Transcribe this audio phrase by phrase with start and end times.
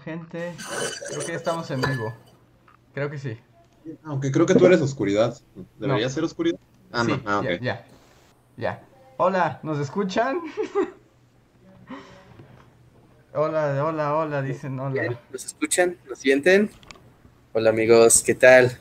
[0.00, 0.54] Gente.
[1.08, 2.14] Creo que ya estamos en vivo.
[2.94, 3.38] Creo que sí.
[4.04, 5.36] Aunque creo que tú eres oscuridad.
[5.78, 6.10] ¿Debería No.
[6.12, 6.58] ser oscuridad?
[6.92, 7.20] Ah, Sí, no.
[7.30, 7.60] Ah, ya, ok.
[7.62, 7.86] ya,
[8.56, 8.82] ya.
[9.16, 10.40] Hola, ¿nos escuchan?
[13.34, 15.20] hola, hola, hola, dicen Bien, hola.
[15.30, 15.96] ¿Nos escuchan?
[16.08, 16.70] ¿Nos sienten?
[17.52, 18.76] Hola amigos, ¿qué tal?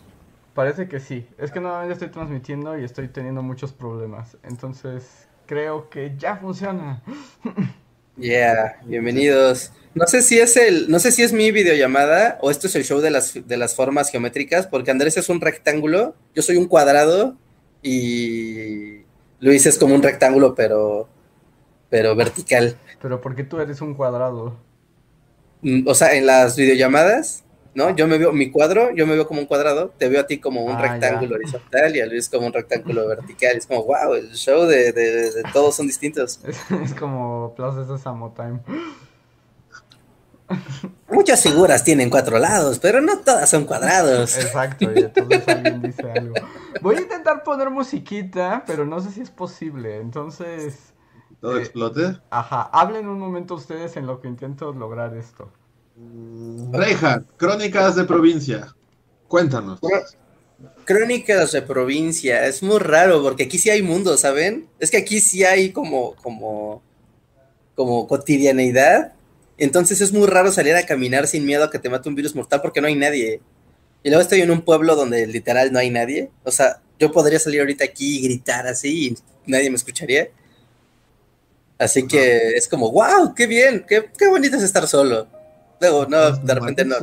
[0.53, 1.27] Parece que sí.
[1.37, 4.37] Es que nuevamente estoy transmitiendo y estoy teniendo muchos problemas.
[4.43, 7.01] Entonces, creo que ya funciona.
[8.19, 9.71] Yeah, bienvenidos.
[9.95, 12.83] No sé si es el, no sé si es mi videollamada o esto es el
[12.83, 16.67] show de las, de las formas geométricas, porque Andrés es un rectángulo, yo soy un
[16.67, 17.37] cuadrado
[17.81, 19.03] y
[19.39, 21.07] Luis es como un rectángulo, pero,
[21.89, 22.77] pero vertical.
[23.01, 24.57] Pero ¿por qué tú eres un cuadrado?
[25.61, 27.95] Mm, O sea, en las videollamadas, ¿no?
[27.95, 30.39] Yo me veo mi cuadro, yo me veo como un cuadrado, te veo a ti
[30.39, 31.35] como un Ah, rectángulo ya.
[31.35, 33.57] horizontal y a Luis como un rectángulo vertical.
[33.57, 36.39] Es como, wow, el show de, de- de todos son distintos.
[36.43, 38.61] Es, es como Plaza Sésamo Time.
[41.09, 44.35] Muchas figuras tienen cuatro lados, pero no todas son cuadrados.
[44.35, 46.41] Exacto, y entonces alguien dice algo.
[46.79, 49.97] Voy a intentar poner musiquita, pero no sé si es posible.
[49.97, 50.93] Entonces,
[51.41, 52.21] ¿Todo Eh, explote?
[52.31, 55.51] ajá, hablen un momento ustedes en lo que intento lograr esto.
[56.71, 58.75] Reija, Crónicas de Provincia.
[59.27, 59.79] Cuéntanos.
[60.85, 64.67] Crónicas de provincia, es muy raro porque aquí sí hay mundo, ¿saben?
[64.79, 66.81] Es que aquí sí hay como, como,
[67.75, 69.13] como cotidianeidad.
[69.57, 72.35] Entonces es muy raro salir a caminar sin miedo a que te mate un virus
[72.35, 73.39] mortal porque no hay nadie.
[74.01, 76.31] Y luego estoy en un pueblo donde literal no hay nadie.
[76.43, 80.29] O sea, yo podría salir ahorita aquí y gritar así y nadie me escucharía.
[81.77, 85.27] Así que es como, wow, qué bien, qué, qué bonito es estar solo.
[85.79, 86.95] Luego, no, de repente no.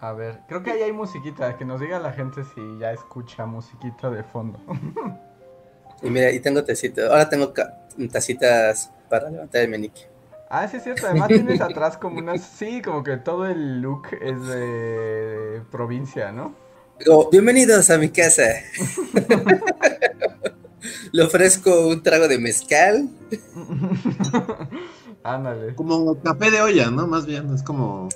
[0.00, 1.56] A ver, creo que ahí hay musiquita.
[1.56, 4.60] Que nos diga la gente si ya escucha musiquita de fondo.
[6.00, 7.10] Y mira, y tengo tecito.
[7.10, 7.52] Ahora tengo
[8.12, 10.02] tacitas para levantar el menique.
[10.48, 11.08] Ah, sí es cierto.
[11.08, 12.40] Además tienes atrás como unas...
[12.40, 16.54] Sí, como que todo el look es de provincia, ¿no?
[17.00, 18.44] Digo, bienvenidos a mi casa.
[21.12, 23.08] Le ofrezco un trago de mezcal.
[25.34, 25.74] Ándale.
[25.74, 27.06] Como café de olla, ¿no?
[27.06, 28.08] Más bien, es como.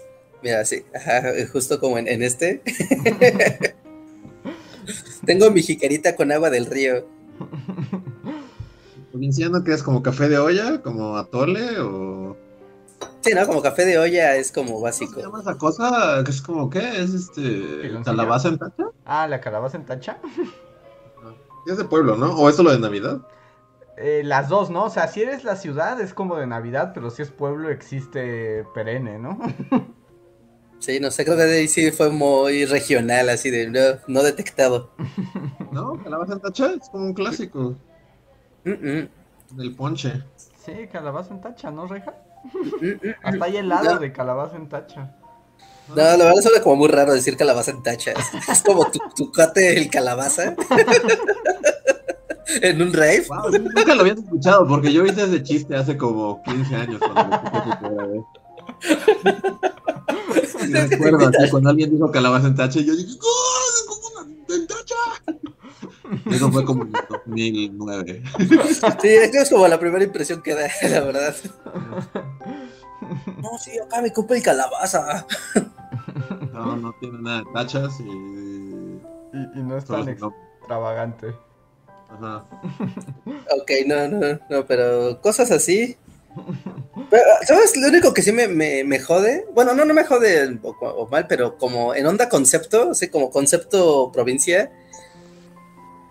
[0.42, 2.62] Mira, sí, ajá, justo como en, en este.
[5.26, 7.06] Tengo mi jicarita con agua del río.
[9.10, 12.36] Provinciano que es como café de olla, como atole o.
[13.20, 13.46] Sí, ¿no?
[13.46, 15.20] Como café de olla es como ¿Cómo se básico.
[15.20, 16.22] llama esa cosa?
[16.24, 17.02] Que es como qué?
[17.02, 17.92] ¿Es este.
[18.04, 18.84] Calabaza en tacha?
[19.04, 20.18] Ah, la calabaza en tacha.
[21.66, 22.34] Es de pueblo, ¿no?
[22.36, 23.20] ¿O eso lo de Navidad?
[24.02, 24.84] Eh, las dos, ¿no?
[24.84, 28.64] O sea, si eres la ciudad es como de Navidad, pero si es pueblo existe
[28.74, 29.38] perenne, ¿no?
[30.80, 34.22] Sí, no sé, creo que de ahí sí fue muy regional, así de no, no
[34.24, 34.90] detectado.
[35.70, 36.02] ¿No?
[36.02, 37.76] Calabaza en tacha es como un clásico
[38.64, 39.08] Mm, mm,
[39.50, 39.56] Mm.
[39.56, 40.24] del ponche.
[40.36, 42.14] Sí, calabaza en tacha, ¿no, Reja?
[42.80, 43.98] mm, mm, Hasta hay helado No.
[43.98, 45.16] de calabaza en tacha.
[45.88, 48.12] No, la verdad suena como muy raro decir calabaza en tacha.
[48.50, 50.54] Es como tu, tu cuate el calabaza.
[52.60, 53.24] En un rave.
[53.28, 57.36] Wow, nunca lo habías escuchado porque yo hice ese chiste hace como 15 años cuando
[57.36, 58.42] lo escuché
[60.88, 63.58] recuerdo así, cuando alguien dijo calabaza en tacha, y yo dije, ¡Oh!
[63.68, 64.94] ¡Es como una en tacha!
[66.30, 68.22] Eso fue como en el 2009.
[69.00, 71.34] Sí, es como la primera impresión que da, la verdad.
[73.38, 75.26] No, sí, acá me compré el calabaza.
[76.52, 78.04] No, no tiene nada de tachas y.
[78.04, 81.34] Y, y no es tan extravagante.
[82.12, 82.44] Ajá.
[83.60, 85.96] Ok, no, no, no, pero cosas así.
[87.10, 87.76] Pero, ¿Sabes?
[87.76, 91.08] Lo único que sí me, me, me jode, bueno, no, no me jode o, o
[91.08, 94.70] mal, pero como en onda concepto, así como concepto provincia,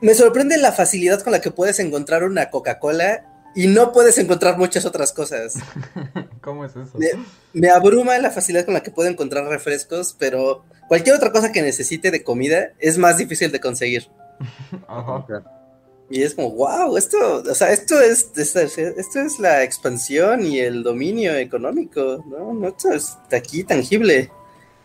[0.02, 4.58] me sorprende la facilidad con la que puedes encontrar una Coca-Cola y no puedes encontrar
[4.58, 5.56] muchas otras cosas.
[6.42, 6.98] ¿Cómo es eso?
[6.98, 7.10] Me,
[7.54, 11.62] me abruma la facilidad con la que puedo encontrar refrescos, pero cualquier otra cosa que
[11.62, 14.08] necesite de comida es más difícil de conseguir.
[14.88, 15.26] Ajá.
[16.12, 20.84] Y es como, wow, esto, o sea, esto es, esto es, la expansión y el
[20.84, 22.54] dominio económico, ¿no?
[22.54, 24.30] No, esto es de aquí tangible.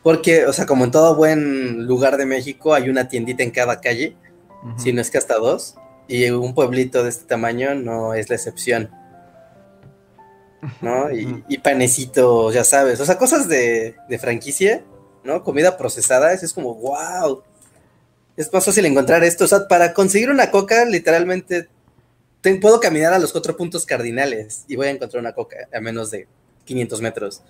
[0.04, 3.80] Porque, o sea, como en todo buen lugar de México, hay una tiendita en cada
[3.80, 4.16] calle,
[4.76, 5.74] si no es que hasta dos.
[6.06, 8.88] Y un pueblito de este tamaño no es la excepción.
[10.80, 11.10] ¿No?
[11.10, 13.00] Y, y panecito, ya sabes.
[13.00, 14.84] O sea, cosas de, de franquicia,
[15.24, 15.42] ¿no?
[15.42, 17.42] Comida procesada, eso es como, wow.
[18.36, 19.44] Es más fácil encontrar esto.
[19.44, 21.68] O sea, para conseguir una coca, literalmente
[22.42, 25.80] te- puedo caminar a los cuatro puntos cardinales y voy a encontrar una coca a
[25.80, 26.28] menos de
[26.64, 27.42] 500 metros.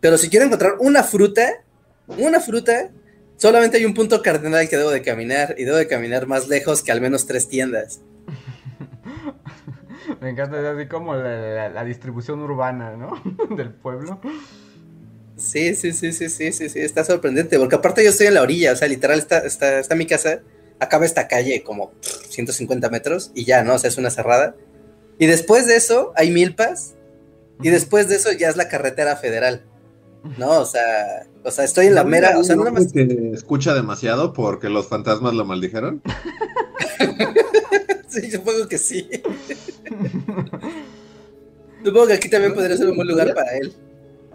[0.00, 1.62] Pero si quiero encontrar una fruta,
[2.06, 2.90] una fruta,
[3.36, 6.82] solamente hay un punto cardinal que debo de caminar y debo de caminar más lejos
[6.82, 8.00] que al menos tres tiendas.
[10.20, 13.22] Me encanta es así como la, la- la distribución urbana, ¿no?
[13.56, 14.20] Del pueblo.
[15.40, 18.42] Sí, sí, sí, sí, sí, sí, sí, está sorprendente, porque aparte yo estoy en la
[18.42, 20.42] orilla, o sea, literal está, está, está mi casa,
[20.78, 23.74] acaba esta calle como pff, 150 metros y ya, ¿no?
[23.74, 24.54] O sea, es una cerrada.
[25.18, 26.94] Y después de eso hay milpas
[27.62, 29.64] y después de eso ya es la carretera federal,
[30.38, 30.60] ¿no?
[30.60, 32.92] O sea, o sea, estoy en la ¿No mera, o sea, no más...
[32.92, 36.02] que escucha demasiado porque los fantasmas lo maldijeron.
[38.10, 39.08] Sí, supongo que sí.
[41.84, 43.72] Supongo que aquí también podría ser un buen lugar para él.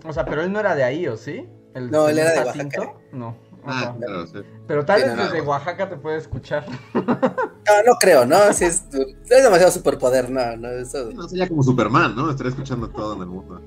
[0.08, 1.48] O sea, pero él no era de ahí, ¿o sí?
[1.74, 2.82] ¿El No, él era de Jacinto?
[2.82, 3.00] Oaxaca.
[3.12, 3.36] No.
[3.68, 3.96] Ah, Ajá.
[3.98, 4.40] claro, sí.
[4.68, 5.24] Pero tal vez no.
[5.24, 6.66] desde Oaxaca te puede escuchar.
[7.68, 8.54] No, no creo, ¿no?
[8.54, 11.10] Sí, es, es demasiado superpoder, no, no, eso...
[11.12, 12.30] No sería como Superman, ¿no?
[12.30, 13.60] Estaría escuchando todo en el mundo.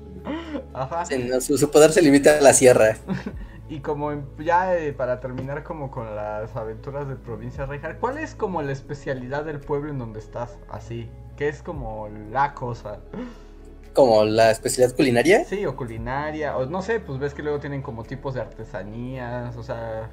[0.73, 1.05] Ajá.
[1.05, 2.95] sí, no, su, su poder se limita a la sierra.
[3.71, 8.17] Y como en- ya eh, para terminar como con las aventuras de Provincia Rejar, ¿cuál
[8.17, 10.57] es como la especialidad del pueblo en donde estás?
[10.71, 11.07] Así,
[11.37, 12.97] ¿qué es como la cosa?
[13.99, 15.43] Como la especialidad culinaria.
[15.43, 19.57] Sí, o culinaria, o no sé, pues ves que luego tienen como tipos de artesanías,
[19.57, 20.09] o sea,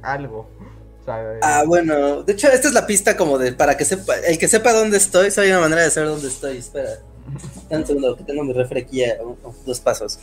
[0.00, 0.48] algo.
[1.00, 3.84] O sea, eh, Ah, bueno, de hecho, esta es la pista como de para que
[3.84, 6.56] sepa, el que sepa dónde estoy, hay una manera de saber dónde estoy.
[6.56, 6.88] Espera,
[7.68, 9.18] un segundo, que tengo mi refri aquí a
[9.66, 10.18] dos pasos.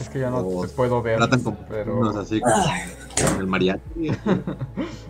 [0.00, 2.18] Es que ya no o te puedo ver, Tratan como pero...
[2.18, 4.10] así con el mariachi.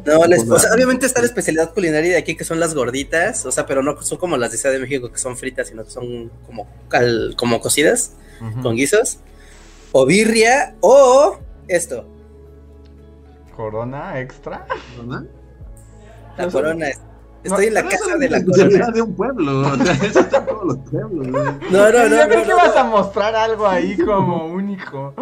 [0.05, 3.47] No, la- o sea, obviamente está la especialidad culinaria de aquí que son las gorditas,
[3.47, 5.85] o sea, pero no son como las de Ciudad de México que son fritas, sino
[5.85, 8.13] que son como, cal- como cocidas
[8.63, 9.19] con guisos.
[9.93, 11.39] O birria, o
[11.69, 12.05] esto,
[13.57, 14.67] Corona extra.
[15.03, 15.25] ¿no?
[16.37, 16.87] la corona.
[17.45, 18.91] Estoy en la casa es de la corona.
[18.91, 19.61] de un pueblo.
[19.61, 21.27] O sea, eso está en todos los pueblos.
[21.29, 21.39] No,
[21.71, 22.57] no, no, Yo no, creo no, que no.
[22.57, 25.15] vas a mostrar algo ahí como único.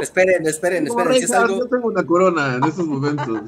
[0.00, 1.58] Esperen, esperen, esperen, si es algo...
[1.58, 3.42] Yo tengo una corona en estos momentos.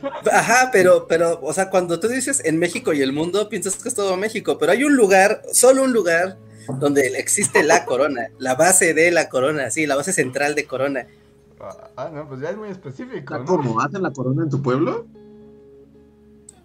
[0.32, 3.88] Ajá, pero, pero, o sea, cuando tú dices en México y el mundo, piensas que
[3.88, 6.38] es todo México, pero hay un lugar, solo un lugar,
[6.78, 11.06] donde existe la corona, la base de la corona, sí, la base central de corona.
[11.96, 13.44] Ah, no, pues ya es muy específico, ¿no?
[13.44, 13.80] ¿Cómo?
[13.80, 15.06] ¿Hacen la corona en tu pueblo?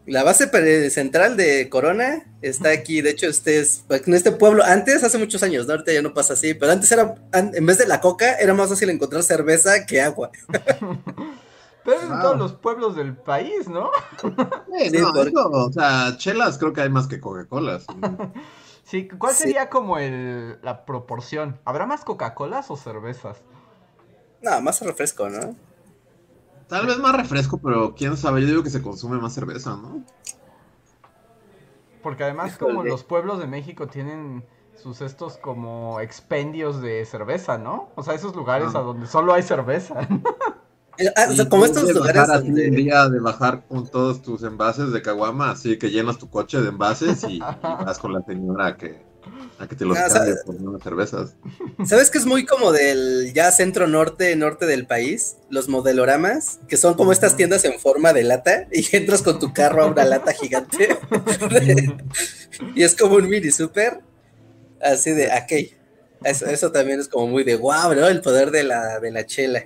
[0.05, 5.03] La base central de corona está aquí, de hecho, este es, en este pueblo, antes,
[5.03, 5.73] hace muchos años, ¿no?
[5.73, 8.69] Ahorita ya no pasa así, pero antes era, en vez de la coca, era más
[8.69, 10.29] fácil encontrar cerveza que agua.
[11.83, 12.21] Pero es en Wow.
[12.21, 13.91] todos los pueblos del país, ¿no?
[14.19, 17.85] Sí, no, porque- eso, o sea, chelas creo que hay más que Coca-Colas.
[18.87, 19.43] Sí, ¿cuál Sí.
[19.43, 21.59] sería como el, la proporción?
[21.65, 23.37] ¿Habrá más Coca-Colas o cervezas?
[24.43, 25.55] No, más refresco, ¿no?
[26.67, 30.03] Tal vez más refresco, pero quién sabe, yo digo que se consume más cerveza, ¿no?
[32.01, 34.45] Porque además como los pueblos de México tienen
[34.75, 37.89] sus estos como expendios de cerveza, ¿no?
[37.95, 38.79] O sea, esos lugares Ah.
[38.79, 40.07] a donde solo hay cerveza.
[41.17, 42.69] Ah, o sea, Y como estos de lugares bajar donde...
[42.69, 46.61] Un día de bajar con todos tus envases de caguama, así que llenas tu coche
[46.61, 49.05] de envases y, y vas con la señora que,
[49.59, 51.35] a que te los No, cargue sea- por unas cervezas.
[51.85, 55.37] ¿Sabes que es muy como del ya centro norte, norte del país?
[55.49, 59.53] Los modeloramas, que son como estas tiendas en forma de lata y entras con tu
[59.53, 60.97] carro a una lata gigante.
[62.75, 64.01] y es como un mini super.
[64.81, 65.71] Así de, ok.
[66.23, 68.07] Eso, eso también es como muy de wow, ¿no?
[68.07, 69.63] El poder de la, de la chela.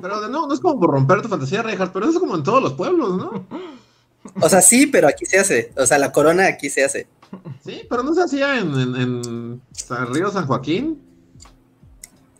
[0.00, 2.36] Pero de no, no es como por romper tu fantasía, Reinhardt, pero eso es como
[2.36, 3.46] en todos los pueblos, ¿no?
[4.40, 5.72] O sea, sí, pero aquí se hace.
[5.76, 7.06] O sea, la corona aquí se hace.
[7.64, 11.02] Sí, pero no se hacía en, en, en San Río San Joaquín.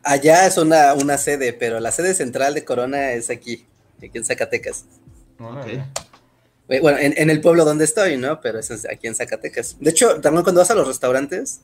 [0.03, 3.67] Allá es una, una sede, pero la sede central de Corona es aquí,
[3.99, 4.85] aquí en Zacatecas.
[5.39, 5.85] Órale.
[6.69, 8.41] Eh, Bueno, en, en el pueblo donde estoy, ¿no?
[8.41, 9.77] Pero es aquí en Zacatecas.
[9.81, 11.61] De hecho, también cuando vas a los restaurantes,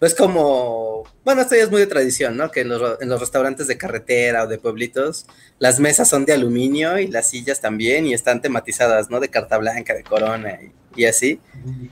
[0.00, 2.50] pues como, bueno, esto ya es muy de tradición, ¿no?
[2.50, 5.26] Que en los, restaurantes de carretera o de pueblitos,
[5.58, 9.20] las mesas son de aluminio y las sillas también y están tematizadas, ¿no?
[9.20, 10.58] De carta blanca, de corona
[10.96, 11.38] y, así.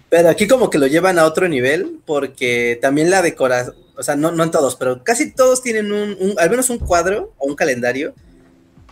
[0.08, 4.16] Pero aquí como que lo llevan a otro nivel porque también la decoración, o sea,
[4.16, 7.56] no, no en todos, pero casi todos tienen un- al menos un cuadro o un
[7.56, 8.14] calendario,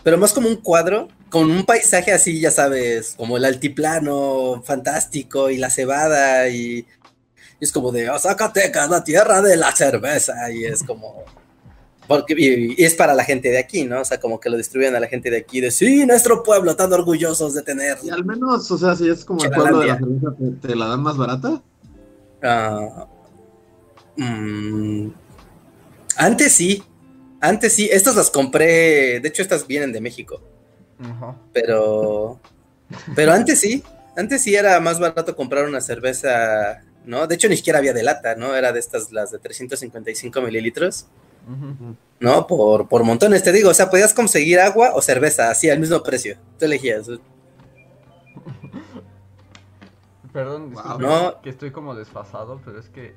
[0.03, 5.49] pero más como un cuadro con un paisaje así, ya sabes, como el altiplano fantástico
[5.49, 6.85] y la cebada y,
[7.59, 11.23] y es como de "Oh, Zacatecas, la tierra de la cerveza y es como...
[12.07, 13.99] Porque, y, y es para la gente de aquí, ¿no?
[13.99, 16.73] O sea, como que lo distribuyen a la gente de aquí, de sí, nuestro pueblo,
[16.73, 17.97] tan orgullosos de tener.
[18.01, 20.75] Y al menos, o sea, si es como el pueblo de la cerveza, ¿te, te
[20.75, 21.61] la dan más barata?
[22.41, 23.07] Ah,
[24.15, 25.09] mm,
[26.15, 26.81] antes sí,
[27.41, 30.41] antes sí, estas las compré, de hecho estas vienen de México,
[31.51, 32.39] pero,
[33.15, 33.83] pero antes sí,
[34.15, 37.25] antes sí era más barato comprar una cerveza, ¿no?
[37.25, 38.53] De hecho ni siquiera había de lata, ¿no?
[38.55, 41.07] Era de estas, las de 355 mililitros,
[41.47, 41.95] Ujú.
[42.19, 42.45] ¿no?
[42.45, 46.03] Por, por montones, te digo, o sea, podías conseguir agua o cerveza, así al mismo
[46.03, 47.07] precio, tú elegías.
[50.33, 50.99] Perdón, Wow.
[50.99, 51.41] No.
[51.41, 53.15] que estoy como desfasado, pero es que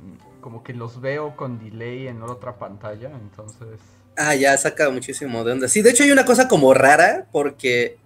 [0.00, 3.80] mm, como que los veo con delay en otra pantalla, entonces...
[4.16, 5.68] Ah, ya saca muchísimo de onda.
[5.68, 7.98] Sí, de hecho hay una cosa como rara porque,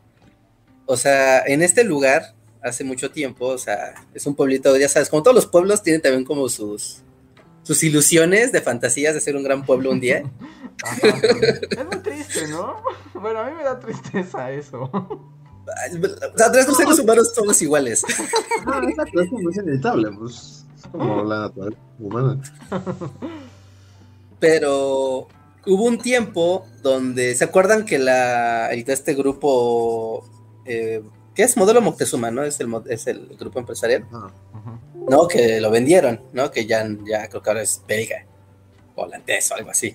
[0.87, 2.36] o sea, en este lugar,
[2.67, 6.03] hace mucho tiempo, o sea, es un pueblito, ya sabes, como todos los pueblos tienen
[6.03, 7.03] también como sus,
[7.63, 10.23] sus ilusiones de fantasías de ser un gran pueblo un día.
[10.85, 10.99] Ajá.
[11.09, 12.83] es muy triste, ¿no?
[13.15, 14.91] Bueno, a mí me da tristeza eso.
[14.93, 18.05] O sea, los seres humanos somos iguales.
[18.89, 20.67] Exacto, es como es inevitable, pues.
[20.77, 22.41] Es como la naturaleza humana.
[24.39, 25.29] Pero
[25.67, 30.29] hubo un tiempo donde, ¿se acuerdan que la, este grupo,
[30.67, 31.03] eh,
[31.37, 31.57] ¿qué es?
[31.57, 32.43] Modelo Moctezuma, ¿no?
[32.43, 34.05] Es el, mo- es el grupo empresarial.
[35.09, 35.29] ¿no?
[35.29, 36.51] Que lo vendieron, ¿no?
[36.51, 38.27] Que ya, ya creo que ahora es belga,
[38.97, 39.95] holandés o algo así.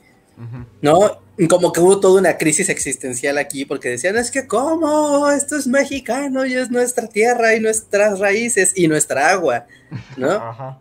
[0.82, 1.22] ¿no?
[1.50, 5.30] Como que hubo toda una crisis existencial aquí porque decían, es que ¿cómo?
[5.30, 9.66] Esto es mexicano y es nuestra tierra y nuestras raíces y nuestra agua,
[10.18, 10.32] ¿no?
[10.32, 10.80] Ajá.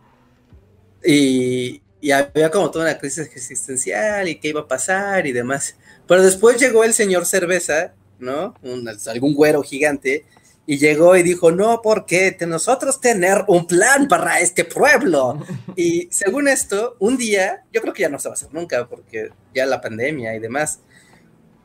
[1.04, 5.76] Y, y había como toda una crisis existencial y qué iba a pasar y demás.
[6.06, 8.54] Pero después llegó el señor cerveza, ¿no?
[8.62, 10.24] Un- algún güero gigante,
[10.70, 15.44] y llegó y dijo, no, porque nosotros tener un plan para este pueblo.
[15.74, 18.86] Y según esto, un día, yo creo que ya no se va a hacer nunca,
[18.86, 20.78] porque ya la pandemia y demás,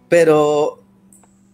[0.09, 0.83] pero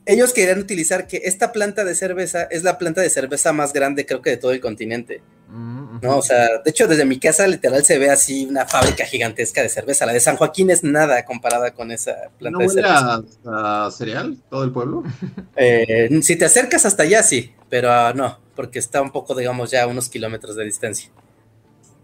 [0.05, 4.05] ellos querían utilizar que esta planta de cerveza es la planta de cerveza más grande,
[4.05, 5.21] creo que de todo el continente.
[5.47, 5.99] Mm.
[6.01, 9.61] No, o sea, de hecho, desde mi casa literal se ve así una fábrica gigantesca
[9.61, 10.05] de cerveza.
[10.05, 13.23] La de San Joaquín es nada comparada con esa planta ¿No de cerveza.
[13.45, 15.03] a, a cereal todo el pueblo?
[15.55, 19.69] Eh, si te acercas hasta allá, sí, pero ah, no, porque está un poco, digamos,
[19.69, 21.11] ya a unos kilómetros de distancia.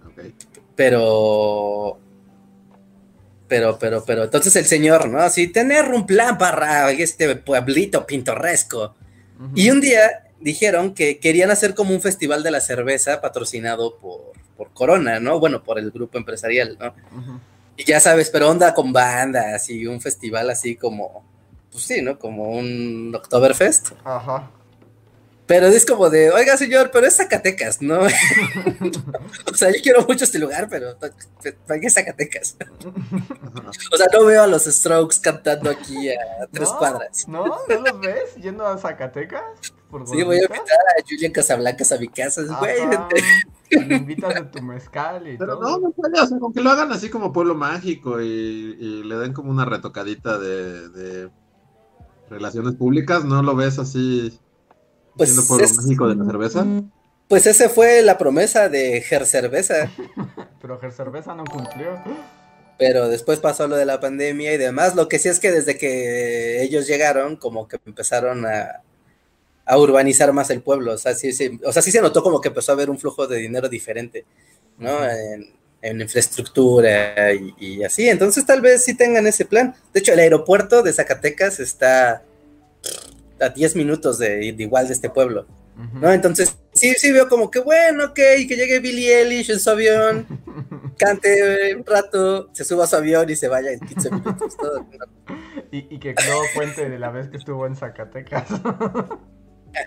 [0.05, 0.25] Ok.
[0.75, 1.97] Pero,
[3.47, 5.19] pero, pero, pero, entonces el señor, ¿no?
[5.19, 8.95] Así, tener un plan para este pueblito pintoresco.
[9.53, 14.33] Y un día dijeron que querían hacer como un festival de la cerveza patrocinado por,
[14.57, 15.39] por Corona, ¿no?
[15.39, 16.93] Bueno, por el grupo empresarial, ¿no?
[17.77, 21.23] Y ya sabes, pero onda con bandas y un festival así como,
[21.71, 22.17] pues sí, ¿no?
[22.17, 23.91] Como un Oktoberfest.
[24.03, 24.51] Ajá.
[25.47, 27.99] Pero es como de, oiga señor, pero es Zacatecas, ¿no?
[29.51, 30.97] o sea, yo quiero mucho este lugar, pero
[31.65, 32.57] ¿para qué Zacatecas?
[33.93, 36.77] o sea, no veo a los Strokes cantando aquí a tres ¿No?
[36.77, 37.27] cuadras.
[37.29, 37.45] ¿No?
[37.45, 39.41] ¿No los ves yendo a Zacatecas?
[39.89, 40.59] ¿Por Sí, voy a invitar
[40.99, 42.41] a Julian Casablancas a mi casa.
[42.59, 42.81] Güey,
[43.87, 45.79] le invitas de tu mezcal y Pero todo.
[45.79, 49.03] no, no puede, o sea, con que lo hagan así como pueblo mágico y, y
[49.03, 51.29] le den como una retocadita de, de
[52.29, 54.37] relaciones públicas, ¿no lo ves así
[55.17, 56.65] Pues siendo pueblo es- mágico de la cerveza?
[57.27, 59.91] Pues esa fue la promesa de Ger Cerveza.
[60.62, 62.01] Pero Ger Cerveza no cumplió.
[62.79, 64.95] Pero después pasó lo de la pandemia y demás.
[64.95, 68.81] Lo que sí es que desde que ellos llegaron, como que empezaron a,
[69.65, 70.93] a urbanizar más el pueblo.
[70.93, 73.00] O sea, sí, sí, o sea, sí se notó como que empezó a haber un
[73.00, 74.24] flujo de dinero diferente,
[74.77, 75.00] ¿no?
[75.81, 78.07] En infraestructura y, y así.
[78.07, 79.75] Entonces tal vez sí tengan ese plan.
[79.93, 82.24] De hecho, el aeropuerto de Zacatecas está
[83.39, 85.48] a 10 minutos de, de igual de este pueblo.
[85.94, 86.12] ¿no?
[86.12, 90.25] Entonces, sí, sí veo como que bueno, ok, que llegue Billie Eilish en su avión,
[90.98, 94.58] cante un rato, se suba a su avión y se vaya en 15 minutos.
[94.58, 94.86] Todo.
[95.72, 98.48] Y, y que luego cuente de la vez que estuvo en Zacatecas.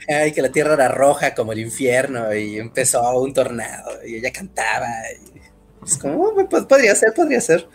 [0.09, 4.31] Ay, que la tierra era roja como el infierno y empezó un tornado y ella
[4.33, 4.87] cantaba.
[5.35, 5.41] y
[5.85, 7.67] es como, oh, pues, podría ser, podría ser.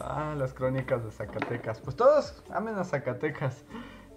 [0.00, 1.80] Ah, las crónicas de Zacatecas.
[1.80, 3.64] Pues todos amen a Zacatecas.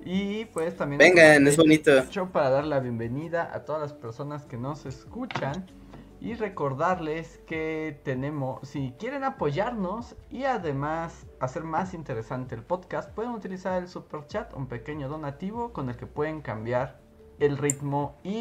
[0.09, 0.99] Y pues también...
[0.99, 1.91] Vengan, es bonito.
[2.31, 5.65] Para dar la bienvenida a todas las personas que nos escuchan
[6.21, 13.33] y recordarles que tenemos, si quieren apoyarnos y además hacer más interesante el podcast, pueden
[13.33, 17.01] utilizar el super chat, un pequeño donativo con el que pueden cambiar
[17.39, 18.39] el ritmo y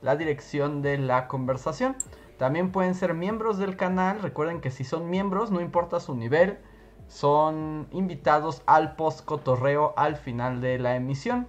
[0.00, 1.96] la dirección de la conversación.
[2.38, 6.60] También pueden ser miembros del canal, recuerden que si son miembros, no importa su nivel,
[7.08, 11.46] son invitados al post cotorreo al final de la emisión.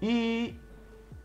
[0.00, 0.58] Y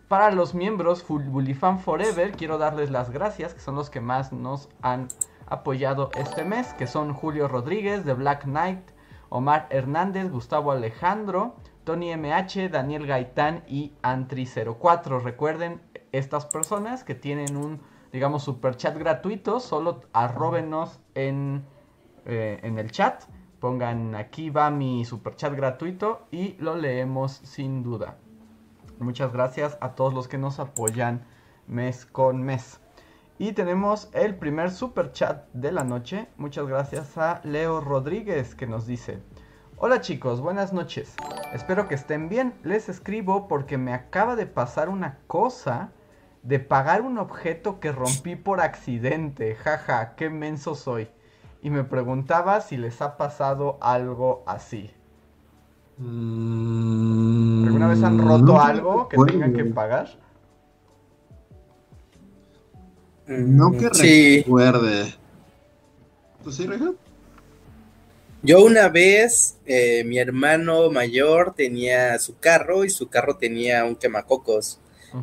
[0.08, 4.02] para los miembros Full Bully Fan Forever, quiero darles las gracias, que son los que
[4.02, 5.08] más nos han
[5.48, 8.92] apoyado este mes, que son Julio Rodríguez de Black Knight,
[9.30, 15.22] Omar Hernández, Gustavo Alejandro, Tony MH, Daniel Gaitán y Antri04.
[15.22, 21.66] Recuerden, estas personas que tienen un, digamos, super chat gratuito, solo arróbenos en,
[22.26, 23.24] eh, en el chat.
[23.66, 28.16] Pongan aquí va mi super chat gratuito y lo leemos sin duda.
[29.00, 31.26] Muchas gracias a todos los que nos apoyan
[31.66, 32.80] mes con mes.
[33.40, 36.28] Y tenemos el primer super chat de la noche.
[36.38, 39.18] Muchas gracias a Leo Rodríguez que nos dice:
[39.78, 41.16] Hola chicos, buenas noches.
[41.52, 42.54] Espero que estén bien.
[42.62, 45.90] Les escribo porque me acaba de pasar una cosa
[46.44, 49.56] de pagar un objeto que rompí por accidente.
[49.56, 51.10] Jaja, qué menso soy.
[51.66, 54.92] Y me preguntaba si les ha pasado algo así.
[55.98, 60.10] Mm, ¿Alguna vez han roto algo que tengan que pagar?
[63.26, 64.38] No que Sí.
[64.44, 65.16] recuerde.
[66.44, 66.92] ¿Tú sí, Reja?
[68.44, 73.96] Yo una vez, eh, mi hermano mayor tenía su carro y su carro tenía un
[73.96, 74.80] quemacocos.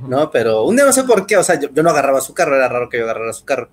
[0.09, 0.31] ¿no?
[0.33, 2.57] Pero un día no sé por qué, o sea, yo, yo no agarraba su carro,
[2.57, 3.69] era raro que yo agarrara su carro.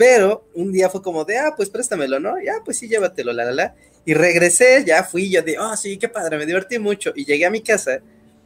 [0.00, 2.40] Pero un día fue como de, ah, pues préstamelo, ¿no?
[2.42, 3.74] Ya, pues sí, llévatelo, la, la, la.
[4.06, 7.12] Y regresé, ya fui, yo de, oh, sí, qué padre, me divertí mucho.
[7.14, 8.00] Y llegué a mi casa,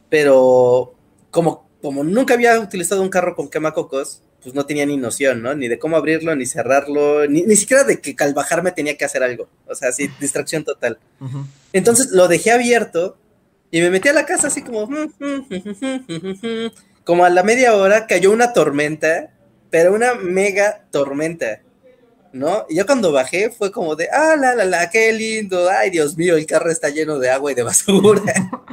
[0.09, 0.93] pero
[1.31, 5.55] como, como nunca había utilizado un carro con quemacocos, pues no tenía ni noción, ¿no?
[5.55, 9.05] Ni de cómo abrirlo, ni cerrarlo, ni, ni siquiera de que al bajarme tenía que
[9.05, 9.47] hacer algo.
[9.65, 10.99] O sea, sí, distracción total.
[11.71, 13.15] Entonces lo dejé abierto
[13.71, 14.89] y me metí a la casa así como...
[17.05, 19.34] Como a la media hora cayó una tormenta,
[19.69, 21.61] pero una mega tormenta,
[22.33, 22.65] ¿no?
[22.69, 26.17] Y yo cuando bajé fue como de, ah, la, la, la, qué lindo, ay, Dios
[26.17, 28.33] mío, el carro está lleno de agua y de basura.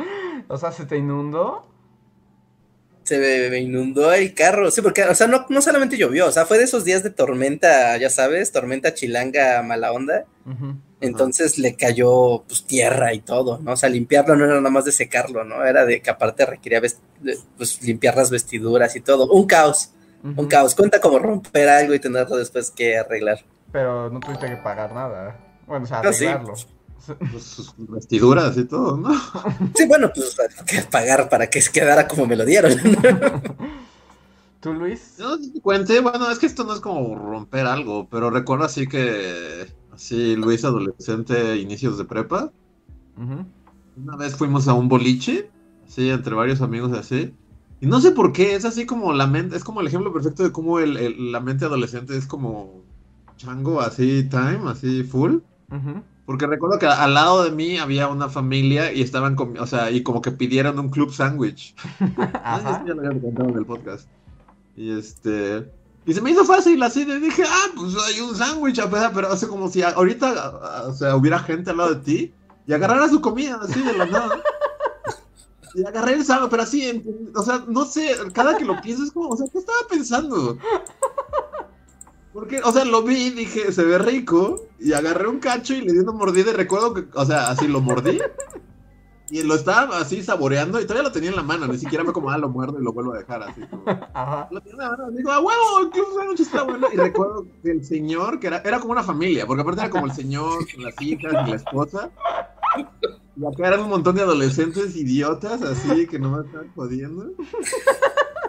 [0.49, 1.66] O sea, ¿se te inundó?
[3.04, 6.32] Se me, me inundó el carro, sí, porque, o sea, no, no solamente llovió, o
[6.32, 10.26] sea, fue de esos días de tormenta, ya sabes, tormenta chilanga mala onda.
[11.00, 13.72] Entonces le cayó pues tierra y todo, ¿no?
[13.72, 15.64] O sea, limpiarlo no era nada más de secarlo, ¿no?
[15.64, 16.81] Era de que aparte requería
[17.57, 19.28] pues, limpiar las vestiduras y todo.
[19.33, 19.90] Un caos,
[20.22, 20.74] Un caos.
[20.74, 23.38] Cuenta como romper algo y tenerlo después que arreglar.
[23.72, 25.37] Pero no tuviste que pagar nada.
[25.66, 26.26] Bueno, o sea, Ah, sí.
[26.26, 26.54] arreglarlo.
[27.32, 29.11] Pues sus vestiduras y todo, ¿no?
[29.74, 32.72] Sí, bueno, pues que pagar para que se quedara como me lo dieron.
[34.61, 35.16] ¿Tú, Luis?
[35.18, 38.87] No te cuente, bueno, es que esto no es como romper algo, pero recuerdo así
[38.87, 42.52] que, así, Luis adolescente, inicios de prepa,
[43.96, 45.50] una vez fuimos a un boliche,
[45.88, 47.35] sí, entre varios amigos así,
[47.83, 50.42] y no sé por qué, es así como la mente, es como el ejemplo perfecto
[50.42, 52.81] de cómo el, el- la mente adolescente es como
[53.37, 55.38] chango, así, time, así, full.
[55.71, 56.03] Ujú.
[56.25, 60.03] Porque recuerdo que al lado de mí había una familia y estaban, o sea, y
[60.05, 61.75] como que pidieron un club sándwich.
[62.09, 64.09] Ya lo había contado en el podcast.
[64.77, 65.68] Y este.
[66.07, 68.81] Y se me hizo fácil así, de dije, ah, pues hay un sándwich,
[69.14, 72.33] pero hace como si ahorita, o sea, hubiera gente al lado de ti
[72.66, 74.40] y agarrara su comida así de la nada.
[75.74, 77.02] Y agarré el sándwich, pero así,
[77.35, 80.58] o sea, no sé, cada que lo pienso es como, o sea, ¿qué estaba pensando?
[82.32, 85.82] Porque, o sea, lo vi y dije, se ve rico, y agarré un cacho y
[85.82, 88.18] le di una mordida y recuerdo que, o sea, así lo mordí.
[89.30, 92.12] Y lo estaba así saboreando y todavía lo tenía en la mano, ni siquiera fue
[92.12, 93.62] como, ah, lo muerdo y lo vuelvo a dejar así.
[93.62, 94.46] Como, Ajá.
[94.50, 96.87] lo tenía en la mano, digo, ah, huevo, club sándwich está bueno.
[96.92, 100.04] Y recuerdo que el señor, que era, era como una familia, porque aparte era como
[100.04, 102.11] el señor, las hijas y la esposa.
[103.42, 107.33] Y acá eran un montón de adolescentes idiotas, así, que no me estaban jodiendo.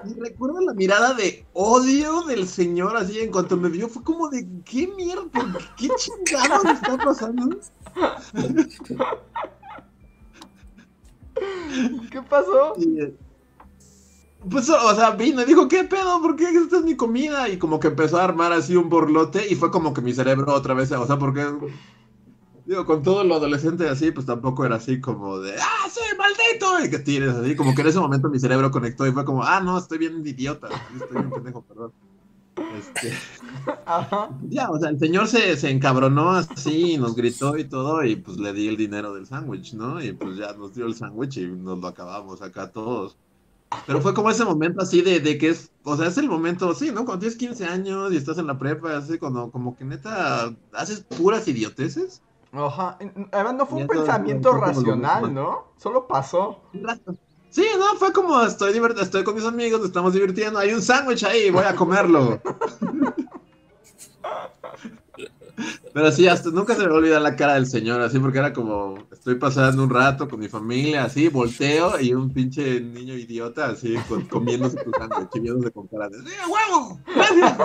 [0.05, 4.29] Y recuerdo la mirada de odio del señor, así, en cuanto me vio, fue como
[4.29, 5.57] de, ¿qué mierda?
[5.77, 7.57] ¿Qué chingados está pasando?
[12.11, 12.73] ¿Qué pasó?
[12.77, 13.15] Y, eh,
[14.49, 16.21] pues, o sea, vino y dijo, ¿qué pedo?
[16.21, 17.47] ¿Por qué esta es mi comida?
[17.49, 20.53] Y como que empezó a armar así un borlote y fue como que mi cerebro
[20.53, 21.47] otra vez, o sea, porque,
[22.65, 26.85] digo, con todo lo adolescente así, pues tampoco era así como de, ¡ah, sí, maldito!
[26.85, 29.43] Y que tires así, como que en ese momento mi cerebro conectó y fue como,
[29.43, 31.91] ah, no, estoy bien idiota, estoy bien pendejo, perdón.
[32.77, 33.13] Este,
[33.85, 34.29] Ajá.
[34.43, 38.37] ya, o sea, el señor se, se encabronó así, nos gritó y todo, y pues
[38.37, 40.03] le di el dinero del sándwich, ¿no?
[40.03, 43.17] Y pues ya nos dio el sándwich y nos lo acabamos acá todos.
[43.87, 46.73] Pero fue como ese momento así de, de que es, o sea, es el momento,
[46.75, 47.05] sí, ¿no?
[47.05, 51.01] Cuando tienes 15 años y estás en la prepa, así, cuando como que neta haces
[51.01, 52.21] puras idioteces.
[52.53, 52.97] Ajá.
[53.31, 55.33] Además, no fue un pensamiento racional.
[55.33, 55.65] ¿no?
[55.77, 56.59] Solo pasó.
[56.73, 57.15] Un rato.
[57.49, 61.23] Sí, no, fue como estoy divert- estoy con mis amigos, estamos divirtiendo, hay un sándwich
[61.23, 62.41] ahí, voy a comerlo.
[65.93, 68.39] Pero sí, hasta nunca se me va a olvidar la cara del señor, así, porque
[68.39, 73.13] era como, estoy pasando un rato con mi familia, así, volteo, y un pinche niño
[73.13, 76.17] idiota, así, con- comiéndose tu sándwich, y viéndose con cara de.
[77.15, 77.57] ¡Gracias!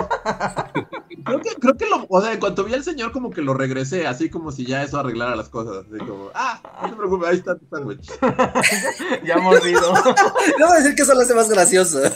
[1.25, 3.55] creo que, creo que lo, o sea, en cuanto vi al señor, como que lo
[3.55, 7.29] regresé, así como si ya eso arreglara las cosas, así como, ah, no te preocupes,
[7.29, 8.07] ahí está tu sándwich.
[9.25, 9.93] Ya mordido.
[10.59, 11.99] No voy a decir que eso lo hace más gracioso.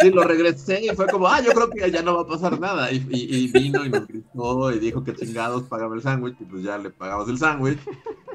[0.00, 2.58] Sí, lo regresé y fue como, ah, yo creo que ya no va a pasar
[2.60, 2.92] nada.
[2.92, 6.36] Y, y- y vino y nos gritó y dijo que chingados pagaba el sándwich.
[6.40, 7.78] Y pues ya le pagamos el sándwich.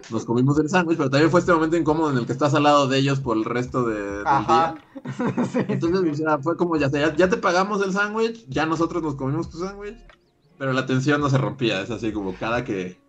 [0.10, 2.64] Nos comimos el sándwich, pero también fue este momento incómodo en el que estás al
[2.64, 4.76] lado de ellos por el resto de- del Ajá.
[4.76, 5.04] día.
[5.54, 9.02] Sí, Entonces, o sea, fue como, ya, ya, ya te pagamos el sándwich, ya nosotros
[9.02, 9.98] nos comimos tu sándwich.
[10.58, 11.82] Pero la tensión no se rompía.
[11.82, 13.00] Es así como cada que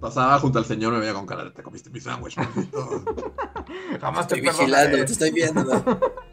[0.00, 2.36] pasaba junto al señor me veía con cara de, te comiste mi sándwich.
[2.36, 3.04] maldito".
[4.00, 5.84] Jamás te Estoy vigilando, te estoy viendo.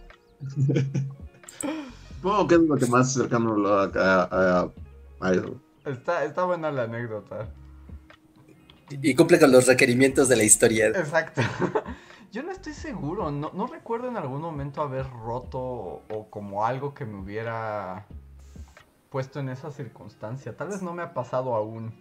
[2.15, 4.71] Supongo que es lo que más cercano lo a, a- a-
[5.21, 5.56] a eso.
[5.86, 7.47] Está, está buena la anécdota.
[8.89, 10.88] Y cumple con los requerimientos de la historia.
[10.88, 11.41] Exacto.
[12.32, 16.65] Yo no estoy seguro, no, no recuerdo en algún momento haber roto o, o como
[16.65, 18.06] algo que me hubiera
[19.10, 20.56] puesto en esa circunstancia.
[20.56, 21.93] Tal vez no me ha pasado aún.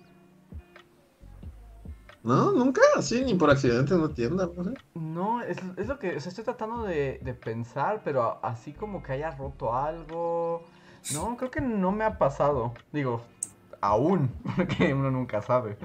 [2.26, 4.70] No, nunca, así, ni por accidente en una tienda, no sé.
[4.94, 9.00] No, es, es lo que o sea, estoy tratando de, de pensar, pero así como
[9.00, 10.66] que haya roto algo.
[11.14, 12.74] No, creo que no me ha pasado.
[12.92, 13.22] Digo,
[13.80, 15.76] aún, porque uno nunca sabe.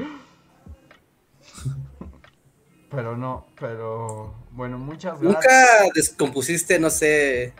[2.89, 5.43] Pero no, pero bueno, muchas gracias.
[5.43, 7.53] ¿Nunca descompusiste, no sé,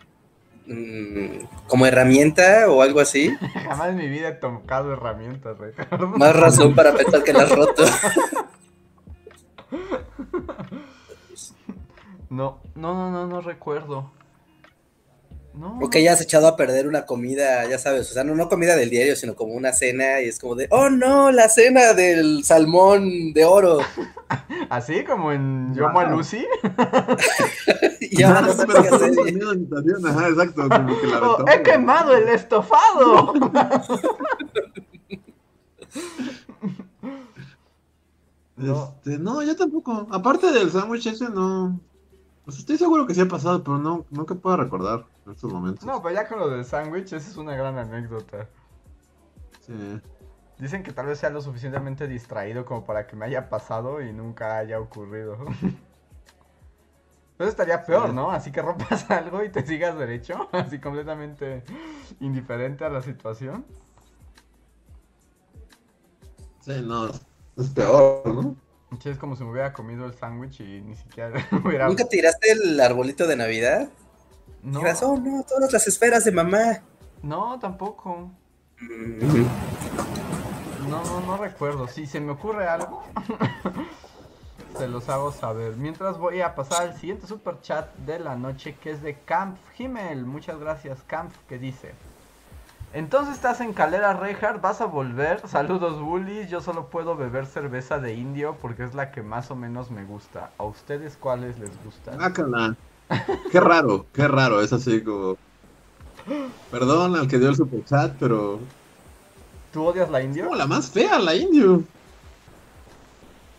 [0.65, 3.29] mm, como herramienta o algo así?
[3.63, 6.07] Jamás en mi vida he tocado herramientas, Ricardo.
[6.07, 7.83] Más razón para pensar que la has roto.
[12.31, 14.09] No, no, no, no, no recuerdo.
[15.53, 15.79] No.
[15.81, 18.77] O que hayas echado a perder una comida, ya sabes, o sea, no, no comida
[18.77, 22.45] del diario, sino como una cena y es como de, oh no, la cena del
[22.45, 23.79] salmón de oro.
[24.69, 26.17] Así como en Yo Amo a Wow.
[26.19, 26.45] Lucy.
[27.99, 29.11] y ahora no qué pero hacer.
[30.07, 31.51] ajá, exacto, como que la Oh, aventó.
[31.51, 33.33] ¡He quemado el estofado!
[38.55, 38.95] No.
[39.03, 40.07] Este, no, yo tampoco.
[40.11, 41.79] Aparte del sándwich ese, no.
[42.45, 45.85] Pues estoy seguro que sí ha pasado, pero no, que pueda recordar en estos momentos.
[45.85, 48.47] No, pero ya con lo del sándwich, esa es una gran anécdota.
[49.61, 50.01] Sí.
[50.57, 54.11] Dicen que tal vez sea lo suficientemente distraído como para que me haya pasado y
[54.11, 55.37] nunca haya ocurrido.
[57.37, 58.13] Pero estaría peor.
[58.13, 58.31] ¿no?
[58.31, 61.63] Así que rompas algo y te sigas derecho, así completamente
[62.19, 63.65] indiferente a la situación.
[66.59, 67.07] Sí, no.
[67.57, 68.55] Es peor, ¿no?
[68.99, 71.31] Sí, es como si me hubiera comido el sándwich y ni siquiera
[71.63, 71.87] hubiera...
[71.87, 73.89] ¿Nunca tiraste el arbolito de Navidad?
[74.63, 76.81] No, Dijeras, oh no, todas las esferas de mamá.
[77.23, 78.31] no, tampoco.
[78.79, 79.45] Mm,
[80.89, 81.87] No, no, no recuerdo.
[81.87, 83.03] Si se me ocurre algo,
[84.77, 85.77] se los hago saber.
[85.77, 89.57] Mientras voy a pasar al siguiente super chat de la noche, que es de Camp
[89.77, 90.25] Himmel.
[90.25, 91.93] Muchas gracias, Camp, que dice.
[92.93, 95.47] Entonces estás en Calera Reinhardt, vas a volver.
[95.47, 96.49] Saludos, bullies.
[96.49, 100.03] Yo solo puedo beber cerveza de indio porque es la que más o menos me
[100.03, 100.51] gusta.
[100.57, 102.15] ¿A ustedes cuáles les gustan?
[102.17, 102.75] Guácala.
[103.51, 104.61] Qué raro, qué raro.
[104.61, 105.37] Es así como.
[106.69, 108.59] Perdón al que dio el superchat, pero.
[109.71, 110.43] ¿Tú odias la indio?
[110.45, 111.83] como la más fea, la indio.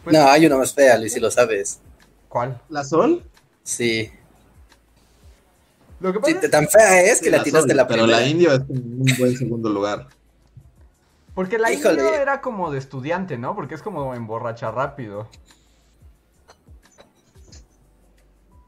[0.05, 1.81] Pues- No, hay una más fea, Luis, si lo sabes.
[2.29, 2.61] ¿Cuál?
[2.69, 3.23] ¿La sol?
[3.63, 4.11] Sí.
[6.03, 8.21] Lo que pasa es tan fea es que la tiraste la Pero primera.
[8.21, 10.09] la indio es un buen segundo lugar.
[11.35, 11.95] Porque la Híjole.
[12.03, 13.55] indio era como de estudiante, ¿no?
[13.55, 15.29] Porque es como emborracha rápido.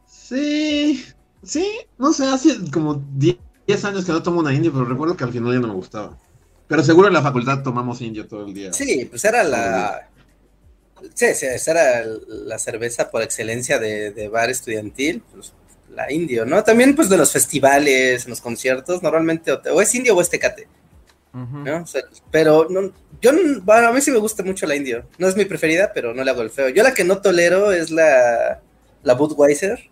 [0.07, 1.05] Sí,
[1.42, 1.66] sí,
[1.99, 3.37] no sé, hace como 10
[3.85, 6.16] años que no tomo una indio, pero recuerdo que al final ya no me gustaba.
[6.66, 8.73] Pero seguro en la facultad tomamos indio todo el día.
[8.73, 10.09] Sí, pues era la.
[11.14, 15.53] Sí, sí, esa era la cerveza por excelencia de, de bar estudiantil, pues
[15.90, 16.62] la indio, ¿no?
[16.64, 20.20] También, pues de los festivales, en los conciertos, normalmente o, te- o es indio o
[20.20, 20.68] es tecate.
[21.33, 21.83] ¿no?
[21.83, 25.05] O sea, pero no, yo, no- bueno, a mí sí me gusta mucho la indio.
[25.18, 26.68] No es mi preferida, pero no le hago el feo.
[26.68, 28.61] Yo la que no tolero es la,
[29.03, 29.90] la Budweiser,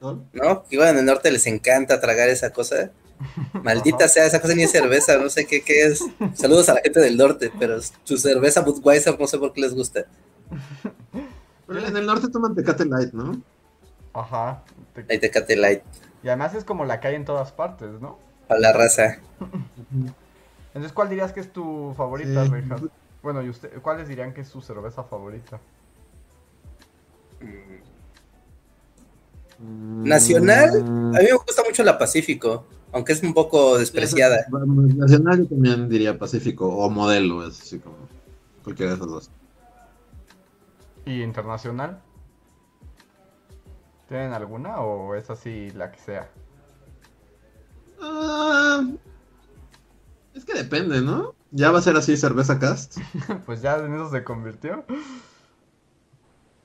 [0.00, 0.24] ¿no?
[0.32, 0.64] ¿no?
[0.64, 2.90] Que igual en el norte les encanta tragar esa cosa.
[3.62, 4.08] Maldita Ajá.
[4.08, 6.00] sea, esa cosa ni es cerveza, no sé qué, qué es.
[6.34, 9.72] Saludos a la gente del norte, pero su cerveza Budweiser no sé por qué les
[9.74, 10.04] gusta.
[11.66, 13.40] Pero en el norte toman Tecate Light, ¿no?
[14.20, 14.62] Ajá.
[14.94, 15.82] Te- Tecate Light,
[16.22, 18.18] Y además es como la que hay en todas partes, ¿no?
[18.48, 19.18] a la raza.
[20.68, 22.50] Entonces, ¿cuál dirías que es tu favorita, Sí.
[22.50, 22.80] Rejas?
[23.22, 25.60] Bueno, ¿y usted, cuáles dirían que es su cerveza favorita?
[30.04, 34.46] Nacional, Mm, A mí me gusta mucho la Pacífico, aunque es un poco despreciada.
[34.50, 37.96] Nacional yo también diría Pacífico o Modelo, es así como
[38.62, 39.30] cualquiera de esos dos.
[41.06, 42.00] ¿Y internacional?
[44.08, 46.30] ¿Tienen alguna o es así la que sea?
[48.00, 48.82] Ah,
[50.34, 51.34] es que depende, ¿no?
[51.50, 52.98] Ya va a ser así cerveza cast.
[53.46, 54.84] pues ya en eso se convirtió.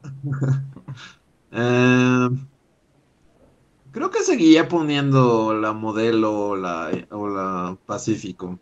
[1.54, 2.30] Eh,
[3.92, 8.58] creo que seguía poniendo la modelo o la, o la Pacífico.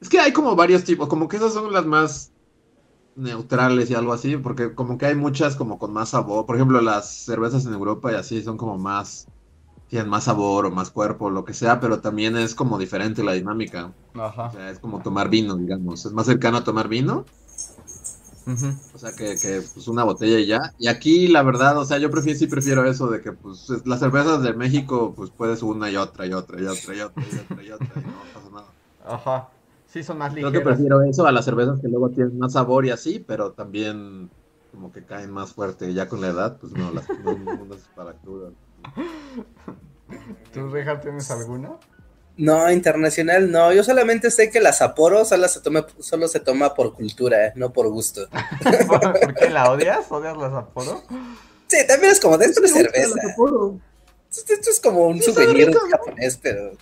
[0.00, 2.32] Es que hay como varios tipos, como que esas son las más
[3.18, 6.46] neutrales y algo así, porque como que hay muchas como con más sabor.
[6.46, 9.30] Por ejemplo, las cervezas en Europa y así son como más,
[9.88, 13.32] tienen más sabor o más cuerpo, lo que sea, pero también es como diferente la
[13.34, 13.96] dinámica.
[14.14, 14.46] Ajá.
[14.48, 16.06] O sea, es como tomar vino, digamos.
[16.06, 17.30] Es más cercano a tomar vino.
[18.46, 18.68] Ujú.
[18.90, 20.58] O sea, que, que pues una botella y ya.
[20.78, 23.86] Y aquí, la verdad, o sea, yo prefiero, sí prefiero eso de que, pues, es-
[23.86, 27.28] las cervezas de México, pues puedes una y otra y otra y otra y otra
[27.28, 28.74] y otra y otra y no pasa nada.
[29.04, 29.48] Ajá.
[29.88, 30.60] Sí, son más Creo ligeras.
[30.62, 34.30] que prefiero eso a las cervezas que luego tienen más sabor y así, pero también
[34.70, 35.92] como que caen más fuerte.
[35.94, 38.52] Ya con la edad, pues no, las no, no es para crudas.
[40.52, 41.72] ¿Tú, Reja, tienes alguna?
[42.36, 43.72] No, internacional no.
[43.72, 47.72] Yo solamente sé que la Sapporo solo se toma, solo se toma por cultura, no
[47.72, 48.28] por gusto.
[48.88, 50.06] ¿Por qué la odias?
[50.10, 51.02] ¿Odias la Sapporo?
[51.66, 53.18] Sí, también es como dentro de cerveza.
[54.30, 55.80] Esto, esto es como un souvenir rico.
[55.90, 56.72] japonés, pero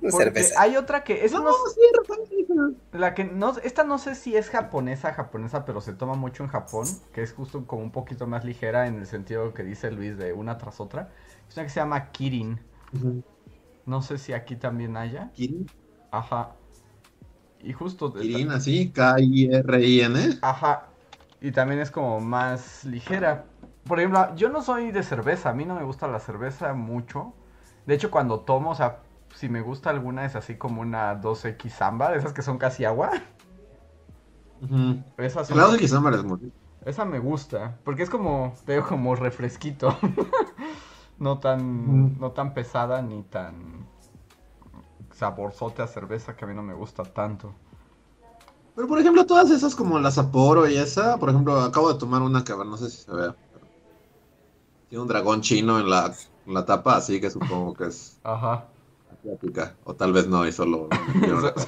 [0.00, 4.14] Porque hay otra que es No, unos- sí, Rafael, la que no esta no sé
[4.14, 7.90] si es japonesa japonesa, pero se toma mucho en Japón, que es justo como un
[7.90, 11.10] poquito más ligera en el sentido que dice Luis de una tras otra.
[11.48, 12.60] Es una que se llama Kirin.
[13.86, 15.30] No sé si aquí también haya.
[15.34, 15.66] Kirin,
[16.10, 16.52] Ajá.
[17.60, 20.38] Y justo Kirin, así, K-I-R-I-N.
[20.42, 20.86] Ajá.
[21.40, 23.44] Y también es como más ligera.
[23.86, 27.32] Por ejemplo, yo no soy de cerveza, a mí no me gusta la cerveza mucho.
[27.86, 28.98] De hecho, cuando tomo, o sea,
[29.34, 32.84] si me gusta alguna es así como una 2X Samba, de esas que son casi
[32.84, 33.10] agua.
[34.60, 35.02] Ujú.
[35.16, 36.56] Esa, sí- Claro que Summer es muy rico.
[36.84, 39.96] esa me gusta, porque es como, te digo, como refresquito.
[41.18, 43.86] no tan no tan pesada ni tan
[45.12, 47.54] saborzote a cerveza que a mí no me gusta tanto.
[48.74, 52.22] Pero por ejemplo, todas esas como la Sapporo y esa, por ejemplo, acabo de tomar
[52.22, 53.36] una que a ver, no sé si se vea.
[54.88, 56.14] Tiene un dragón chino en la,
[56.44, 58.68] en la tapa, así que supongo que es Ajá.
[59.28, 59.74] Asiática.
[59.84, 60.88] O tal vez no, y solo.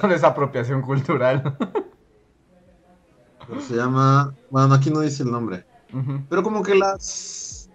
[0.09, 1.57] es apropiación cultural.
[3.47, 4.33] Pero se llama.
[4.49, 5.65] Bueno, aquí no dice el nombre.
[6.29, 7.69] Pero como que las.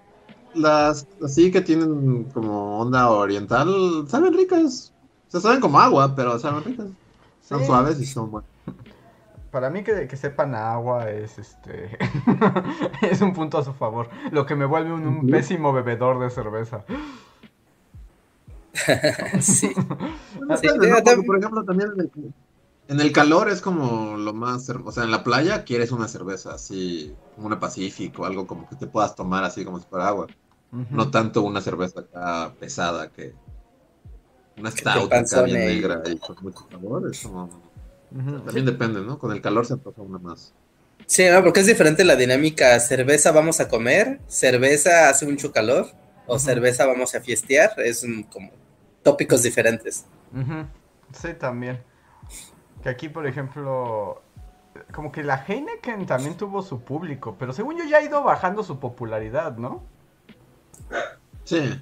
[0.55, 4.95] Las así que tienen como onda oriental, saben ricas.
[5.29, 6.87] O sea, saben como agua, pero saben ricas.
[7.43, 7.67] Son Sí.
[7.67, 8.51] suaves y son buenas.
[9.51, 11.97] Para mí que, que sepan agua es este
[13.03, 14.09] es un punto a su favor.
[14.31, 16.85] Lo que me vuelve un, pésimo bebedor de cerveza.
[19.41, 19.71] Sí.
[20.35, 21.03] Bueno, Sí, depende, yo ¿no?
[21.05, 22.11] Porque, también- por ejemplo, también en el,
[22.89, 26.55] en el calor es como lo más, o sea, en la playa quieres una cerveza
[26.55, 30.27] así, como una Pacífico, algo como que te puedas tomar así como si fuera agua.
[30.93, 33.35] No tanto una cerveza acá pesada que
[34.57, 37.49] una stout acá bien negra y con mucho sabor, es como,
[38.45, 39.19] también depende, ¿no?
[39.19, 40.55] Con el calor se antoja una más.
[41.07, 42.79] Sí, no, porque es diferente la dinámica.
[42.81, 45.89] Cerveza vamos a comer, cerveza hace mucho calor,
[46.27, 47.73] o cerveza vamos a fiestear.
[47.79, 48.51] Es como
[49.07, 50.05] tópicos diferentes.
[51.13, 51.81] Sí, también.
[52.83, 54.21] Que aquí, por ejemplo,
[54.93, 58.63] como que la Heineken también tuvo su público, pero según yo ya ha ido bajando
[58.65, 59.83] su popularidad, ¿no?
[61.45, 61.81] Sí,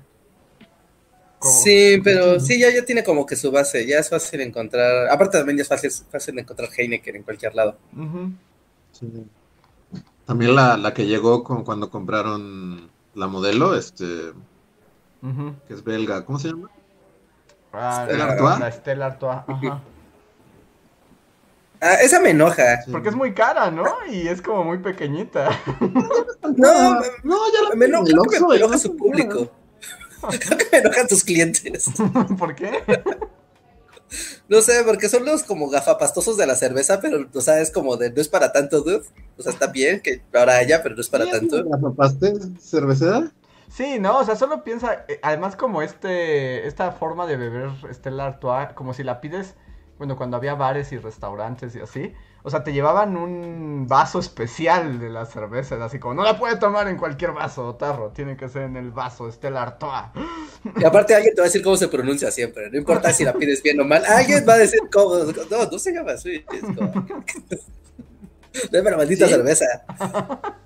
[1.39, 3.87] Como- Sí, pero sí, ya, ya tiene como que su base.
[3.87, 5.09] Ya es fácil encontrar.
[5.11, 7.77] Aparte, también ya es fácil, fácil encontrar Heineken en cualquier lado.
[8.93, 9.27] Sí.
[10.25, 14.33] También la, la que llegó con, cuando compraron la modelo, este,
[15.69, 16.71] que es belga, ¿cómo se llama?
[17.75, 18.59] Ah, Stella la- Artois.
[18.61, 19.83] La Stella Artois, ajá.
[21.81, 22.81] Ah, esa me enoja.
[22.91, 23.85] Porque es muy cara, ¿no?
[24.11, 25.51] Y es como muy pequeñita.
[26.57, 29.51] No, no, ya la me enoja, creo que me enoja su público.
[30.41, 31.87] Creo que me enojan tus clientes.
[32.39, 32.71] ¿Por qué?
[34.49, 37.97] No sé, porque son los como gafapastosos de la cerveza, pero, o sea, es como
[37.97, 39.03] de no es para tanto, dude.
[39.37, 41.63] O sea, está bien que ahora haya, pero no es para ¿Sí, tanto.
[41.65, 43.33] ¿La papaste cervecera?
[43.75, 48.27] Sí, no, o sea, solo piensa, eh, además como este, esta forma de beber Stella
[48.27, 49.57] Artois, como si la pides,
[49.99, 55.01] bueno, cuando había bares y restaurantes y así, o sea, te llevaban un vaso especial
[55.01, 58.37] de la cerveza, así como, no la puede tomar en cualquier vaso o tarro, tiene
[58.37, 60.25] que ser en el vaso Stella Artois.
[60.77, 62.71] Y aparte alguien te va a decir cómo se pronuncia siempre.
[62.71, 64.05] No importa si la pides bien o mal.
[64.05, 65.17] Alguien va a decir cómo.
[65.17, 66.45] No, no se llama así.
[66.53, 66.93] Es como...
[68.71, 69.33] Dame la maldita ¿Sí?
[69.33, 69.67] cerveza.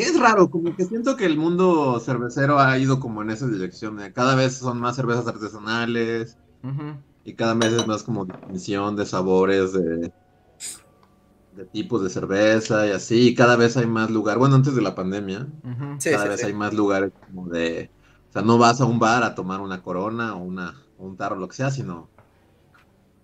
[0.00, 3.46] Que es raro, como que siento que el mundo cervecero ha ido como en esa
[3.46, 3.98] dirección.
[3.98, 6.38] de cada vez son más cervezas artesanales.
[7.22, 10.10] Y cada mes es más como definición de sabores, de,
[11.54, 13.28] de tipos de cerveza y así.
[13.28, 14.38] Y cada vez hay más lugar.
[14.38, 15.46] Bueno, antes de la pandemia.
[15.98, 16.46] Sí, cada sí, vez sí.
[16.46, 17.90] hay más lugares como de.
[18.30, 21.18] O sea, no vas a un bar a tomar una corona o, una, o un
[21.18, 22.08] tarro, lo que sea, sino.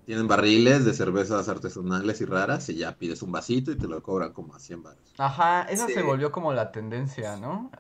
[0.07, 4.01] Tienen barriles de cervezas artesanales y raras y ya pides un vasito y te lo
[4.03, 5.01] cobran como a 100 baros.
[5.19, 5.95] Ajá, esa Sí.
[5.95, 7.71] se volvió como la tendencia, ¿no?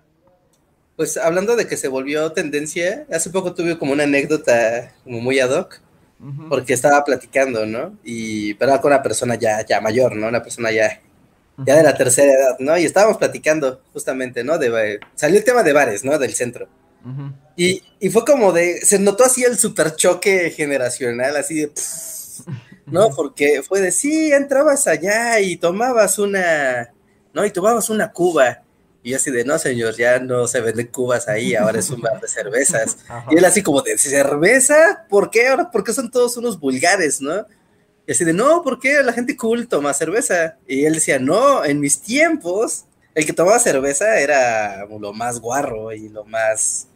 [0.96, 5.38] Pues hablando de que se volvió tendencia, hace poco tuve como una anécdota como muy
[5.38, 5.80] ad hoc,
[6.48, 7.96] porque estaba platicando, ¿no?
[8.02, 10.26] Y pero era con una persona ya, ya mayor, ¿no?
[10.26, 11.00] Una persona ya,
[11.58, 12.76] ya de la tercera edad, ¿no?
[12.78, 14.56] Y estábamos platicando justamente, ¿no?
[14.58, 16.18] De, salió el tema de bares, ¿no?
[16.18, 16.66] Del centro.
[17.04, 17.30] Ujú.
[17.56, 22.46] Y, y fue como de, se notó así el super choque generacional, así de, pff,
[22.86, 23.10] ¿no?
[23.10, 26.92] Porque fue de, sí, entrabas allá y tomabas una,
[27.32, 27.44] ¿no?
[27.44, 28.62] Y tomabas una cuba.
[29.02, 32.00] Y yo así de, no, señor, ya no se venden cubas ahí, ahora es un
[32.00, 32.98] bar de cervezas.
[33.08, 33.26] Ajá.
[33.30, 35.06] Y él así como de, ¿cerveza?
[35.08, 35.48] ¿Por qué?
[35.48, 37.46] Ahora, ¿por qué son todos unos vulgares, no?
[38.06, 40.58] Y así de, no, ¿por qué la gente cool toma cerveza?
[40.66, 45.92] Y él decía, no, en mis tiempos, el que tomaba cerveza era lo más guarro
[45.92, 46.86] y lo más,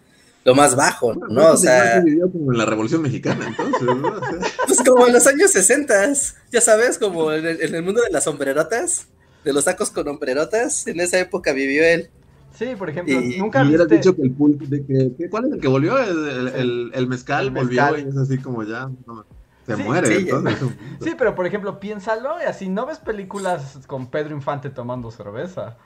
[0.45, 1.53] lo más bajo, ¿no?
[1.53, 4.09] O sea, como en la Revolución Mexicana, entonces, ¿no?
[4.09, 6.13] O sea, pues como en los años 60,
[6.51, 9.07] ya sabes, como en el, en el mundo de las sombrerotas,
[9.45, 12.11] de los sacos con hombrerotas, en esa época vivió él.
[12.59, 13.87] Sí, por ejemplo, Y- nunca viste...
[13.97, 15.97] dicho que el pulque, de que, que- ¿cuál es el que volvió?
[15.99, 19.25] El, el, el- el mezcal volvió y es así como ya, no,
[19.67, 20.09] se Sí, muere.
[20.09, 20.59] sí, entonces,
[21.03, 25.77] Sí, pero por ejemplo, piénsalo y así no ves películas con Pedro Infante tomando cerveza.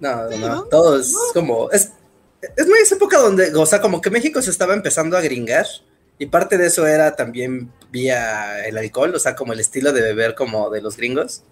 [0.00, 0.62] No, no, ¿no?
[0.64, 1.92] todo es como, es,
[2.56, 5.66] es muy esa época donde, o sea, como que México se estaba empezando a gringar
[6.18, 10.00] y parte de eso era también vía el alcohol, o sea, como el estilo de
[10.02, 11.42] beber como de los gringos.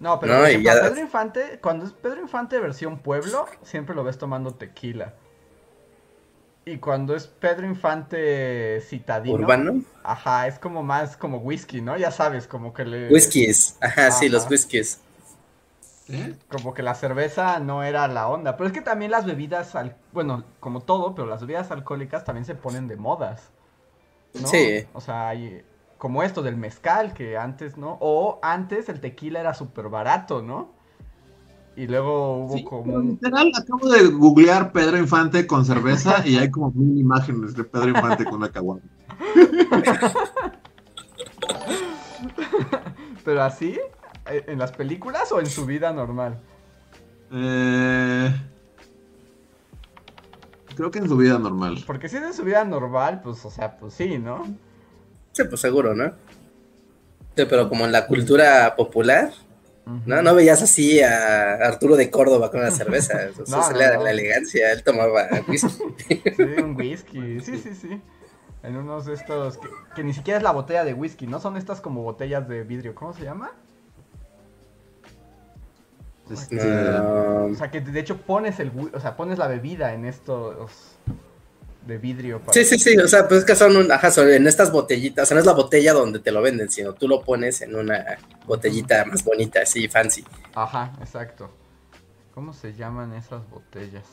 [0.00, 3.46] No, pero No, por y ejemplo, ya- Pedro Infante, cuando es Pedro Infante versión pueblo,
[3.62, 5.14] siempre lo ves tomando tequila.
[6.64, 11.96] Y cuando es Pedro Infante citadino, Urbano, ajá, es como más como whisky, ¿no?
[11.96, 14.34] Ya sabes, como que le whiskies, ajá, sí, Ajá.
[14.34, 15.00] los whiskies.
[16.10, 16.34] ¿Eh?
[16.48, 19.96] como que la cerveza no era la onda, pero es que también las bebidas al...
[20.12, 23.50] bueno, como todo, pero las bebidas alcohólicas también se ponen de modas.
[24.40, 24.48] ¿no?
[24.48, 24.86] Sí.
[24.94, 25.62] O sea, hay
[25.98, 27.98] como esto del mezcal que antes, ¿no?
[28.00, 30.70] O antes el tequila era súper barato, ¿no?
[31.76, 36.50] Y luego hubo Sí, como literal, acabo de googlear Pedro Infante con cerveza y hay
[36.50, 38.80] como mil imágenes de Pedro Infante con una caguama.
[43.24, 43.78] Pero así,
[44.30, 46.38] en las películas o en su vida normal.
[47.32, 48.34] Eh,
[50.76, 51.82] creo que en su vida normal.
[51.86, 54.44] Porque si es en su vida normal, pues, o sea, pues sí, ¿no?
[55.32, 56.12] Sí, pues seguro, ¿no?
[57.36, 59.32] Sí, pero como en la cultura popular.
[60.04, 60.20] ¿no?
[60.20, 64.04] No veías así a Arturo de Córdoba con una cerveza, eso No, se no, no.
[64.04, 65.70] la elegancia, él tomaba whisky.
[66.36, 67.40] Sí, un whisky.
[67.44, 68.02] Sí, sí, sí.
[68.62, 71.40] En unos de estos que, que ni siquiera es la botella de whisky, ¿no?
[71.40, 72.94] Son estas como botellas de vidrio.
[72.94, 73.52] ¿Cómo se llama?
[76.30, 80.04] Este, No, O sea, que de hecho pones el, o sea, pones la bebida en
[80.04, 80.96] estos
[81.86, 82.40] de vidrio.
[82.40, 84.70] para- Sí, sí, sí, o sea, pues es que son, un- ajá, son en estas
[84.70, 87.62] botellitas, o sea, no es la botella donde te lo venden, sino tú lo pones
[87.62, 90.22] en una botellita más bonita, así, fancy.
[90.54, 91.50] Ajá, exacto.
[92.34, 94.04] ¿Cómo se llaman esas botellas?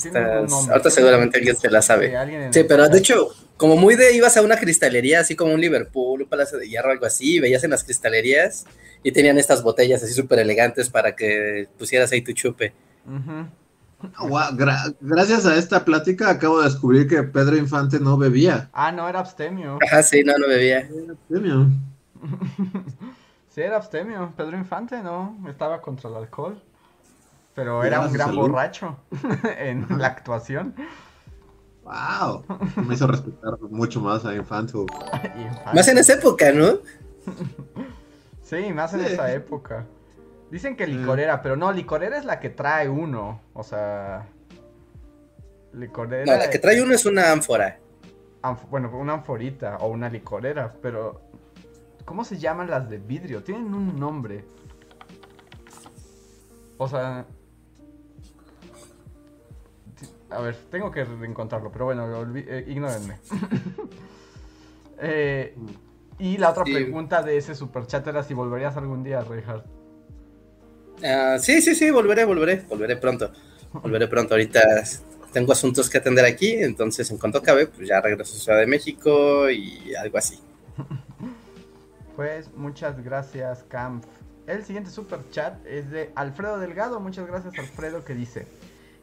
[0.00, 0.72] Tienen un Estas- nombre.
[0.72, 2.14] ahorita seguramente alguien se la sabe.
[2.52, 3.28] Sí, pero de hecho,
[3.60, 6.90] como muy de ibas a una cristalería, así como un Liverpool, un Palacio de Hierro,
[6.92, 8.64] algo así, y veías en las cristalerías
[9.02, 12.72] y tenían estas botellas así súper elegantes para que pusieras ahí tu chupe.
[14.00, 18.70] Gra- gracias a esta plática acabo de descubrir que Pedro Infante no bebía.
[18.72, 19.78] Ah, no, era abstemio.
[19.86, 20.78] Ajá, sí, no, no bebía.
[20.78, 21.66] Era premio.
[23.52, 24.32] Sí, era abstemio.
[24.36, 25.36] Pedro Infante, ¿no?
[25.48, 26.62] Estaba contra el alcohol.
[27.52, 28.42] Pero era un gran salud.
[28.42, 28.96] borracho
[29.58, 30.72] en la actuación.
[31.90, 32.44] Wow.
[32.86, 34.74] Me hizo respetar mucho más a Infante.
[35.74, 36.78] Más en esa época, ¿no?
[38.42, 39.12] Sí, más en Sí.
[39.12, 39.86] esa época.
[40.50, 40.90] Dicen que Mm.
[41.00, 43.40] licorera, pero no, licorera es la que trae uno.
[43.54, 44.26] O sea.
[45.72, 46.24] Licorera.
[46.32, 47.78] No, la que trae uno es una ánfora.
[48.42, 51.20] Anf- bueno, una anforita o una licorera, pero.
[52.04, 53.44] ¿Cómo se llaman las de vidrio?
[53.44, 54.44] Tienen un nombre.
[56.76, 57.26] O sea.
[60.30, 62.06] A ver, tengo que encontrarlo, pero bueno,
[62.36, 63.18] eh, ignórenme.
[65.02, 65.56] Eh,
[66.18, 66.74] y la otra Sí.
[66.74, 69.64] pregunta de ese superchat era si volverías algún día, Reinhardt.
[71.02, 73.32] Ah, sí, sí, sí, volveré, volveré, volveré pronto.
[73.72, 74.34] Volveré pronto.
[74.34, 74.60] Ahorita
[75.32, 78.66] tengo asuntos que atender aquí, entonces en cuanto acabe, pues ya regreso a Ciudad de
[78.66, 80.38] México y algo así.
[82.16, 84.04] Pues muchas gracias, Camp.
[84.46, 87.00] El siguiente super chat es de Alfredo Delgado.
[87.00, 88.46] Muchas gracias, Alfredo, que dice: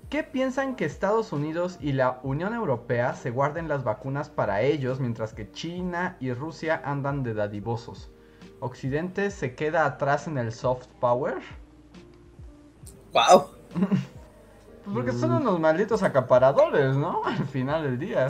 [0.10, 5.02] ¿Qué piensan que Estados Unidos y la Unión Europea se guarden las vacunas para ellos
[5.02, 8.10] mientras que China y Rusia andan de dadivosos?
[8.62, 11.36] ¿Occidente se queda atrás en el soft power?
[13.12, 13.48] Wow.
[13.74, 17.22] Pues porque son unos malditos acaparadores, ¿no?
[17.26, 18.30] Al final del día.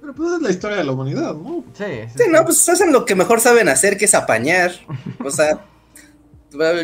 [0.00, 1.64] Pero pues es la historia de la humanidad, ¿no?
[1.74, 2.30] Sí, sí, Sí, sí.
[2.30, 4.70] no, pues hacen lo que mejor saben hacer, que es apañar.
[5.24, 5.66] O sea,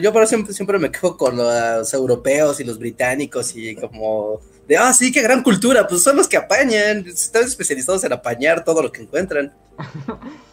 [0.02, 4.40] yo por eso siempre, siempre me quejo con los europeos y los británicos y como
[4.66, 8.64] de, ah, sí, qué gran cultura, pues son los que apañan, están especializados en apañar
[8.64, 9.52] todo lo que encuentran.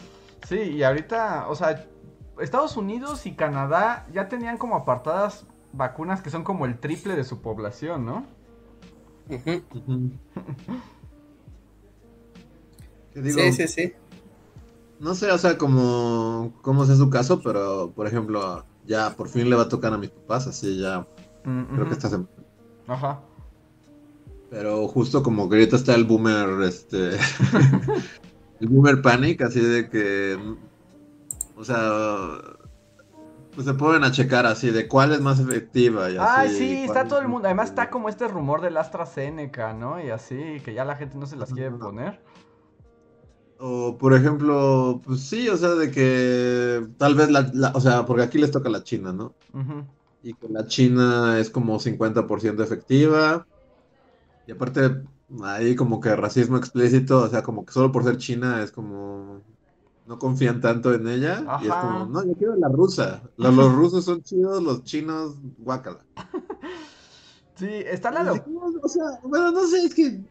[0.48, 1.86] Sí, y ahorita, o sea,
[2.40, 7.24] Estados Unidos y Canadá ya tenían como apartadas vacunas que son como el triple de
[7.24, 8.26] su población, ¿no?
[13.14, 13.92] Sí, sí, sí.
[14.98, 19.48] No sé, o sea, como cómo sea su caso, pero por ejemplo, ya por fin
[19.48, 21.06] le va a tocar a mis papás, así ya
[21.44, 22.28] Mm, creo que esta semana.
[22.86, 23.20] Ajá.
[24.50, 27.16] Pero justo como que ahorita está el boomer, este,
[28.60, 30.38] el boomer panic, así de que,
[31.56, 32.38] o sea,
[33.54, 36.32] pues se ponen a checar así de cuál es más efectiva y así.
[36.36, 37.48] Ay, sí, está es todo el mundo.
[37.48, 40.02] Además está como este rumor del AstraZeneca, ¿no?
[40.02, 42.20] Y así, que ya la gente no se las quiere poner.
[43.64, 48.04] O por ejemplo, pues sí, o sea, de que tal vez la, la- o sea,
[48.06, 49.36] porque aquí les toca la China, ¿no?
[50.22, 53.48] Y que la China es como 50% efectiva.
[54.46, 55.02] Y aparte,
[55.44, 59.44] ahí como que racismo explícito, o sea, como que solo por ser China es como...
[60.04, 61.52] No confían tanto en ella.
[61.56, 63.22] Y es como, no, yo quiero la rusa.
[63.36, 66.06] Los, los rusos son chidos, los chinos, guácala.
[67.54, 68.32] Sí, está la
[68.82, 70.24] O sea, bueno, no sé, es que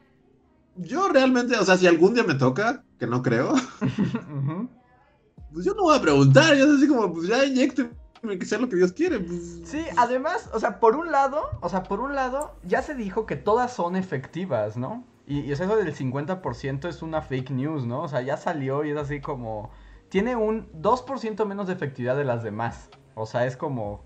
[0.76, 3.54] yo realmente, o sea, si algún día me toca, que no creo,
[5.54, 7.92] pues yo no voy a preguntar, yo así como, pues ya inyectenme,
[8.40, 9.20] que sea lo que Dios quiere.
[9.20, 9.62] pues.
[9.66, 13.26] Sí, además, o sea, por un lado, o sea, por un lado, ya se dijo
[13.26, 15.06] que todas son efectivas, ¿no?
[15.28, 18.04] Y, y eso del 50% es una fake news, ¿no?
[18.04, 19.72] O sea, ya salió y es así como...
[20.10, 22.90] Tiene un 2% menos de efectividad de las demás.
[23.16, 24.04] O sea, es como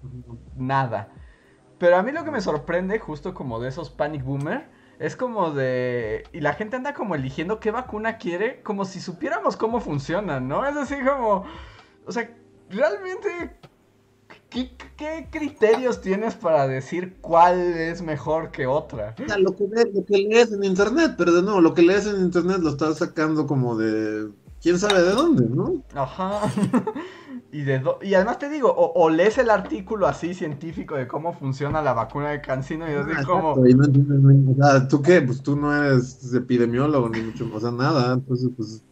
[0.56, 1.10] nada.
[1.80, 5.52] Pero a mí lo que me sorprende, justo como de esos panic boomer, es como
[5.52, 6.24] de...
[6.34, 10.66] Y la gente anda como eligiendo qué vacuna quiere, como si supiéramos cómo funcionan, ¿no?
[10.66, 11.46] Es así como...
[12.06, 12.30] O sea,
[12.70, 13.58] realmente...
[14.50, 19.14] ¿Qué, qué criterios tienes para decir cuál es mejor que otra?
[19.22, 21.82] O sea, lo que, le- lo que lees en internet, pero de nuevo, lo que
[21.82, 24.32] lees en internet lo estás sacando como de
[24.62, 25.84] quién sabe de dónde, ¿no?
[25.94, 26.42] Ajá.
[27.60, 31.08] y, de do- y además te digo, o, o lees el artículo así científico de
[31.08, 33.66] cómo funciona la vacuna de Cancino y así Ah, como...
[33.68, 35.22] y no entiendes ni- o sea, ¿tú qué?
[35.22, 38.84] Pues tú no eres epidemiólogo ni mucho, o sea, nada, entonces pues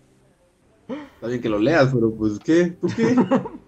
[0.87, 2.65] está bien que lo leas, pero pues ¿qué?
[2.79, 3.15] ¿Tú qué?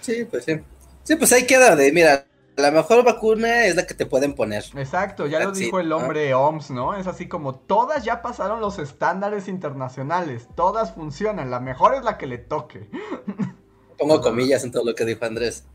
[0.00, 0.60] Sí, pues sí.
[1.02, 2.26] Sí, pues ahí queda de, mira,
[2.56, 4.64] la mejor vacuna es la que te pueden poner.
[4.74, 5.96] Exacto, ya lo it, dijo el ¿no?
[5.96, 6.94] hombre OMS, ¿no?
[6.94, 12.18] Es así como todas ya pasaron los estándares internacionales, todas funcionan, la mejor es la
[12.18, 12.88] que le toque.
[13.98, 15.64] Pongo comillas en todo lo que dijo Andrés.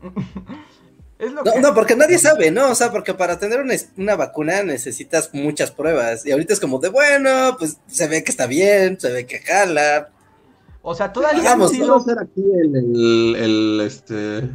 [1.18, 1.60] Es lo No, que...
[1.60, 2.70] no, porque nadie sabe, ¿no?
[2.70, 6.24] O sea, porque para tener una, una vacuna necesitas muchas pruebas.
[6.24, 9.38] Y ahorita es como de, bueno, pues se ve que está bien, se ve que
[9.40, 10.08] jala.
[10.80, 12.14] O sea, todavía Vamos, han ¿Quiero sido...
[12.14, 14.48] hacer aquí el, el, el, este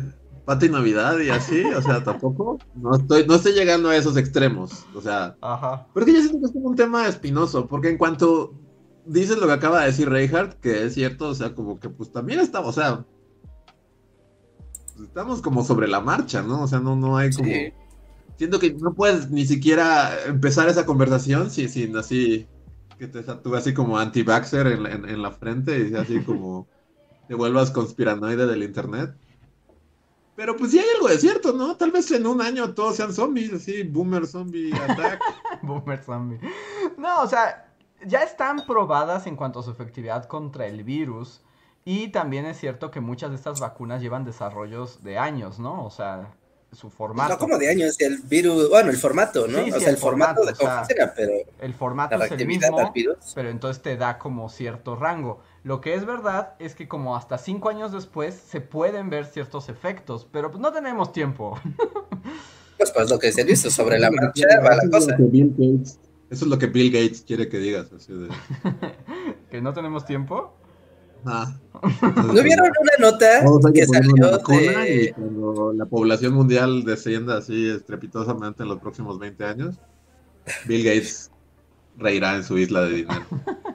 [0.46, 1.64] Pati Navidad y así?
[1.66, 2.58] O sea, tampoco.
[2.74, 4.88] No estoy, no estoy llegando a esos extremos.
[4.96, 5.86] O sea, Ajá.
[5.94, 8.56] Porque yo siento que es como un tema espinoso, porque en cuanto
[9.06, 12.12] dices lo que acaba de decir Reinhardt, que es cierto, o sea, como que pues
[12.12, 13.06] también estamos, o sea,
[15.04, 16.64] estamos como sobre la marcha, ¿no?
[16.64, 17.50] O sea, no, no hay como...
[17.50, 17.74] Sí.
[18.38, 22.48] Siento que no puedes ni siquiera empezar esa conversación sin, sin así,
[23.00, 26.68] que te tatúe así como anti-vaxxer en, en- en la frente y así como
[27.28, 29.16] te vuelvas conspiranoide del internet.
[30.36, 31.78] Pero pues sí hay algo de cierto, ¿no?
[31.78, 35.22] Tal vez en un año todos sean zombies, así, boomer zombie attack.
[35.62, 36.38] Boomer zombie.
[36.98, 37.74] No, o sea,
[38.06, 41.42] ya están probadas en cuanto a su efectividad contra el virus.
[41.86, 45.86] Y también es cierto que muchas de estas vacunas llevan desarrollos de años, ¿no?
[45.86, 46.34] O sea,
[46.72, 47.34] su formato.
[47.34, 49.64] No como de años, el virus, bueno, el formato, ¿no?
[49.64, 51.32] Sí, o sea, el el formato, formato, de o sea, pero
[51.62, 52.92] El formato la es el mismo,
[53.36, 55.42] pero entonces te da como cierto rango.
[55.64, 59.70] Lo que es verdad es que como hasta cinco años después se pueden ver ciertos
[59.70, 61.58] efectos, pero pues no tenemos tiempo.
[62.78, 65.12] Pues, pues lo que se dice sobre la marcha va la Eso es cosa.
[65.12, 65.98] lo que Bill Gates-
[66.30, 67.88] Eso es lo que Bill Gates quiere que digas.
[67.94, 68.28] Así de,
[69.50, 70.54] que no tenemos tiempo.
[71.26, 76.34] ¿No vieron una nota Todos hay que que poner una salió y cuando la población
[76.34, 79.76] mundial descienda así estrepitosamente en los próximos 20 años,
[80.66, 81.32] Bill Gates
[81.98, 83.26] reirá en su isla de dinero.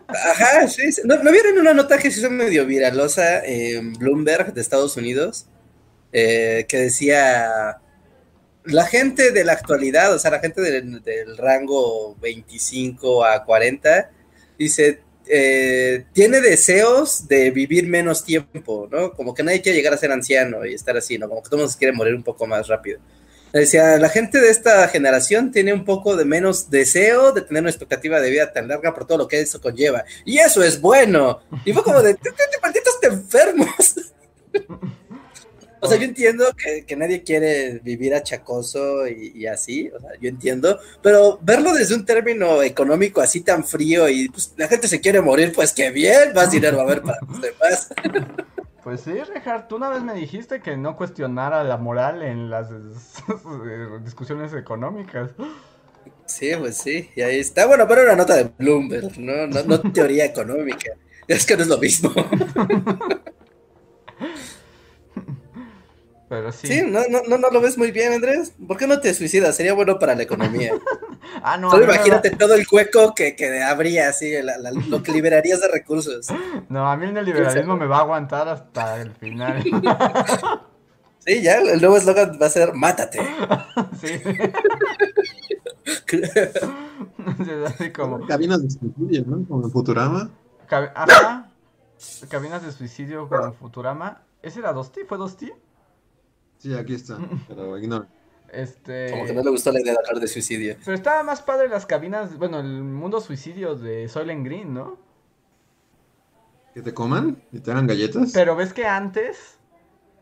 [0.08, 1.02] Ajá, sí, sí.
[1.04, 5.46] ¿No, no vieron una nota que se hizo medio viralosa en Bloomberg de Estados Unidos?
[6.12, 7.78] Eh, que decía
[8.64, 14.10] la gente de la actualidad, o sea, la gente del, del rango 25 a 40,
[14.58, 19.12] dice, eh, tiene deseos de vivir menos tiempo, ¿no?
[19.12, 21.28] Como que nadie quiere llegar a ser anciano y estar así, ¿no?
[21.28, 22.98] Como que todo mundo quiere morir un poco más rápido.
[23.52, 27.70] Decía, la gente de esta generación tiene un poco de menos deseo de tener una
[27.70, 30.04] expectativa de vida tan larga por todo lo que eso conlleva.
[30.24, 31.40] Y eso es bueno.
[31.64, 33.96] Y fue como de, "Te- te- malditos enfermos.
[35.80, 40.10] O sea, yo entiendo que, que nadie quiere vivir achacoso y, y así, o sea,
[40.20, 44.88] yo entiendo, pero verlo desde un término económico así tan frío y pues la gente
[44.88, 47.88] se quiere morir, pues qué bien, más dinero va a haber para los demás.
[48.82, 52.68] Pues sí, Richard, tú una vez me dijiste que no cuestionara la moral en las
[54.04, 55.30] discusiones económicas.
[56.24, 57.66] Sí, pues sí, y ahí está.
[57.66, 60.92] Bueno, pero una nota de Bloomberg, no, no, no teoría económica.
[61.26, 62.12] Es que no es lo mismo.
[66.30, 66.68] Pero sí.
[66.68, 68.54] Sí, no, no, no, no lo ves muy bien, Andrés.
[68.68, 69.56] ¿Por qué no te suicidas?
[69.56, 70.72] Sería bueno para la economía.
[71.42, 75.12] Ah, no, Solo imagínate todo el hueco que, que habría, así, la- la- lo que
[75.12, 76.26] liberarías de recursos.
[76.68, 79.62] No, a mí el neoliberalismo me va a aguantar hasta el final.
[81.26, 83.20] Sí, ya, el nuevo eslogan va a ser mátate.
[84.00, 84.08] sí.
[87.66, 88.26] Así como.
[88.26, 89.46] Cabinas de suicidio, ¿no?
[89.46, 90.30] Como en Futurama.
[90.68, 91.50] Cab- Ajá.
[92.28, 94.22] Cabinas de suicidio como Futurama.
[94.42, 95.00] ¿Ese era Dosti?
[95.08, 95.52] ¿Fue Dosti?
[96.60, 97.18] Sí, aquí está.
[97.48, 98.06] Pero ignora.
[98.52, 99.10] Este.
[99.10, 100.76] Como que no le gustó la idea de hablar de suicidio.
[100.84, 104.96] Pero estaba más padre las cabinas, bueno, el mundo suicidio de Soylent Green, ¿no?
[106.74, 107.42] ¿Que te coman?
[107.52, 108.30] ¿Y te hagan galletas?
[108.32, 109.58] Pero ves que antes,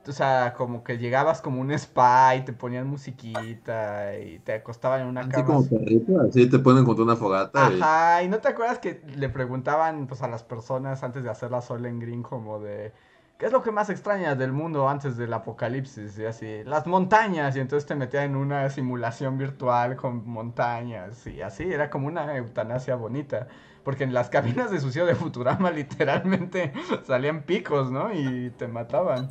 [0.06, 5.02] o sea, como que llegabas como un spa y te ponían musiquita y te acostaban
[5.02, 5.44] en una Así cama.
[5.46, 7.70] como perrito, así te ponen contra una fogata.
[7.72, 11.30] y- Ajá, y no te acuerdas que le preguntaban pues a las personas antes de
[11.30, 12.92] hacer la Soylent Green como de
[13.38, 16.18] ¿qué es lo que más extrañas del mundo antes del apocalipsis?
[16.18, 21.40] Y así, las montañas, y entonces te metían en una simulación virtual con montañas y
[21.40, 23.48] así, era como una eutanasia bonita.
[23.84, 26.72] Porque en las cabinas de sucio de Futurama literalmente
[27.06, 28.12] salían picos, ¿no?
[28.12, 29.28] Y te mataban.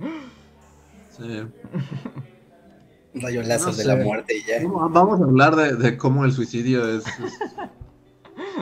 [1.15, 1.43] Sí.
[3.13, 4.55] Rayolazos No de la muerte y ya.
[4.89, 7.05] Vamos a hablar de, de cómo el suicidio es.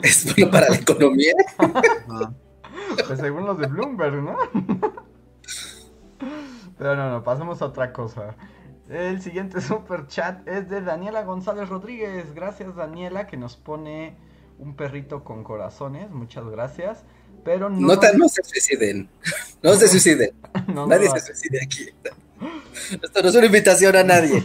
[0.04, 1.34] es- Es bueno para la economía.
[3.08, 4.38] Pues según los de Bloomberg, ¿no?
[6.78, 8.36] Pero no, no, pasemos a otra cosa.
[8.89, 12.34] El siguiente super chat es de Daniela González Rodríguez.
[12.34, 14.15] Gracias Daniela que nos pone
[14.59, 16.11] un perrito con corazones.
[16.11, 17.03] Muchas gracias.
[17.43, 19.09] Pero no, No, no se suiciden.
[19.61, 20.32] No se suiciden.
[20.67, 21.89] no, Nadie se suicide aquí.
[23.01, 24.43] Esto no es una invitación a nadie.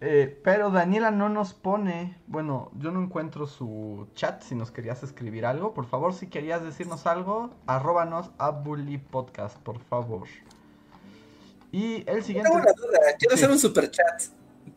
[0.00, 5.02] Eh, pero Daniela no nos pone, bueno, yo no encuentro su chat, si nos querías
[5.04, 10.26] escribir algo, por favor, si querías decirnos algo, arróbanos a Bully Podcast, por favor.
[11.72, 12.48] Y el siguiente...
[12.50, 12.98] Tengo una duda.
[13.18, 13.42] Quiero Sí.
[13.42, 14.22] hacer un super chat.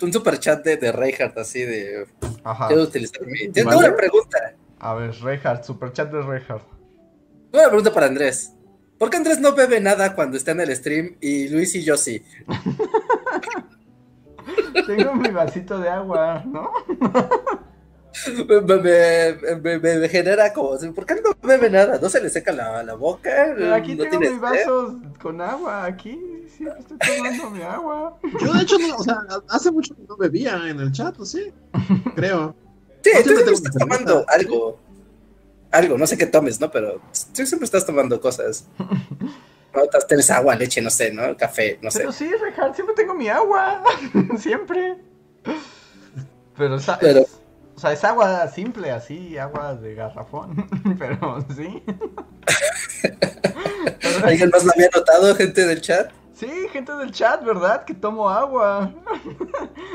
[0.02, 2.08] Un super chat de, de Reinhardt, así de.
[2.44, 2.68] Ajá.
[2.68, 3.48] Quiero utilizar mi.
[3.50, 3.88] Tengo Vale.
[3.90, 4.56] una pregunta.
[4.80, 6.66] A ver, Reinhardt, super chat de Reinhardt.
[7.52, 8.52] Tengo una pregunta para Andrés.
[8.98, 11.98] ¿Por qué Andrés no bebe nada cuando está en el stream y Luis y yo
[11.98, 12.24] sí?
[14.88, 16.72] Tengo mi vasito de agua, ¿no?
[18.48, 20.78] Me, me- me- me- me genera como.
[20.94, 22.00] ¿Por qué no bebe nada?
[22.02, 23.54] ¿No se le seca la, la boca?
[23.56, 24.40] Pero aquí ¿No tengo mis sed?
[24.40, 26.20] vasos con agua, aquí,
[26.58, 28.18] sí, estoy tomando mi agua.
[28.42, 31.26] Yo, de hecho, no, o sea, hace mucho que no bebía en el chat, ¿o
[31.26, 31.52] sí?
[32.16, 32.56] Creo.
[33.04, 34.80] Sí, No, tú siempre siempre estás tomando algo.
[35.72, 36.72] Algo, no sé qué tomes, ¿no?
[36.72, 37.02] Pero
[37.36, 38.66] tú siempre estás tomando cosas.
[39.76, 41.36] No, Estás- tienes agua, leche, no sé, ¿no?
[41.36, 42.00] Café, no sé.
[42.00, 43.84] Pero sí, Reinhardt, siempre tengo mi agua,
[44.40, 44.96] siempre.
[46.58, 46.78] Pero,
[47.76, 50.68] o sea, es agua simple, así, agua de garrafón,
[51.00, 51.84] pero sí.
[54.24, 56.12] ¿Alguien más lo había notado, gente del chat?
[56.36, 57.86] Sí, gente del chat, ¿verdad?
[57.86, 58.94] Que tomo agua.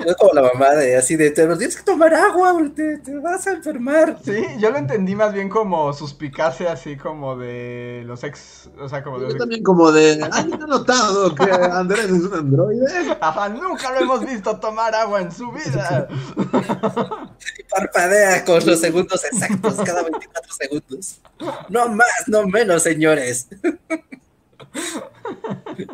[0.05, 3.47] Es como la mamá de así de, te tienes que tomar agua, te, te vas
[3.47, 4.19] a enfermar.
[4.25, 9.03] Sí, yo lo entendí más bien como suspicacia, así como de los ex, o sea,
[9.03, 13.19] como de Yo los también como de, ¿alguien ha notado que Andrés es un androide?
[13.21, 16.09] Ajá, nunca lo hemos visto tomar agua en su vida.
[16.39, 21.21] Y parpadea con los segundos exactos, cada 24 segundos.
[21.69, 23.49] No más, no menos, señores.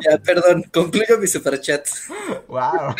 [0.01, 1.87] ya, perdón, concluyo mi superchat.
[2.47, 2.95] Wow.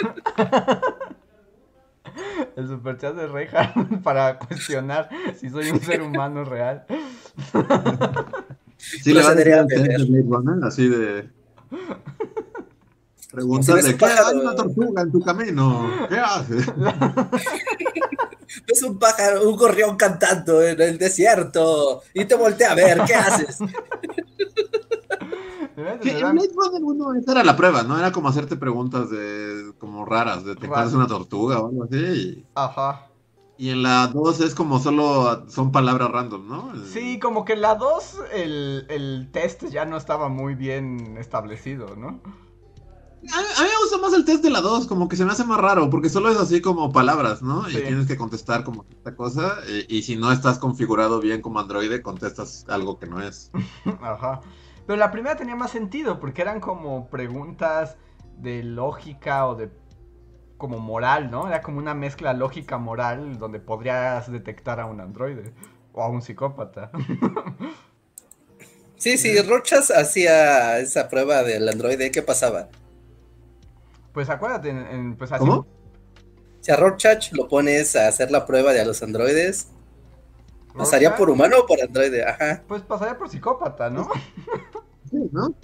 [2.56, 5.10] El superchat de Reinhardt para cuestionar
[5.40, 6.86] si soy un ser humano real.
[8.78, 10.00] Sí, le va a decir Procederé a al test beber.
[10.00, 11.30] de Blade Runner, así de...
[13.34, 14.06] Un ¿qué?
[14.06, 15.92] Hay una tortuga en tu camino.
[16.10, 16.66] ¿Qué haces?
[18.66, 23.14] Es un pájaro, un gorrión cantando en el desierto y te voltea a ver, ¿qué
[23.14, 23.60] haces?
[26.02, 27.98] Que tener en am- Blade Runner 1 esa era la prueba, ¿no?
[27.98, 31.98] Era como hacerte preguntas de como raras, de te encuentras una tortuga o algo así.
[31.98, 33.08] Y, Ajá.
[33.58, 36.74] y en la 2 es como solo son palabras random, ¿no?
[36.86, 41.96] Sí, como que en la 2 el, el test ya no estaba muy bien establecido,
[41.96, 42.22] ¿no?
[43.34, 45.32] A, a mí me gusta más el test de la 2, como que se me
[45.32, 47.66] hace más raro, porque solo es así como palabras, ¿no?
[47.66, 47.80] Sí.
[47.80, 51.60] Y tienes que contestar como esta cosa, y, y si no estás configurado bien como
[51.60, 53.52] androide, contestas algo que no es.
[54.02, 54.40] Ajá.
[54.88, 57.98] Pero la primera tenía más sentido porque eran como preguntas
[58.38, 59.72] de lógica o de
[60.58, 61.48] como moral, ¿no?
[61.48, 65.54] Era como una mezcla lógica moral donde podrías detectar a un androide
[65.94, 66.92] o a un psicópata.
[68.98, 72.70] Sí, sí, Rochas hacía esa prueba del androide, ¿qué pasaba?
[74.14, 75.40] Pues acuérdate, en, en- pues así.
[75.40, 75.68] ¿Cómo?
[76.62, 79.70] Si a Rorschach lo pones a hacer la prueba de a los androides,
[80.76, 82.24] ¿pasaría Rorschach, por humano o por androide?
[82.26, 82.64] Ajá.
[82.68, 84.10] Pues pasaría por psicópata, ¿no?
[85.10, 85.56] Sí, ¿no?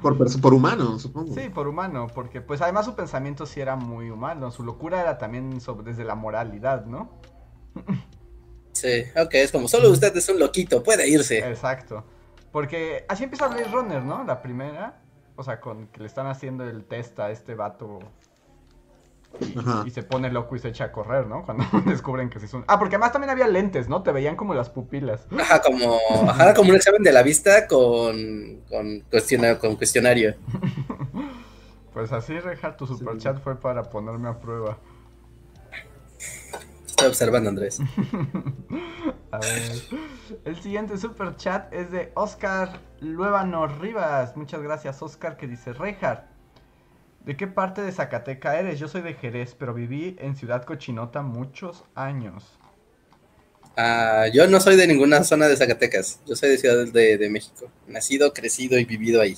[0.00, 1.34] Por, por humano, supongo.
[1.34, 5.18] Sí, por humano, porque pues además su pensamiento sí era muy humano, su locura era
[5.18, 7.10] también sobre, desde la moralidad, ¿no?
[8.72, 11.38] Sí, ok, es como, solo usted es un loquito, puede irse.
[11.46, 12.04] Exacto.
[12.52, 14.24] Porque así empieza Blade Runner, ¿no?
[14.24, 15.02] La primera.
[15.36, 18.00] O sea, con que le están haciendo el test a este vato
[19.56, 19.84] Ajá.
[19.86, 21.42] y se pone loco y se echa a correr, ¿no?
[21.46, 22.64] Cuando descubren que sí son...
[22.66, 24.02] Ah, porque además también había lentes, ¿no?
[24.02, 25.26] Te veían como las pupilas.
[25.38, 30.34] Ajá, como, ajá, como un examen de la vista con, con, cuestiona- con cuestionario.
[31.92, 34.78] Pues así, Rejar, tu superchat fue para ponerme a prueba.
[36.86, 37.80] Estoy observando, Andrés.
[39.32, 39.72] A ver.
[40.44, 44.36] El siguiente super chat es de Oscar Luébano Rivas.
[44.36, 46.29] Muchas gracias, Oscar, que dice Rejar.
[47.20, 48.78] ¿De qué parte de Zacateca eres?
[48.78, 52.58] Yo soy de Jerez, pero viví en Ciudad Cochinota muchos años.
[53.76, 57.30] Ah, yo no soy de ninguna zona de Zacatecas, yo soy de Ciudad de, de
[57.30, 57.70] México.
[57.86, 59.36] Nacido, crecido y vivido ahí.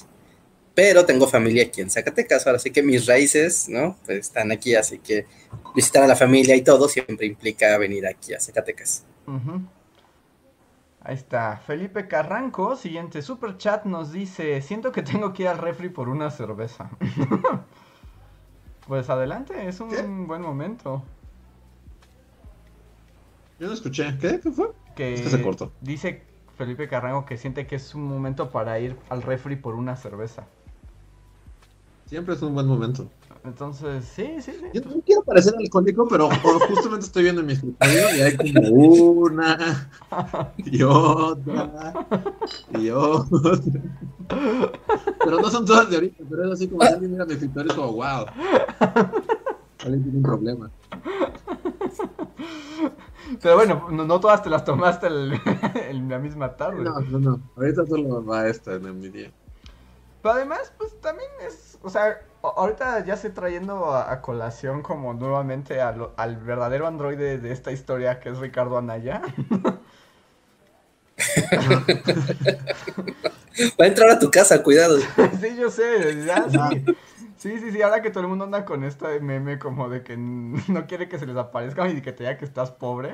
[0.75, 3.97] Pero tengo familia aquí en Zacatecas, ahora sí que mis raíces, ¿no?
[4.07, 5.27] Pues están aquí, así que
[5.75, 9.05] visitar a la familia y todo siempre implica venir aquí a Zacatecas.
[11.01, 11.59] Ahí está.
[11.59, 16.09] Felipe Carranco, siguiente super chat, nos dice: Siento que tengo que ir al refri por
[16.09, 16.91] una cerveza.
[18.87, 20.03] pues adelante, es un ¿Qué?
[20.03, 21.03] buen momento.
[23.59, 24.17] Yo no escuché.
[24.19, 24.41] ¿Qué?
[24.41, 24.71] ¿Qué fue?
[24.97, 25.73] Que Es que se cortó.
[25.81, 26.23] Dice
[26.57, 30.47] Felipe Carranco que siente que es un momento para ir al refri por una cerveza.
[32.07, 33.09] Siempre es un buen momento.
[33.45, 34.67] Entonces, sí, sí, sí.
[34.73, 36.29] Yo no quiero parecer alcohólico, pero
[36.69, 39.91] justamente estoy viendo en mi escritorio y hay como una
[40.59, 42.07] y otra
[42.79, 43.59] y otra.
[45.25, 47.71] Pero no son todas de ahorita, pero es así como si alguien mira mi escritorio
[47.73, 48.27] es como, wow.
[49.85, 50.71] Alguien tiene un problema.
[53.41, 55.33] Pero bueno, no, no todas te las tomaste el-
[55.91, 56.85] en la misma tarde.
[56.85, 57.41] No, no, no.
[57.57, 59.33] Ahorita solo va esta en mi día.
[60.23, 65.15] Pero además, pues también es, o sea, ahorita ya estoy trayendo a, a colación como
[65.15, 69.23] nuevamente al verdadero androide de esta historia, que es Ricardo Anaya.
[73.81, 74.99] Va a entrar a tu casa, cuidado.
[75.41, 76.59] sí, yo sé, ya sí.
[77.37, 80.17] Sí, sí, sí, ahora que todo el mundo anda con este meme como de que
[80.17, 83.13] no quiere que se les aparezca y que te diga que estás pobre,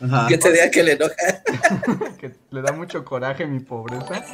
[0.00, 0.28] Ajá.
[0.28, 1.14] Que te diga que le enoja.
[2.18, 4.24] que le da mucho coraje mi pobreza.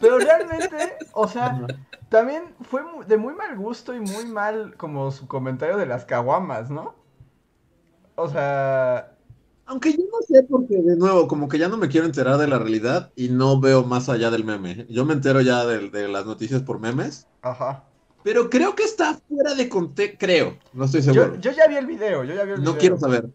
[0.00, 1.66] Pero realmente, o sea,
[2.08, 6.70] también fue de muy mal gusto y muy mal como su comentario de las caguamas,
[6.70, 6.94] ¿no?
[8.14, 9.12] O sea,
[9.66, 12.48] Aunque yo no sé porque, de nuevo, como que ya no me quiero enterar de
[12.48, 14.86] la realidad y no veo más allá del meme.
[14.88, 17.84] Yo me entero ya de, de las noticias por memes, ajá.
[18.24, 20.16] pero creo que está fuera de contexto.
[20.18, 21.36] Creo, no estoy seguro.
[21.36, 22.72] yo ya vi el video, yo ya vi el video.
[22.72, 23.28] no quiero saber.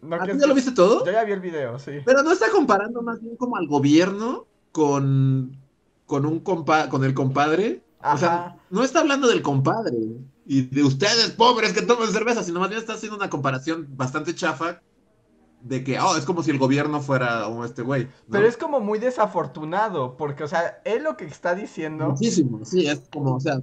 [0.00, 1.04] No ¿Ah, ¿tú quiero- ya lo viste todo?
[1.04, 1.92] Yo ya vi el video, sí.
[2.04, 5.56] Pero no está comparando más bien como al gobierno con,
[6.06, 7.82] con un compa con el compadre.
[8.04, 9.96] O sea, no está hablando del compadre
[10.44, 14.34] y de ustedes pobres que toman cerveza, sino más bien está haciendo una comparación bastante
[14.34, 14.80] chafa
[15.60, 18.04] de que, oh, es como si el gobierno fuera un este güey.
[18.06, 18.10] ¿no?
[18.32, 22.88] Pero es como muy desafortunado, porque, o sea, él lo que está diciendo, Muchísimo, sí,
[22.88, 23.60] es como, o sea,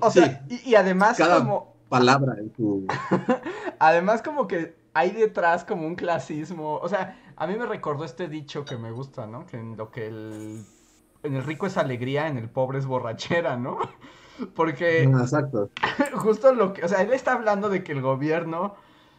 [0.00, 2.50] o sí, sea, y, y además Cada- como, palabra en
[3.78, 8.28] además como que hay detrás como un clasismo, o sea, a mí me recordó este
[8.28, 9.44] dicho que me gusta, ¿no?
[9.44, 10.64] Que en lo que el,
[11.24, 13.78] en el rico es alegría, en el pobre es borrachera, ¿no?
[14.54, 15.70] Porque Ah, exacto.
[16.14, 18.76] justo lo que, o sea, él está hablando de que el gobierno,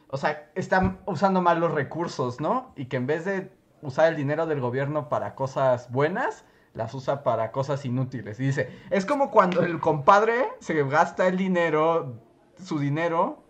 [0.09, 2.71] o sea, está usando mal los recursos, ¿no?
[2.77, 3.51] Y que en vez de
[3.81, 8.39] usar el dinero del gobierno para cosas buenas, las usa para cosas inútiles.
[8.39, 12.21] Y dice, es como cuando el compadre se gasta el dinero,
[12.61, 13.44] su dinero,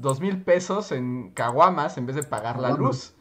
[0.00, 3.14] dos mil pesos en caguamas en vez de pagar la luz.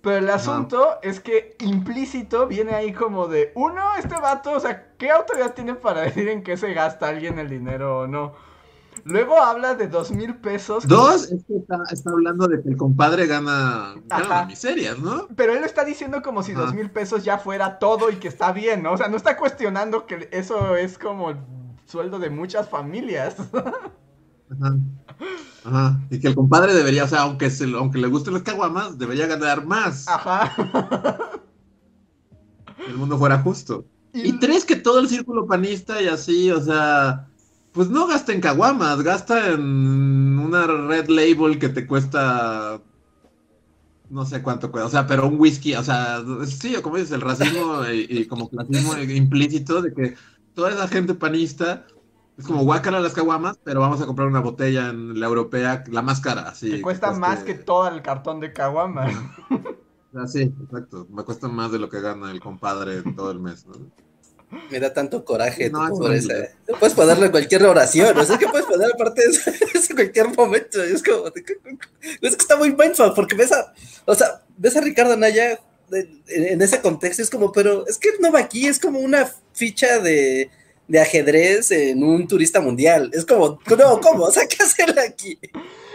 [0.00, 4.92] Pero el asunto es que implícito viene ahí como de, uno, este vato, o sea,
[4.96, 8.32] ¿qué autoridad tiene para decir en qué se gasta alguien el dinero o no?
[9.04, 10.86] Luego habla de dos mil pesos.
[10.86, 15.28] Dos, es que está, está hablando de que el compadre gana, gana miserias, ¿no?
[15.36, 18.28] Pero él lo está diciendo como si dos mil pesos ya fuera todo y que
[18.28, 18.92] está bien, ¿no?
[18.92, 21.36] O sea, no está cuestionando que eso es como el
[21.84, 23.36] sueldo de muchas familias.
[24.50, 24.76] Ajá.
[25.64, 26.00] Ajá.
[26.10, 29.26] Y que el compadre debería, o sea, aunque, se, aunque le gusten las caguamas, debería
[29.26, 30.06] ganar más.
[30.08, 30.52] Ajá.
[32.86, 33.84] El mundo fuera justo.
[34.12, 37.28] Y- Y tres, que todo el círculo panista y así, o sea,
[37.72, 42.80] pues no gasta en caguamas, gasta en una red label que te cuesta
[44.10, 47.20] no sé cuánto cuesta, o sea, pero un whisky, o sea, sí, como dices, el
[47.20, 50.14] racismo y, y como clasismo implícito de que
[50.54, 51.84] toda esa gente panista
[52.38, 56.02] es como guácala las caguamas, pero vamos a comprar una botella en la europea, la
[56.02, 56.70] más cara, así.
[56.70, 59.12] que cuesta más que todo el cartón de caguamas.
[60.14, 63.66] Ah, sí, exacto, me cuesta más de lo que gana el compadre todo el mes,
[63.66, 63.74] ¿no?
[64.70, 66.32] Me da tanto coraje No, tu es pobreza.
[66.32, 66.50] horrible.
[66.68, 69.50] No puedes ponerle cualquier oración, o sea, que puedes poner aparte de eso,
[69.90, 70.82] en cualquier momento.
[70.82, 71.42] Es como, es
[72.36, 73.74] que está muy mindfuck, porque ves a,
[74.06, 75.58] o sea, ves a Ricardo Anaya
[75.90, 79.28] en, en ese contexto, es como, pero es que no va aquí, es como una
[79.52, 80.50] ficha de,
[80.88, 83.10] de ajedrez en un turista mundial.
[83.12, 84.24] Es como, no, ¿cómo?
[84.24, 85.38] O sea, ¿qué hacer aquí?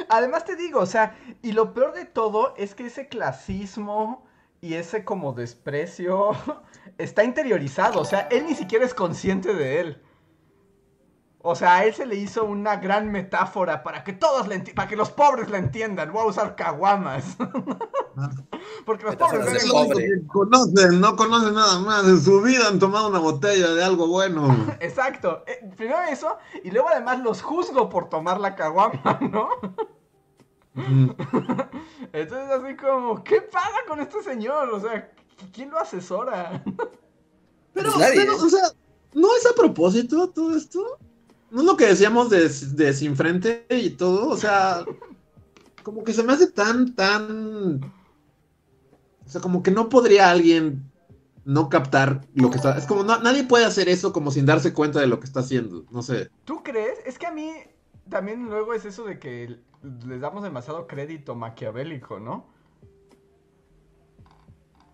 [0.07, 4.25] Además te digo, o sea, y lo peor de todo es que ese clasismo
[4.61, 6.31] y ese como desprecio
[6.97, 10.01] está interiorizado, o sea, él ni siquiera es consciente de él.
[11.45, 14.87] O sea, a él se le hizo una gran metáfora para que todos le para
[14.87, 16.13] que los pobres la entiendan.
[16.13, 17.35] Voy a usar caguamas.
[18.85, 20.05] Porque los pobres lo pobre.
[20.05, 22.05] que conocen, no conocen nada más.
[22.05, 24.55] En su vida han tomado una botella de algo bueno.
[24.79, 25.43] Exacto.
[25.45, 29.49] Eh, primero eso, y luego además los juzgo por tomar la caguama, ¿no?
[30.75, 31.15] Ujú.
[32.13, 34.69] Entonces así como, ¿qué pasa con este señor?
[34.69, 35.11] O sea,
[35.51, 36.63] ¿quién lo asesora?
[37.73, 38.69] Pero, pero, o sea,
[39.13, 40.99] ¿no es a propósito todo esto?
[41.53, 44.27] ¿No es lo que decíamos de, de sin frente y todo?
[44.27, 44.83] O sea,
[45.83, 47.79] como que se me hace tan, tan.
[49.23, 50.91] O sea, como que no podría alguien
[51.45, 52.75] no captar lo que está.
[52.75, 55.85] Es como nadie puede hacer eso como sin darse cuenta de lo que está haciendo.
[55.91, 56.31] No sé.
[56.43, 56.97] ¿Tú crees?
[57.05, 57.51] Es que a mí
[58.09, 59.59] también luego es eso de que
[60.07, 62.47] les damos demasiado crédito maquiavélico, ¿no?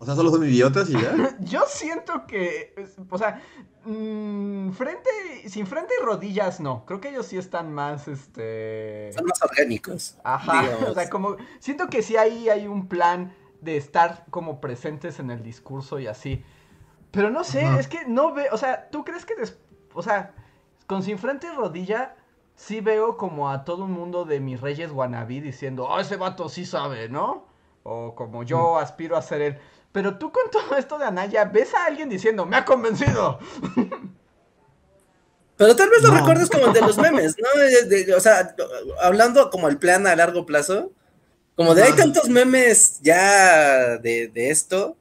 [0.02, 1.36] O sea, solo son idiotas y ya.
[1.40, 2.74] Yo siento que,
[3.10, 3.42] o sea,
[3.84, 5.10] mm, frente,
[5.46, 6.86] sin frente y rodillas no.
[6.86, 9.12] Creo que ellos sí están más, este...
[9.12, 10.16] Son más orgánicos.
[10.24, 10.88] Ajá, digamos.
[10.88, 15.30] o sea, como siento que sí ahí hay un plan de estar como presentes en
[15.30, 16.42] el discurso y así.
[17.10, 17.78] Pero no sé, Ajá.
[17.78, 19.58] es que no veo, o sea, ¿tú crees que, des-
[19.92, 20.32] o sea,
[20.86, 22.16] con sin frente y rodilla,
[22.56, 26.48] sí veo como a todo el mundo de mis reyes wannabe diciendo, oh, ese vato
[26.48, 27.46] sí sabe, ¿no?
[27.82, 29.58] O como yo aspiro a ser él.
[29.92, 33.38] Pero tú con todo esto de Anaya, ¿ves a alguien diciendo, me ha convencido?
[35.56, 36.18] Pero tal vez lo No.
[36.18, 37.60] recuerdes como el de los memes, ¿no?
[37.60, 38.54] De- de- o sea,
[39.02, 40.92] hablando como el plan a largo plazo,
[41.54, 44.96] como de hay tantos memes ya de, de esto,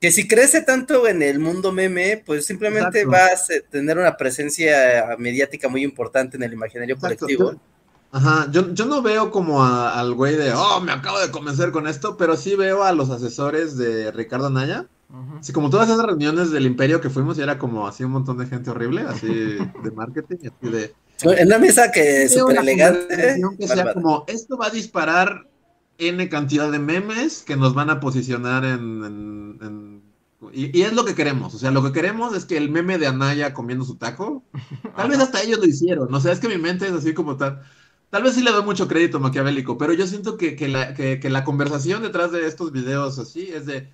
[0.00, 3.10] que si crece tanto en el mundo meme, pues simplemente Exacto.
[3.10, 7.26] vas a tener una presencia mediática muy importante en el imaginario Exacto.
[7.26, 7.60] colectivo.
[8.14, 11.72] Ajá, yo, yo no veo como a- al güey de, oh, me acabo de convencer
[11.72, 14.86] con esto, pero sí veo a los asesores de Ricardo Anaya.
[15.38, 18.38] Así como todas esas reuniones del imperio que fuimos y era como así un montón
[18.38, 19.26] de gente horrible, así
[19.82, 20.94] de marketing, así de...
[21.22, 23.06] En una mesa que súper elegante.
[23.08, 23.94] conversación que sea bárbara.
[23.94, 25.46] como, esto va a disparar
[25.98, 28.80] N cantidad de memes que nos van a posicionar en...
[29.04, 30.02] en- en-
[30.52, 32.98] Y, y es lo que queremos, o sea, lo que queremos es que el meme
[32.98, 34.42] de Anaya comiendo su taco,
[34.96, 37.36] tal vez hasta ellos lo hicieron, o sea, es que mi mente es así como
[37.36, 37.60] tal...
[38.14, 41.18] Tal vez sí le doy mucho crédito maquiavélico, pero yo siento que, que la, que-
[41.18, 43.92] que la conversación detrás de estos videos así es de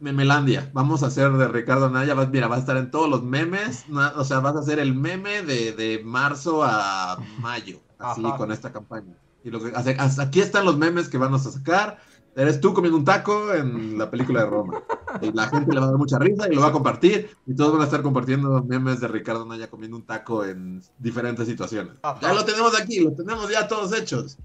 [0.00, 0.70] Memelandia.
[0.72, 3.86] Vamos a hacer de Ricardo Anaya, vas- mira, va a estar en todos los memes,
[3.90, 8.38] na- o sea, vas a hacer el meme de, de marzo a mayo, así Ajá.
[8.38, 9.14] con esta campaña.
[9.44, 11.98] Y lo que, hasta, hasta aquí están los memes que vamos a sacar.
[12.38, 14.80] Eres tú comiendo un taco en la película de Roma.
[15.20, 17.30] Y la gente le va a dar mucha risa y lo va a compartir.
[17.46, 21.48] Y todos van a estar compartiendo memes de Ricardo Naya comiendo un taco en diferentes
[21.48, 21.94] situaciones.
[22.00, 22.20] Ajá.
[22.22, 24.38] Ya lo tenemos aquí, lo tenemos ya todos hechos.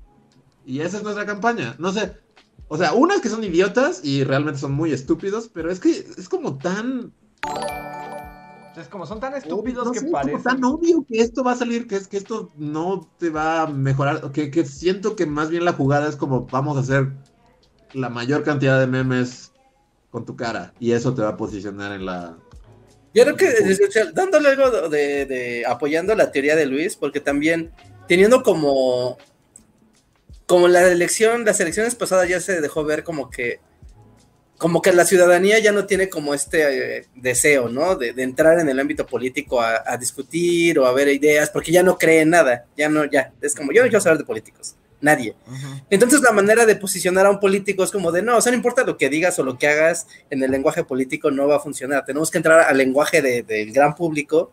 [0.66, 1.76] Y esa es nuestra campaña.
[1.78, 2.18] No sé.
[2.68, 6.28] O sea, unas que son idiotas y realmente son muy estúpidos, pero es que es
[6.28, 7.14] como tan.
[8.76, 11.56] Es como son tan estúpidos no que sé, es tan obvio que esto va a
[11.56, 14.32] salir, que es que esto no te va a mejorar.
[14.32, 17.14] Que, que siento que más bien la jugada es como vamos a hacer
[17.94, 19.52] la mayor cantidad de memes
[20.12, 20.74] con tu cara.
[20.80, 22.38] Y eso te va a posicionar en la.
[23.14, 23.48] Yo creo que
[23.88, 27.72] o sea, dándole algo de, de- apoyando la teoría de Luis, porque también
[28.08, 29.18] teniendo como
[30.46, 33.60] como la elección, las elecciones pasadas ya se dejó ver como que
[34.58, 37.96] como que la ciudadanía ya no tiene como este eh, deseo, ¿no?
[37.96, 41.98] De, entrar en el ámbito político a, discutir o a ver ideas, porque ya no
[41.98, 45.36] cree en nada, ya no, ya, es como, yo no quiero saber de políticos, nadie.
[45.90, 48.56] Entonces la manera de posicionar a un político es como de, no, o sea, no
[48.56, 51.60] importa lo que digas o lo que hagas en el lenguaje político, no va a
[51.60, 54.52] funcionar, tenemos que entrar al lenguaje del gran público,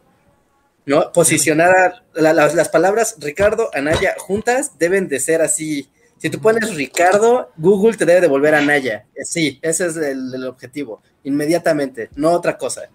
[0.84, 1.12] ¿no?
[1.12, 5.88] Posicionar las palabras Ricardo, Anaya, juntas deben de ser así,
[6.20, 9.06] si tú pones Ricardo, Google te debe devolver a Naya.
[9.24, 12.90] Sí, ese es el, objetivo, inmediatamente, no otra cosa.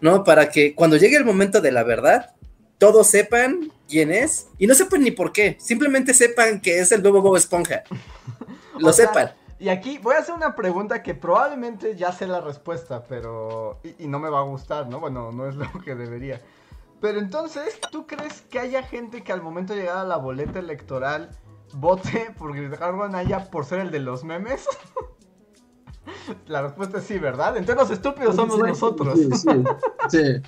[0.00, 0.24] ¿No?
[0.24, 2.30] Para que cuando llegue el momento de la verdad,
[2.78, 7.02] todos sepan quién es y no sepan ni por qué, simplemente sepan que es el
[7.02, 7.82] nuevo Bob Esponja.
[8.78, 9.32] Lo sepan.
[9.58, 13.78] Y aquí voy a hacer una pregunta que probablemente ya sé la respuesta, pero.
[13.84, 15.00] Y, y, no me va a gustar, ¿no?
[15.00, 16.40] Bueno, no es lo que debería.
[17.00, 20.58] Pero entonces, ¿tú crees que haya gente que al momento de llegar a la boleta
[20.58, 21.30] electoral
[21.74, 24.66] vote por Ricardo Anaya por ser el de los memes?
[26.46, 27.56] La respuesta es sí, ¿verdad?
[27.56, 29.18] Entonces los estúpidos somos nosotros.
[29.18, 29.64] Sí, sí,
[30.08, 30.42] sí.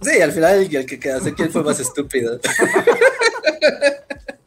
[0.00, 2.38] Sí, al final el que queda sé quién fue más estúpido.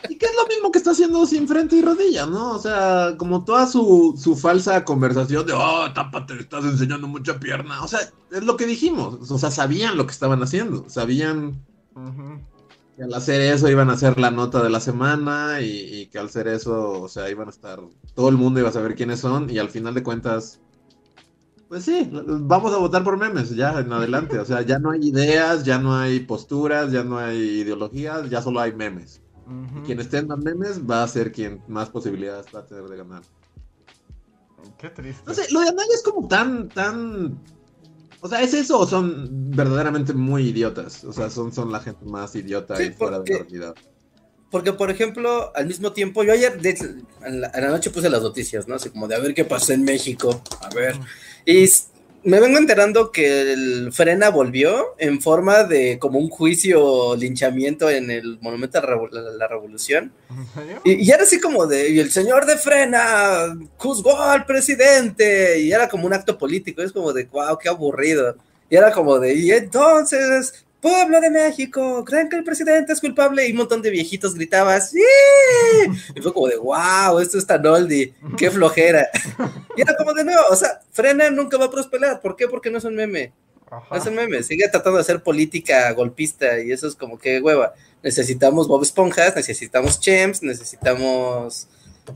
[0.09, 2.51] Y que es lo mismo que está haciendo sin frente y rodilla, ¿no?
[2.51, 7.83] O sea, como toda su, su falsa conversación de, oh, tápate, estás enseñando mucha pierna.
[7.83, 7.99] O sea,
[8.31, 9.29] es lo que dijimos.
[9.29, 10.89] O sea, sabían lo que estaban haciendo.
[10.89, 11.61] Sabían
[12.95, 16.27] que al hacer eso iban a hacer la nota de la semana y, que al
[16.27, 17.79] hacer eso, o sea, iban a estar,
[18.15, 20.59] todo el mundo iba a saber quiénes son y al final de cuentas,
[21.71, 25.07] pues sí, vamos a votar por memes ya en adelante, o sea, ya no hay
[25.07, 29.21] ideas, ya no hay posturas, ya no hay ideologías, ya solo hay memes.
[29.77, 32.83] Y quien esté en más memes va a ser quien más posibilidades va a tener
[32.89, 33.21] de ganar.
[34.77, 35.23] Qué triste.
[35.25, 37.39] No sé, lo de Anaya es como tan, tan
[38.19, 41.05] o sea, ¿es eso o son verdaderamente muy idiotas?
[41.05, 43.75] O sea, son, son la gente más idiota y fuera de la realidad.
[44.49, 46.59] Porque, por ejemplo, al mismo tiempo, yo ayer
[47.23, 48.75] en, la, noche puse las noticias, ¿no?
[48.75, 50.99] Así como de a ver qué pasó en México, a ver.
[51.45, 51.67] Y
[52.23, 58.11] me vengo enterando que el Frena volvió en forma de como un juicio linchamiento en
[58.11, 60.11] el Monumento a la, Revolución.
[60.83, 65.71] Y, y, era así como de, y el señor de Frena juzgó al presidente, y
[65.71, 68.35] era como un acto político, es como de, wow, qué aburrido.
[68.69, 73.47] Y era como de, y entonces pueblo de México, creen que el presidente es culpable
[73.47, 74.99] y un montón de viejitos gritaban, ¡Sí!
[76.15, 79.07] Y fue como de, wow, esto es tan oldie, qué flojera.
[79.77, 82.47] Y era como de nuevo, o sea, frena nunca va a prosperar, ¿por qué?
[82.47, 83.31] Porque no es un meme.
[83.89, 87.39] No es un meme, sigue tratando de hacer política golpista y eso es como que
[87.39, 87.73] hueva.
[88.03, 91.69] Necesitamos Bob Esponjas, necesitamos Chems, necesitamos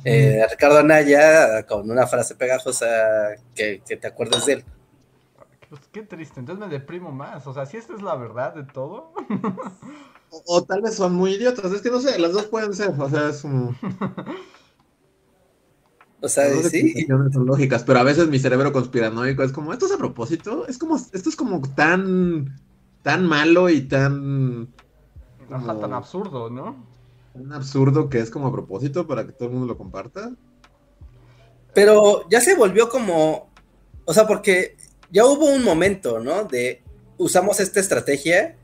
[0.03, 2.87] eh, a Ricardo Anaya con una frase pegajosa
[3.53, 4.65] que, que te acuerdes de él.
[5.69, 7.45] Pues qué triste, entonces me deprimo más.
[7.47, 9.13] O sea, si esta es la verdad de todo.
[10.29, 13.09] o, tal vez son muy idiotas, es que no sé, las dos pueden ser, o
[13.09, 13.75] sea, es como.
[16.21, 17.05] O sea, sí.
[17.05, 20.65] Son lógicas, pero a veces mi cerebro conspiranoico es como, ¿esto es a propósito?
[20.67, 22.59] Es como, esto es como tan,
[23.03, 24.73] tan malo y tan...
[25.47, 26.83] tan absurdo, ¿no?
[27.33, 30.31] Tan absurdo que es como a propósito para que todo el mundo lo comparta.
[31.75, 33.51] Pero ya se volvió como,
[34.05, 34.77] o sea, porque
[35.11, 36.43] ya hubo un momento, ¿no?
[36.45, 36.81] De
[37.17, 38.55] usamos esta estrategia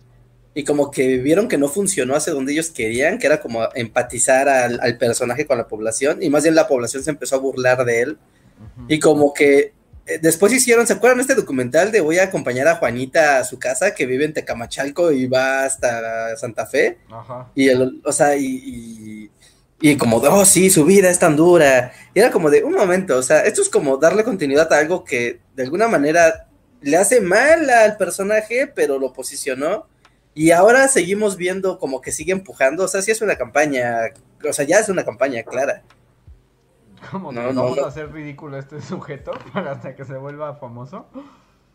[0.53, 4.49] y como que vieron que no funcionó hacia donde ellos querían, que era como empatizar
[4.49, 8.01] al, personaje con la población, y más bien la población se empezó a burlar de
[8.01, 8.17] él,
[8.87, 9.73] y como que
[10.05, 13.59] eh, después hicieron, ¿se acuerdan este documental de voy a acompañar a Juanita a su
[13.59, 16.97] casa, que vive en Tecamachalco y va hasta Santa Fe?
[17.09, 17.49] Ajá.
[17.55, 19.31] Y, el, o sea, y, y
[19.97, 21.91] como, oh, sí, su vida es tan dura.
[22.13, 25.03] Y era como de, un momento, o sea, esto es como darle continuidad a algo
[25.03, 26.47] que de alguna manera
[26.81, 29.87] le hace mal al personaje, pero lo posicionó.
[30.33, 32.85] Y ahora seguimos viendo como que sigue empujando.
[32.85, 34.11] O sea, sí es una campaña,
[34.47, 35.83] o sea, ya es una campaña clara.
[37.09, 41.07] ¿Cómo no, vamos a hacer ridículo este sujeto para hasta que se vuelva famoso?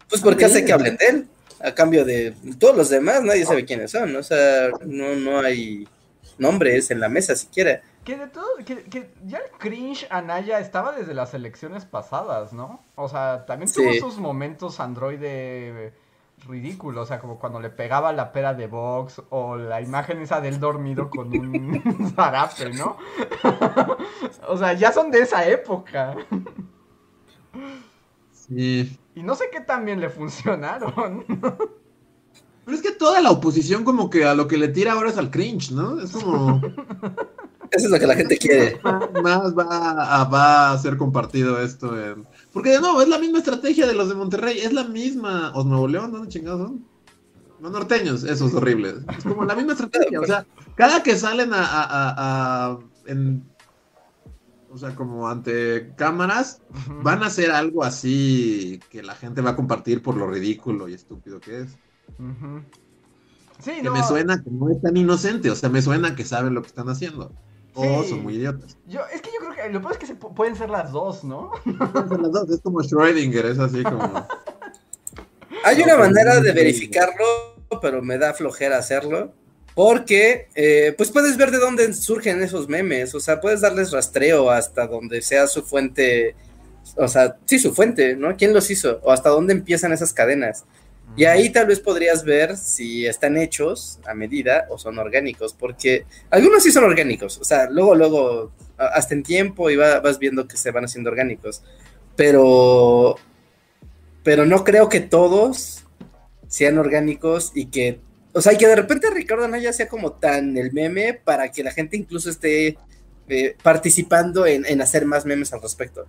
[0.08, 1.28] Pues porque hace que hablen de él,
[1.60, 4.14] a cambio de todos los demás, nadie sabe quiénes son.
[4.14, 5.88] O sea, no, no hay
[6.38, 7.82] nombres en la mesa siquiera.
[8.04, 12.84] Que de todo, que, ya el cringe Anaya estaba desde las elecciones pasadas, ¿no?
[12.94, 15.92] O sea, también tuvo sus momentos androide
[16.46, 20.40] ridículos, o sea, como cuando le pegaba la pera de Vox o la imagen esa
[20.40, 22.98] del dormido con un zarape, ¿no?
[24.48, 26.14] o sea, ya son de esa época.
[28.32, 28.98] Sí.
[29.14, 31.24] Y no sé qué tan bien le funcionaron.
[32.66, 35.16] Pero es que toda la oposición como que a lo que le tira ahora es
[35.16, 36.00] al cringe, ¿no?
[36.00, 36.60] Es como...
[37.70, 38.80] Eso es lo que la gente quiere.
[39.22, 41.94] Más va a, va a ser compartido esto.
[42.52, 44.58] Porque de nuevo, es la misma estrategia de los de Monterrey.
[44.58, 45.52] Es la misma.
[45.54, 46.12] ¿O Nuevo León?
[46.12, 46.84] ¿Dónde chingados son?
[47.60, 48.96] Los norteños, esos horribles.
[49.18, 50.20] Es como la misma estrategia.
[50.20, 50.46] O sea,
[50.76, 53.44] cada que salen a, en
[54.70, 56.60] o sea, como ante cámaras,
[57.02, 60.94] van a hacer algo así que la gente va a compartir por lo ridículo y
[60.94, 61.78] estúpido que es.
[63.62, 63.92] Sí, Que no.
[63.92, 66.68] me suena que no es tan inocente, o sea, me suena que saben lo que
[66.68, 67.32] están haciendo.
[67.74, 68.10] O Sí.
[68.10, 68.76] son muy idiotas.
[68.86, 70.92] Yo, es que yo creo que lo peor es que se pu- pueden ser las
[70.92, 71.50] dos, ¿no?
[71.64, 74.26] Pueden ser las dos, Es como Schrödinger, es así como.
[75.64, 77.24] Hay una manera de verificarlo,
[77.82, 79.32] pero me da flojera hacerlo.
[79.74, 83.14] Porque, eh, pues puedes ver de dónde surgen esos memes.
[83.14, 86.34] O sea, puedes darles rastreo hasta donde sea su fuente.
[86.96, 88.34] O sea, sí, su fuente, ¿no?
[88.36, 89.00] ¿Quién los hizo?
[89.02, 90.64] O hasta dónde empiezan esas cadenas.
[91.16, 96.04] Y ahí tal vez podrías ver si están hechos a medida o son orgánicos, porque
[96.30, 100.46] algunos sí son orgánicos, o sea, luego, luego, hasta en tiempo y va- vas viendo
[100.46, 101.62] que se van haciendo orgánicos,
[102.16, 103.16] pero,
[104.22, 105.84] pero no creo que todos
[106.48, 108.00] sean orgánicos y que,
[108.32, 111.64] o sea, y que de repente Ricardo Anaya sea como tan el meme para que
[111.64, 112.76] la gente incluso esté
[113.28, 116.06] eh, participando en, en hacer más memes al respecto.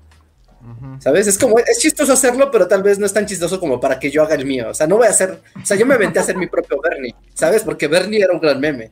[0.99, 1.27] ¿Sabes?
[1.27, 4.11] Es como, es chistoso hacerlo, pero tal vez no es tan chistoso como para que
[4.11, 4.69] yo haga el mío.
[4.69, 6.79] O sea, no voy a hacer, o sea, yo me aventé a hacer mi propio
[6.81, 7.63] Bernie, ¿sabes?
[7.63, 8.91] Porque Bernie era un gran meme.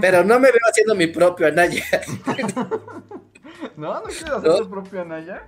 [0.00, 1.84] Pero no me veo haciendo mi propio Anaya.
[3.76, 3.94] ¿No?
[3.94, 4.58] ¿No quieres hacer ¿No?
[4.58, 5.42] tu propio Anaya?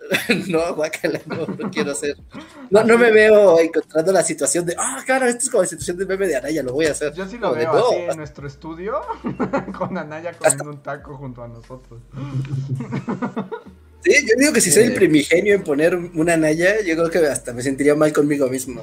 [0.48, 2.16] no, guácala, no, no quiero hacer.
[2.70, 5.98] No, no me veo encontrando la situación de, ah, claro, esto es como la situación
[5.98, 7.12] de meme de Anaya, lo voy a hacer.
[7.12, 7.86] Yo sí lo Como de, veo no.
[7.86, 9.00] así en nuestro estudio,
[9.78, 12.00] con Anaya comiendo un taco junto a nosotros.
[14.02, 14.94] Sí, yo digo que si soy el Eh.
[14.96, 18.82] primigenio en poner una Anaya, yo creo que hasta me sentiría mal conmigo mismo.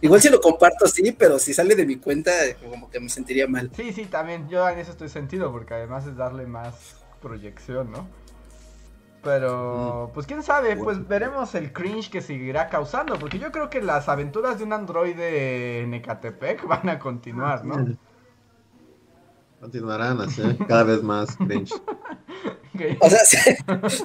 [0.00, 2.32] Igual si lo comparto, sí, pero si sale de mi cuenta,
[2.68, 3.70] como que me sentiría mal.
[3.76, 4.48] Sí, sí, también.
[4.48, 8.08] Yo en eso estoy sentido, porque además es darle más proyección, ¿no?
[9.22, 13.82] Pero, pues quién sabe, pues veremos el cringe que seguirá causando, porque yo creo que
[13.82, 17.96] las aventuras de un androide en Ecatepec van a continuar, ¿no?
[19.60, 21.72] Continuarán así, cada vez más cringe.
[23.00, 23.38] O sea, si-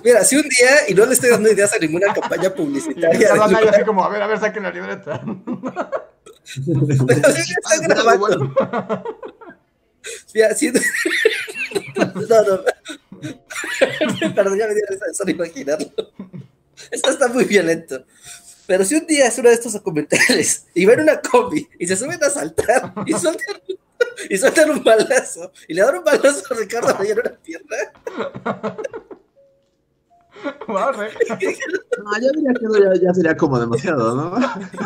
[0.01, 3.83] mira, si un día, y no le estoy dando ideas a ninguna campaña publicitaria, así
[3.83, 5.21] como, a ver, a ver, saquen la libreta.
[7.05, 8.53] pero sí ya está grabando.
[10.33, 10.71] Mira, si-
[11.97, 12.61] No, no.
[14.35, 15.87] Perdón, ya me dio risa de solo imaginarlo.
[16.91, 18.05] Esto está muy violento.
[18.71, 21.97] Pero si un día es uno de estos documentales y ven una combi y se
[21.97, 23.57] suben a saltar y sueltan,
[24.29, 27.75] y sueltan un balazo y le dan un balazo a Ricardo Anaya en una pierna,
[30.69, 34.39] Wow, No, yo diría que eso ya, ya sería como demasiado, ¿no?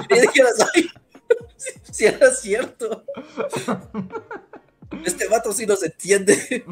[0.09, 0.89] y dijeras, ay,
[1.55, 3.05] si, si era cierto.
[5.05, 6.65] Este vato sí nos entiende.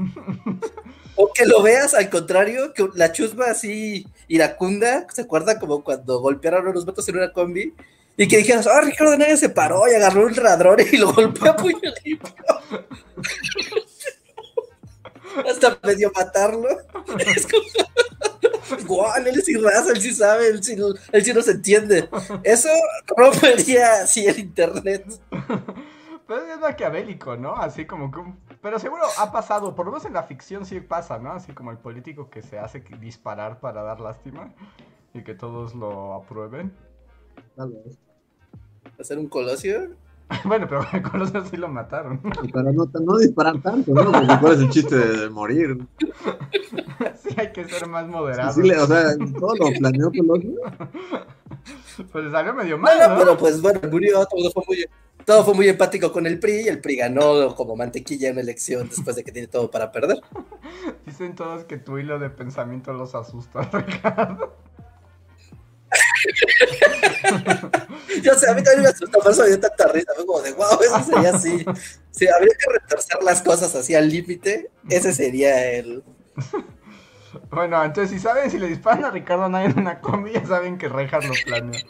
[1.16, 6.20] O que lo veas al contrario, que la chusma así iracunda, ¿se acuerdan como cuando
[6.20, 7.74] golpearon a los vatos en una combi?
[8.18, 11.52] Y que dijeras, ah, Ricardo Anaya se paró y agarró un ladrón y lo golpeó
[11.52, 12.34] a puño limpio.
[15.50, 16.70] Hasta medio matarlo.
[17.36, 17.64] Es como,
[18.80, 20.76] igual, él sí raza, él sí sabe, él sí,
[21.12, 22.10] él sí nos entiende.
[22.44, 22.70] Eso
[23.16, 25.06] rompería así el internet.
[26.28, 27.56] Pero es maquiavélico, ¿no?
[27.56, 28.20] Así como que.
[28.64, 31.34] Pero seguro ha pasado, por lo menos en la ficción sí pasa, ¿no?
[31.34, 34.54] Así como el político que se hace disparar para dar lástima
[35.14, 36.74] y que todos lo aprueben.
[39.00, 39.90] Hacer un colosio.
[40.46, 42.20] Bueno, pero con los sí lo mataron.
[42.42, 44.12] Y para no, no disparar tanto, ¿no?
[44.12, 45.86] Porque cuál es el chiste de, de morir.
[47.16, 48.56] Sí hay que ser más Sí, moderados.
[48.56, 50.52] sí, le- o sea, todo lo planeó Colosio.
[52.12, 53.20] Pues le salió medio mal, Bueno, ¿no?
[53.20, 54.86] pero pues bueno, murió, todo fue muy,
[55.26, 58.90] todo fue muy empático con el PRI y el PRI ganó como mantequilla en elección
[58.90, 60.20] después de que tiene todo para perder.
[61.06, 64.58] Dicen todos que tu hilo de pensamiento los asusta, Ricardo.
[68.24, 70.42] Yo sé, a mí también me asustó, por eso me dio tanta risa, fue como
[70.42, 71.66] de wow, eso sería así.
[72.12, 76.04] Si habría que retorcer las cosas así al límite, ese sería el...
[77.50, 80.78] Bueno, entonces si saben, si le disparan a Ricardo Anaya en una combi, ya saben
[80.78, 81.82] que Rejas lo planeó.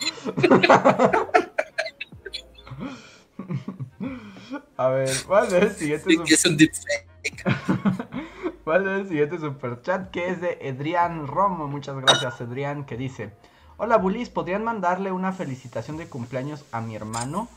[4.77, 7.43] A ver, ¿cuál es el siguiente Sí, que es un deepfake.
[8.63, 10.11] ¿Cuál es el siguiente superchat?
[10.11, 11.67] Que es de Edrián Romo.
[11.67, 13.33] Muchas gracias, Edrián, que dice:
[13.77, 17.49] Hola, Bulis, ¿podrían mandarle una felicitación de cumpleaños a mi hermano?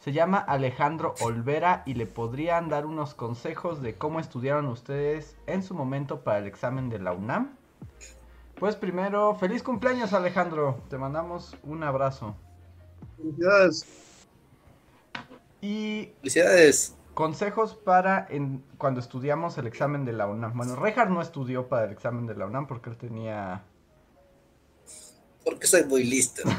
[0.00, 5.62] Se llama Alejandro Olvera y le podrían dar unos consejos de cómo estudiaron ustedes en
[5.62, 7.56] su momento para el examen de la UNAM.
[8.56, 10.80] Pues primero, feliz cumpleaños, Alejandro.
[10.88, 12.36] Te mandamos un abrazo.
[13.16, 14.01] Felicidades.
[15.62, 16.96] Y Felicidades.
[17.14, 20.56] Consejos para en, cuando estudiamos el examen de la UNAM.
[20.56, 23.62] Bueno, Rejar no estudió para el examen de la UNAM porque él tenía...
[25.44, 26.42] Porque soy muy listo.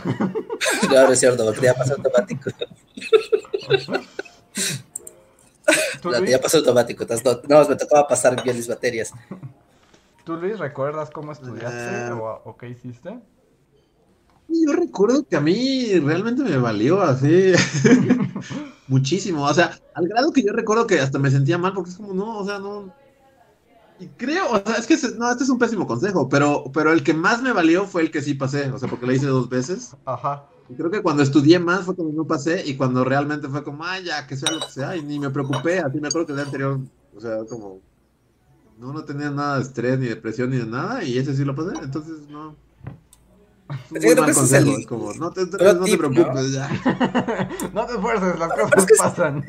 [0.90, 2.50] No, no es cierto, porque ya pasó automático.
[6.02, 7.06] ¿Tú, pasó automático.
[7.06, 9.14] No, no, me tocaba pasar bien mis materias.
[10.24, 13.20] ¿Tú, Luis, recuerdas cómo estudiaste o, o qué hiciste?
[14.48, 17.54] Yo recuerdo que a mí realmente me valió así
[18.88, 19.46] muchísimo.
[19.46, 22.14] O sea, al grado que yo recuerdo que hasta me sentía mal porque es como,
[22.14, 22.94] no, o sea, no.
[24.00, 27.04] Y creo, o sea, es que, no, este es un pésimo consejo, pero, pero el
[27.04, 29.50] que más me valió fue el que sí pasé, o sea, porque lo hice dos
[29.50, 29.96] veces.
[30.06, 30.46] Ajá.
[30.70, 33.84] Y creo que cuando estudié más fue cuando no pasé y cuando realmente fue como,
[33.84, 36.32] ah, ya, que sea lo que sea, y ni me preocupé, así me acuerdo que
[36.34, 36.80] el día anterior,
[37.16, 37.82] o sea, como,
[38.80, 41.56] no, no tenía nada de estrés, ni depresión, ni de nada, y ese sí lo
[41.56, 42.56] pasé, entonces no.
[43.94, 46.10] Es Sí, mal es el es como, no te, pro no te tip, ¿no?
[46.12, 46.70] preocupes, ya.
[47.74, 49.46] no te esfuerces, las cosas es que es- pasan.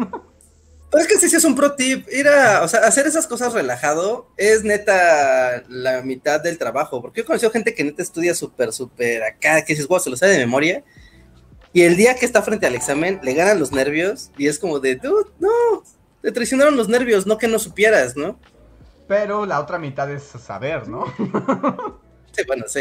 [0.90, 2.06] Pero es que sí, sí es un pro tip.
[2.12, 7.02] Ir a, o sea, hacer esas cosas relajado es neta la mitad del trabajo.
[7.02, 10.08] Porque yo he conocido gente que neta estudia súper, súper acá, que dices, wow, se
[10.10, 10.84] lo sabe de memoria.
[11.72, 14.78] Y el día que está frente al examen, le ganan los nervios y es como
[14.78, 15.50] de, dude, no,
[16.22, 18.38] te traicionaron los nervios, no que no supieras, ¿no?
[19.08, 21.04] Pero la otra mitad es saber, ¿no?
[22.34, 22.80] Sí, bueno, sí.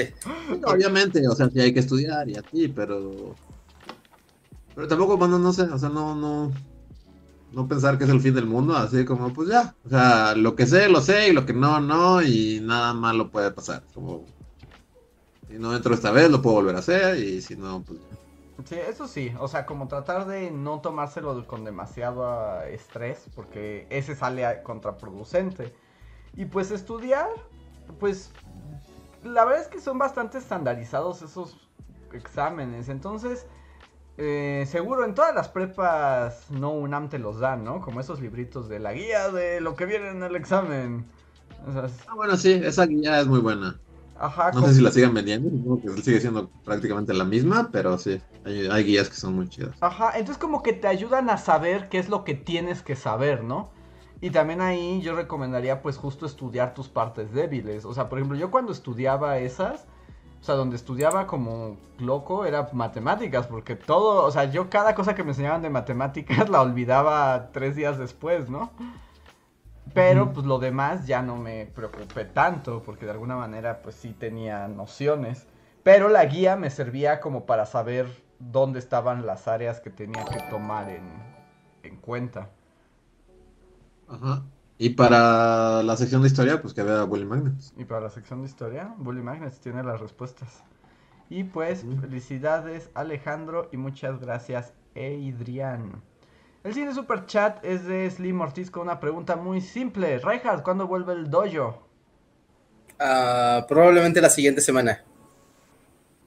[0.66, 3.36] Obviamente, o sea, sí hay que estudiar y así, pero.
[4.76, 6.52] Pero tampoco, bueno, no sé, o sea, no, no.
[7.52, 9.76] No pensar que es el fin del mundo, así como, pues ya.
[9.86, 13.30] O sea, lo que sé, lo sé, y lo que no, no, y nada malo
[13.30, 13.84] puede pasar.
[13.94, 14.26] Como.
[15.48, 18.00] Si no entro esta vez, lo puedo volver a hacer, y si no, pues.
[18.66, 23.88] Sí, eso sí, o sea, como tratar de no tomárselo con demasiado ah, estrés, porque
[23.90, 25.74] ese sale contraproducente.
[26.36, 27.28] Y pues estudiar,
[28.00, 28.32] pues
[29.24, 31.58] la verdad es que son bastante estandarizados esos
[32.14, 33.46] exámenes, entonces
[34.18, 37.82] eh, seguro en todas las prepas no UNAM te los dan, ¿no?
[37.82, 41.06] Como esos libritos de la guía de lo que viene en el examen.
[41.68, 43.80] O sea, es- Ah, bueno, sí, esa guía es muy buena.
[44.20, 47.70] ajá, No como- sé si la sigan vendiendo, supongo que sigue siendo prácticamente la misma,
[47.72, 49.76] pero sí, hay, hay guías que son muy chidas.
[49.82, 53.44] Ajá, entonces como que te ayudan a saber qué es lo que tienes que saber,
[53.44, 53.72] ¿no?
[54.24, 57.84] Y también ahí yo recomendaría pues justo estudiar tus partes débiles.
[57.84, 59.86] O sea, por ejemplo, yo cuando estudiaba esas,
[60.40, 65.14] o sea, donde estudiaba como loco era matemáticas, porque todo, o sea, yo cada cosa
[65.14, 68.72] que me enseñaban de matemáticas la olvidaba tres días después, ¿no?
[69.94, 74.14] Pero pues lo demás ya no me preocupé tanto, porque de alguna manera pues sí
[74.14, 75.48] tenía nociones.
[75.84, 78.08] Pero la guía me servía como para saber
[78.40, 81.04] dónde estaban las áreas que tenía que tomar en,
[81.84, 82.48] en cuenta.
[84.14, 84.44] Ajá.
[84.78, 87.74] Y para la sección de historia, pues que vea Willy Magnets.
[87.78, 90.64] Y para la sección de historia, Bully Magnets tiene las respuestas.
[91.30, 92.00] Y pues, Mm.
[92.02, 96.02] felicidades Alejandro y muchas gracias Adrián.
[96.64, 100.20] El siguiente super chat es de Slim Ortiz con una pregunta muy simple.
[100.20, 101.88] Reinhardt, ¿cuándo vuelve el dojo?
[103.00, 105.02] Ah, probablemente la siguiente semana.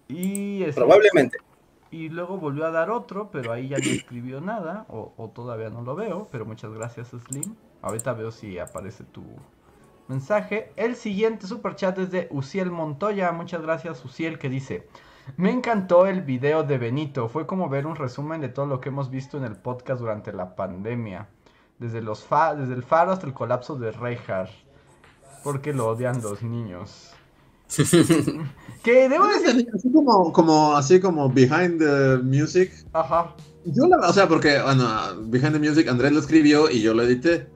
[0.08, 1.38] Y, es- Probablemente.
[1.90, 5.70] y luego volvió a dar otro, pero ahí ya no escribió nada, o, o todavía
[5.70, 7.54] no lo veo, pero muchas gracias Slim.
[7.82, 9.24] Ahorita veo si aparece tu
[10.08, 10.72] mensaje.
[10.76, 14.88] El siguiente super chat es de Uciel Montoya, muchas gracias Uciel, que dice...
[15.36, 18.90] Me encantó el video de Benito, fue como ver un resumen de todo lo que
[18.90, 21.26] hemos visto en el podcast durante la pandemia.
[21.80, 24.52] Desde, los fa- desde el faro hasta el colapso de Reinhardt.
[25.42, 27.12] Porque lo odian los niños.
[28.84, 29.68] que debo decir...
[29.74, 32.70] Así como, como, así como Behind the Music.
[32.92, 33.34] Ajá.
[33.74, 34.88] Yo la o sea, porque, bueno,
[35.22, 37.48] Behind the Music Andrés lo escribió y yo lo edité.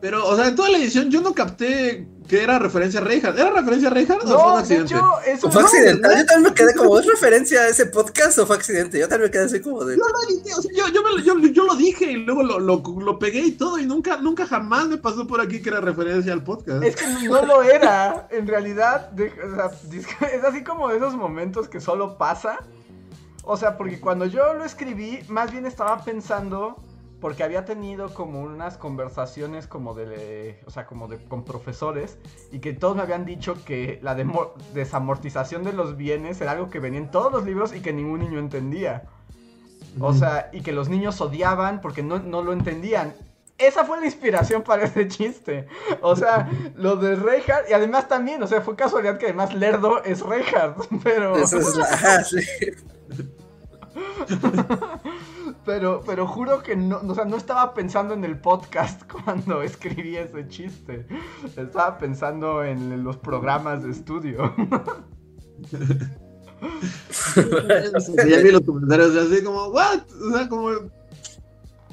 [0.00, 3.38] Pero, o sea, en toda la edición yo no capté que era referencia a Reinhardt.
[3.38, 4.94] ¿Era referencia a Reinhardt o fue un No, de accidente?
[4.94, 6.16] hecho, eso ¿O fue no, accidental?
[6.18, 8.98] Yo también me quedé como, ¿es referencia a ese podcast o fue accidente?
[9.00, 9.96] Yo también me quedé así como de...
[9.96, 12.42] Yo lo edité, o sea, yo, yo, me lo- yo- yo lo dije y luego
[12.42, 15.70] lo, lo, lo pegué y todo y nunca, nunca jamás me pasó por aquí que
[15.70, 16.82] era referencia al podcast.
[16.84, 18.28] Es que no lo era.
[18.30, 19.70] En realidad, de- o sea,
[20.34, 22.58] es así como de esos momentos que solo pasa.
[23.48, 26.82] O sea, porque cuando yo lo escribí, más bien estaba pensando,
[27.20, 32.18] porque había tenido como unas conversaciones como de, o sea, como de con profesores
[32.50, 34.16] y que todos me habían dicho que la
[34.74, 38.18] desamortización de los bienes era algo que venía en todos los libros y que ningún
[38.18, 39.04] niño entendía.
[40.00, 43.14] O sea, y que los niños odiaban porque no, no lo entendían.
[43.58, 45.66] Esa fue la inspiración para ese chiste.
[46.02, 50.02] O sea, lo de Reinhardt, y además también, o sea, fue casualidad que además Lerdo
[50.04, 52.36] es Reinhardt, pero, Eso es la- ajá, sí.
[55.64, 60.16] pero, pero juro que no, o sea, no estaba pensando en el podcast cuando escribí
[60.16, 61.06] ese chiste.
[61.56, 64.54] Estaba pensando en los programas de estudio.
[67.36, 70.00] ya vi los comentarios así como, ¿what?
[70.30, 70.70] O sea, como.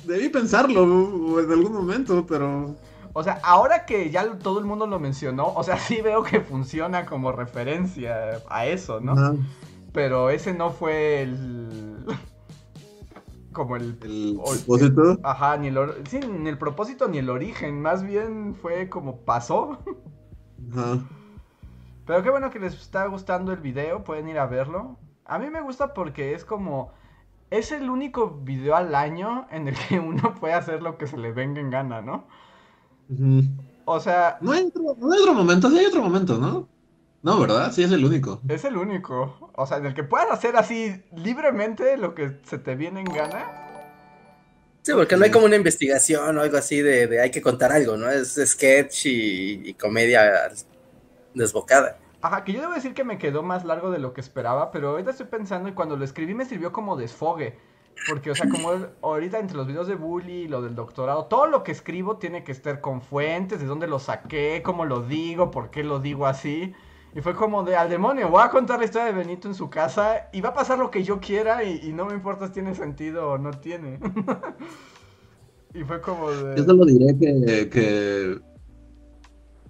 [0.06, 2.76] Debí pensarlo en algún momento, pero.
[3.14, 6.42] O sea, ahora que ya todo el mundo lo mencionó, o sea, sí veo que
[6.42, 9.16] funciona como referencia a eso, ¿no?
[9.94, 12.06] Pero ese no fue el.
[13.54, 13.98] Como el.
[14.02, 15.20] el o- propósito.
[15.24, 17.82] Ajá, ni el, or- sí, ni el propósito ni el origen.
[17.82, 19.78] Más bien fue como pasó.
[20.72, 20.98] Ajá.
[22.06, 24.98] Pero qué bueno que les está gustando el video, pueden ir a verlo.
[25.26, 26.92] A mí me gusta porque es como...
[27.54, 31.18] Es el único video al año en el que uno puede hacer lo que se
[31.18, 32.28] le venga en gana, ¿no?
[33.86, 36.68] O sea, No hay otro, no hay otro momento, sí hay otro momento, ¿no?
[37.22, 37.72] No, ¿verdad?
[37.72, 38.42] Sí, es el único.
[38.48, 39.52] es el único.
[39.56, 43.12] O sea, en el que puedas hacer así libremente lo que se te viene en
[43.12, 43.54] gana.
[44.82, 47.72] Sí, porque no hay como una investigación o algo así de, de hay que contar
[47.72, 48.10] algo, ¿no?
[48.10, 50.52] Es sketch y, y comedia
[51.34, 52.03] desbocada.
[52.24, 54.92] Ajá, que yo debo decir que me quedó más largo de lo que esperaba, pero
[54.92, 57.58] ahorita estoy pensando y cuando lo escribí me sirvió como desfogue.
[58.08, 58.70] Porque, o sea, como
[59.02, 62.46] ahorita entre los videos de bully y lo del doctorado, todo lo que escribo tiene
[62.46, 66.26] que estar con fuentes, de dónde lo saqué, cómo lo digo, por qué lo digo
[66.26, 66.74] así.
[67.14, 69.70] Y fue como de al demonio, voy a contar la historia de Benito en su
[69.70, 72.74] casa y va a pasar lo que yo quiera y, no me importa si tiene
[72.74, 74.00] sentido o no tiene.
[75.74, 76.56] y fue como de...
[76.56, 78.40] Yo solo diré que, que-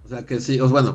[0.04, 0.94] O sea, que sí, o bueno.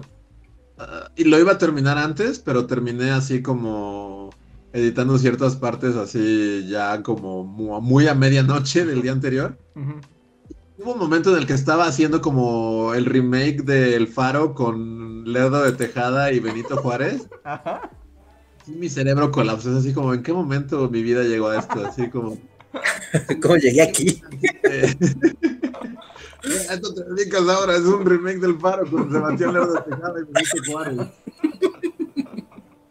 [0.80, 4.30] Ah, y lo iba a terminar antes, pero terminé así como
[4.72, 9.58] editando ciertas partes así ya como mu- muy a medianoche del día anterior.
[9.76, 9.94] Ujú.
[10.78, 15.26] Hubo un momento en el que estaba haciendo como el remake de El Faro con
[15.32, 17.28] Lerdo de Tejada y Benito Juárez.
[17.44, 17.90] Ajá.
[18.68, 21.86] Y mi cerebro colapsó, es así como, ¿en qué momento mi vida llegó a esto?
[21.86, 22.38] Así como...
[23.42, 24.22] ¿Cómo llegué aquí?
[26.44, 30.24] Esto te dedicas ahora, es un remake del Faro con Sebastián Lerdo de Tejada y
[30.24, 30.98] Benito Juárez.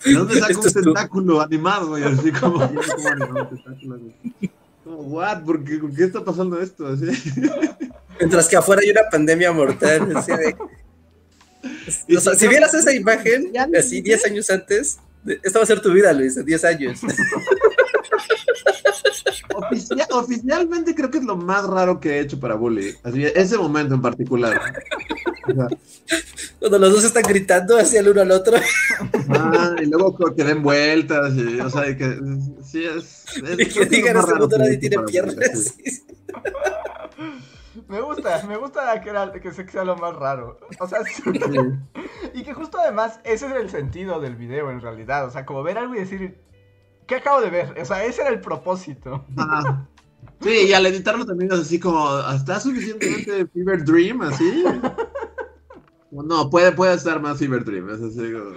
[0.05, 1.99] ¿De dónde Esto un tentáculo animado?
[1.99, 2.59] Y así como.
[4.85, 5.43] Como, what?
[5.45, 6.87] ¿Por qué, ¿Por qué está pasando esto?
[6.87, 7.05] Así.
[8.19, 10.17] Mientras que afuera hay una pandemia mortal.
[10.17, 10.57] así de-
[12.07, 14.99] Y O sea, si vieras esa imagen, así 10 años antes,
[15.43, 17.01] esta va a ser tu vida, Luis, en 10 años.
[19.55, 22.95] Oficia- oficialmente creo que es lo más raro que he hecho para Bully.
[23.03, 24.61] Así, ese momento en particular.
[25.49, 25.69] O sea,
[26.59, 28.57] Cuando los dos están gritando hacia el uno al otro.
[29.31, 31.35] ah, y luego que den vueltas.
[31.35, 32.19] Y, o sea, y que
[32.65, 33.25] sí es.
[33.37, 35.75] es- Y que digan, este nadie tiene piernas.
[35.77, 36.03] sí.
[37.89, 40.59] Me gusta, me gusta que, era, que sea lo más raro.
[40.81, 40.99] O sea.
[41.05, 41.23] Sí.
[42.35, 45.27] Y que justo además, ese es el sentido del video en realidad.
[45.27, 46.37] O sea, como ver algo y decir,
[47.09, 47.75] ¿qué acabo de ver?
[47.81, 49.25] O sea, ese era el propósito.
[49.37, 49.85] Ah.
[50.41, 54.63] Sí, y al editarlo también es así como, ¿está suficientemente Fever Dream así?
[56.13, 58.55] No, puede, puede estar más Fever Dream, es así como...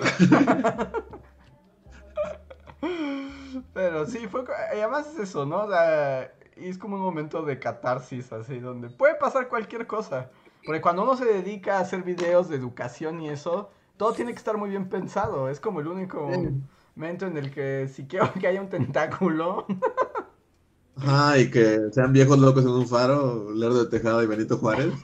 [3.73, 4.43] Pero sí, fue.
[4.75, 5.63] Y además es eso, ¿no?
[5.63, 10.29] O sea, y es como un momento de catarsis, así, donde puede pasar cualquier cosa.
[10.63, 14.37] Porque cuando uno se dedica a hacer videos de educación y eso, todo tiene que
[14.37, 15.49] estar muy bien pensado.
[15.49, 16.61] Es como el único Sí.
[17.01, 19.65] Momento en el que si quiero que haya un tentáculo.
[20.95, 24.93] Ajá, y que sean viejos locos en un faro, Lerdo de Tejada y Benito Juárez.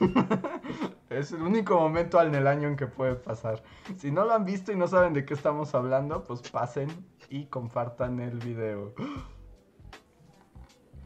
[1.10, 3.62] Es el único momento en el año en que puede pasar.
[3.96, 6.88] Si no lo han visto y no saben de qué estamos hablando, pues pasen
[7.30, 8.94] y compartan el video.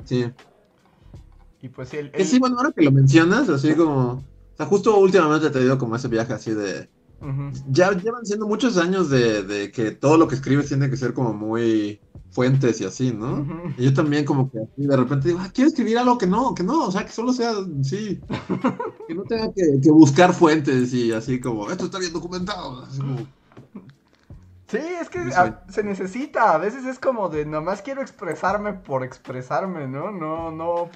[0.04, 0.28] Sí.
[1.60, 4.14] Y pues sí, el, el- sí, bueno, ahora que lo mencionas, así como...
[4.14, 6.90] O sea, justo últimamente te digo como ese viaje así de...
[7.70, 11.14] Ya llevan siendo muchos años de, de que todo lo que escribes tiene que ser
[11.14, 12.00] como muy
[12.30, 13.46] fuentes y así, ¿no?
[13.76, 16.54] Y yo también como que así de repente digo, ah, quiero escribir algo que no,
[16.54, 18.20] que no, o sea, que solo sea, sí,
[19.06, 22.82] que no tenga que, que buscar fuentes y así como, esto está bien documentado.
[22.84, 23.18] Así como,
[24.68, 26.54] Sí, es que a- se necesita.
[26.54, 30.10] A veces es como de nomás quiero expresarme por expresarme, ¿no?
[30.10, 30.90] No, no.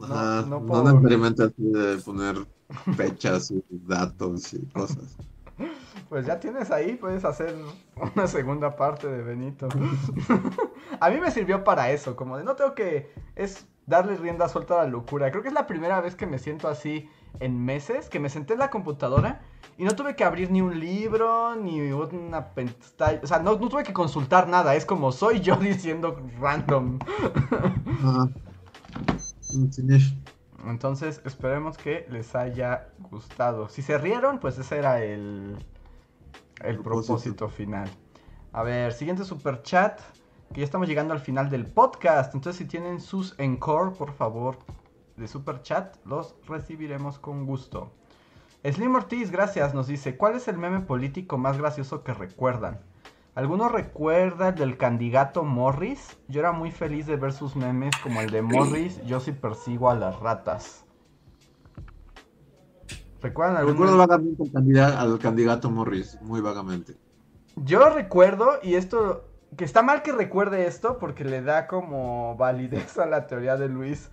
[0.00, 2.36] ajá, no no, puedo- necesariamente así de poner
[2.96, 5.16] fechas datos y cosas.
[6.08, 7.54] Pues ya tienes ahí, puedes hacer
[8.14, 9.68] una segunda parte de Benito.
[11.00, 13.12] a mí me sirvió para eso, como de no tengo que.
[13.36, 15.30] Es darle rienda suelta a la locura.
[15.30, 17.08] Creo que es la primera vez que me siento así
[17.40, 19.42] en meses, que me senté en la computadora
[19.78, 23.20] y no tuve que abrir ni un libro, ni una pantalla.
[23.22, 24.74] O sea, no, no tuve que consultar nada.
[24.74, 26.98] Es como soy yo diciendo random.
[28.04, 28.28] Ajá.
[30.64, 33.68] Entonces, esperemos que les haya gustado.
[33.68, 35.56] Si se rieron, pues ese era el,
[36.62, 37.14] el Propósito.
[37.14, 37.90] propósito final.
[38.52, 40.00] A ver, siguiente super chat.
[40.52, 42.34] Que ya estamos llegando al final del podcast.
[42.34, 44.58] Entonces, si tienen sus encore, por favor,
[45.16, 47.92] de super chat, los recibiremos con gusto.
[48.64, 52.80] Slim Ortiz, gracias, nos dice: ¿Cuál es el meme político más gracioso que recuerdan?
[53.34, 56.18] ¿Alguno recuerda el del candidato Morris?
[56.28, 59.88] Yo era muy feliz de ver sus memes como el de Morris, yo sí persigo
[59.90, 60.84] a las ratas.
[63.22, 64.06] ¿Recuerdan algún Recuerdo meme?
[64.06, 66.94] vagamente al candidato, al candidato Morris, muy vagamente.
[67.56, 69.24] Yo recuerdo, y esto,
[69.56, 73.68] que está mal que recuerde esto porque le da como validez a la teoría de
[73.68, 74.10] Luis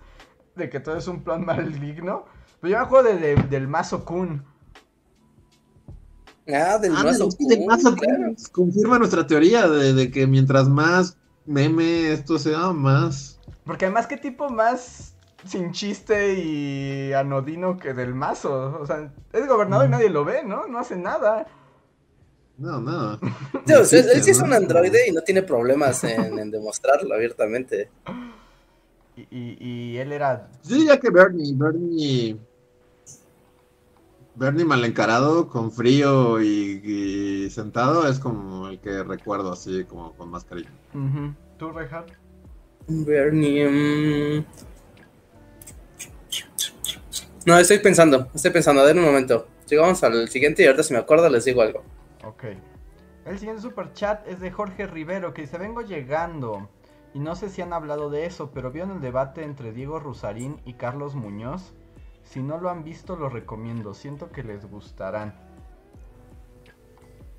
[0.56, 2.24] de que todo es un plan maligno.
[2.60, 4.44] Pero yo me acuerdo de- de- del Mazo Kun.
[6.48, 7.30] Ah, del Ah, mazo.
[7.30, 8.24] sí, del Kun, mazo claro.
[8.24, 8.36] Kun.
[8.52, 13.38] Confirma nuestra teoría de, de que mientras más meme esto sea, más.
[13.64, 15.14] Porque además, ¿qué tipo más
[15.46, 18.78] sin chiste y anodino que del mazo?
[18.80, 20.66] O sea, es gobernador y nadie lo ve, ¿no?
[20.66, 21.46] No hace nada.
[22.58, 23.18] No, no.
[23.84, 24.46] Sí, él sí es ¿no?
[24.46, 27.90] un androide y no tiene problemas en, en demostrarlo abiertamente.
[29.16, 30.48] Y, y- y él era...
[30.64, 32.38] Yo diría que Bernie, Bernie.
[34.40, 40.14] Bernie mal encarado, con frío y, y sentado, es como el que recuerdo así, como
[40.14, 40.70] con más cariño.
[40.94, 41.34] Ujú.
[41.58, 42.12] ¿Tú, Reinhardt?
[42.88, 43.68] Bernie.
[43.68, 44.44] mm.
[47.44, 49.46] No, estoy pensando, estoy pensando, a ver un momento.
[49.68, 51.82] Llegamos al siguiente y ahorita si me acuerdo les digo algo.
[52.24, 52.44] Ok.
[53.26, 56.70] El siguiente super chat es de Jorge Rivero que dice, vengo llegando.
[57.12, 60.62] Y no sé si han hablado de eso, pero vieron el debate entre Diego Rusarín
[60.64, 61.74] y Carlos Muñoz.
[62.30, 63.92] Si no lo han visto, lo recomiendo.
[63.92, 65.34] Siento que les gustarán.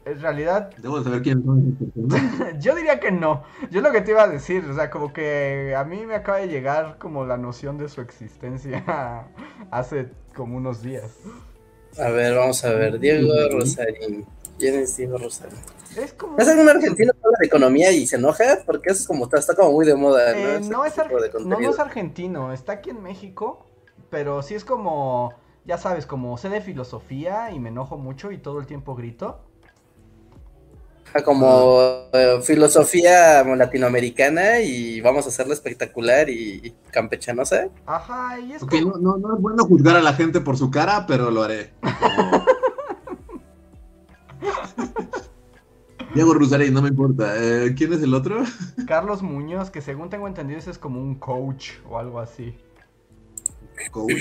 [0.04, 1.64] En realidad, Debo de saber personas.
[2.60, 3.44] yo diría que no.
[3.70, 6.40] Yo lo que te iba a decir, o sea, como que a mí me acaba
[6.40, 9.28] de llegar como la noción de su existencia
[9.72, 11.12] hace como unos días.
[12.00, 13.00] A ver, vamos a ver.
[13.00, 14.26] Diego Rosarín.
[14.58, 15.60] ¿Quién es Diego Rosarín?
[15.96, 16.38] Es como...
[16.38, 18.44] ¿Es algún argentino que habla de economía y se enoja?
[18.66, 20.38] Porque eso es como, está, está como muy de moda, ¿no?
[20.40, 21.72] Eh, no, es tipo de arge- no, no contenido.
[21.74, 23.68] es argentino, está aquí en México,
[24.12, 25.34] pero sí es como,
[25.66, 29.40] ya sabes, como sé de filosofía y me enojo mucho y todo el tiempo grito.
[31.14, 31.80] Ah, como
[32.14, 37.70] eh, filosofía latinoamericana y vamos a hacerla espectacular y, y campechanosa.
[37.86, 38.92] Ajá, y es como...
[38.92, 41.74] no, no, no es bueno juzgar a la gente por su cara, pero lo haré.
[46.14, 47.34] Diego Rusarín, no me importa.
[47.38, 48.44] Eh, ¿Quién es el otro?
[48.86, 52.54] Carlos Muñoz, que según tengo entendido ese es como un coach o algo así.
[53.90, 54.12] Coach.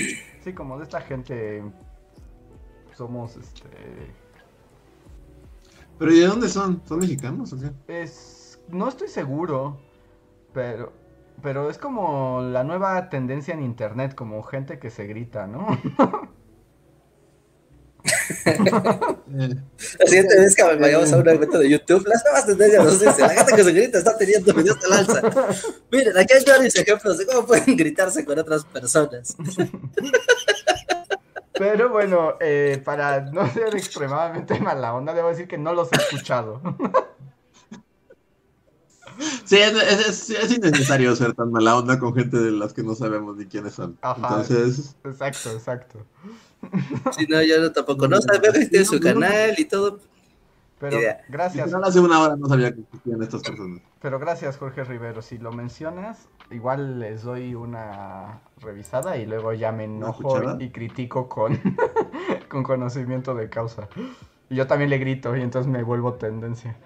[0.42, 1.62] Sí, como de esta gente
[2.94, 3.68] somos, este...
[5.98, 6.82] ¿Pero y de dónde son?
[6.86, 8.02] ¿Son mexicanos o qué?
[8.02, 8.60] Es...
[8.68, 9.78] No estoy seguro,
[10.52, 10.92] pero...
[11.42, 15.66] Pero es como la nueva tendencia en internet, como gente que se grita, ¿no?
[19.26, 23.20] La siguiente vez que vayamos a un evento de YouTube, las nuevas tendencias nos dicen,
[23.20, 25.22] la gente que se grita está teniendo videos al alza.
[25.90, 29.36] Miren, aquí hay varios ejemplos de cómo pueden gritarse con otras personas.
[31.52, 35.96] Pero bueno, eh, para no ser extremadamente mala onda, debo decir que no los he
[35.96, 36.60] escuchado.
[39.44, 42.82] Sí, es, es- es- es innecesario ser tan mala onda con gente de las que
[42.82, 43.98] no sabemos ni quiénes son.
[44.00, 44.16] Ajá.
[44.40, 45.98] Entonces, Exacto, exacto.
[47.16, 48.06] Si no, yo no, tampoco.
[48.08, 49.98] No sabía que tiene su canal y todo.
[50.78, 50.96] Pero
[51.28, 53.82] gracias, literal, hace una hora no sabía que existían estas personas.
[54.00, 55.20] pero gracias Jorge Rivero.
[55.20, 61.28] Si lo mencionas, igual les doy una revisada y luego ya me enojo y critico
[61.28, 61.60] con,
[62.48, 63.88] con conocimiento de causa.
[64.48, 66.76] Y yo también le grito y entonces me vuelvo tendencia.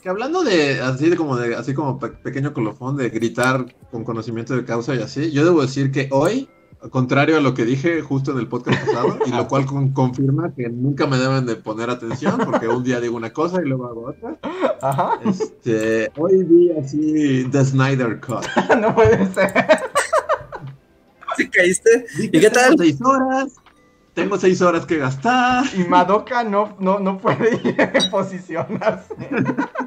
[0.00, 4.04] Que hablando de así de como de así como pe- pequeño colofón de gritar con
[4.04, 6.48] conocimiento de causa y así, yo debo decir que hoy,
[6.90, 10.52] contrario a lo que dije justo en el podcast pasado, y lo cual con- confirma
[10.54, 13.86] que nunca me deben de poner atención, porque un día digo una cosa y luego
[13.86, 14.38] hago otra.
[14.82, 18.44] Ajá, Este, hoy vi así The Snyder Cut.
[18.80, 19.52] no puede ser.
[21.36, 22.06] ¿Sí caíste?
[22.18, 22.70] ¿Y qué tal?
[22.76, 23.52] Tengo seis horas,
[24.14, 25.64] tengo seis horas que gastar.
[25.76, 27.58] Y Madoka no, no, no puede
[28.10, 29.14] posicionarse.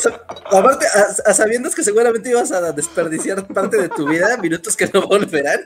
[0.00, 4.76] Sea, aparte, a, a sabiendas que seguramente ibas a desperdiciar parte de tu vida, minutos
[4.76, 5.60] que no volverán.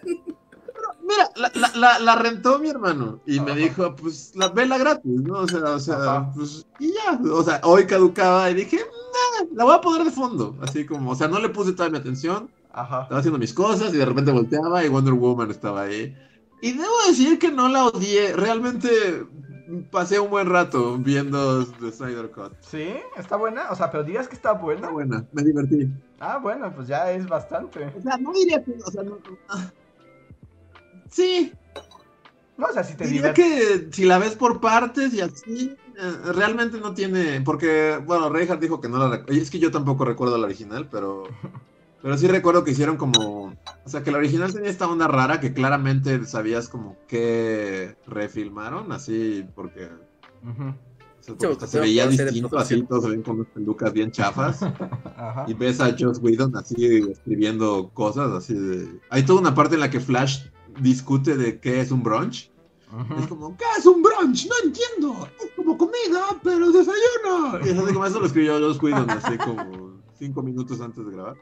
[1.06, 5.04] Mira, la, la, la, la rentó mi hermano y me dijo, pues la vela gratis,
[5.04, 5.40] ¿no?
[5.40, 9.64] O sea, o sea, pues y ya, o sea, hoy caducaba y dije, nah, la
[9.64, 12.48] voy a poner de fondo, así como, o sea, no le puse toda mi atención,
[12.72, 13.02] Ajá.
[13.02, 16.16] estaba haciendo mis cosas y de repente volteaba y Wonder Woman estaba ahí.
[16.62, 19.26] Y debo decir que no la odié, realmente
[19.90, 22.52] pasé un buen rato viendo The Snyder Cut.
[22.60, 22.94] ¿Sí?
[23.16, 23.70] ¿Está buena?
[23.70, 24.82] O sea, pero digas que está buena.
[24.82, 25.90] Está buena, me divertí.
[26.20, 27.92] Ah, bueno, pues ya es bastante.
[27.96, 29.18] O sea, no diría que, o sea, no,
[31.10, 31.52] sí,
[32.56, 36.32] No, o sea, si te Diría que si la ves por partes y así, eh,
[36.32, 37.40] realmente no tiene.
[37.40, 39.40] Porque, bueno, Reinhardt dijo que no la recuerda.
[39.40, 41.24] Es que yo tampoco recuerdo la original, pero.
[42.04, 43.54] Pero sí recuerdo que hicieron como.
[43.82, 48.92] O sea, que la original tenía esta onda rara que claramente sabías como que refilmaron,
[48.92, 49.88] así, porque.
[51.26, 54.62] O sea, se veía distinto, así, todos se ven con unas pelucas bien chafas.
[55.16, 55.46] Ajá.
[55.48, 59.00] Y ves a Joss Whedon así escribiendo cosas, así de.
[59.08, 60.44] Hay toda una parte en la que Flash
[60.80, 62.50] discute de qué es un brunch.
[63.18, 64.46] Es como, ¿qué es un brunch?
[64.46, 65.26] No entiendo.
[65.42, 67.64] Es como comida, pero desayuno.
[67.64, 71.12] Y es así como eso lo escribió Joss Whedon hace como cinco minutos antes de
[71.12, 71.36] grabar.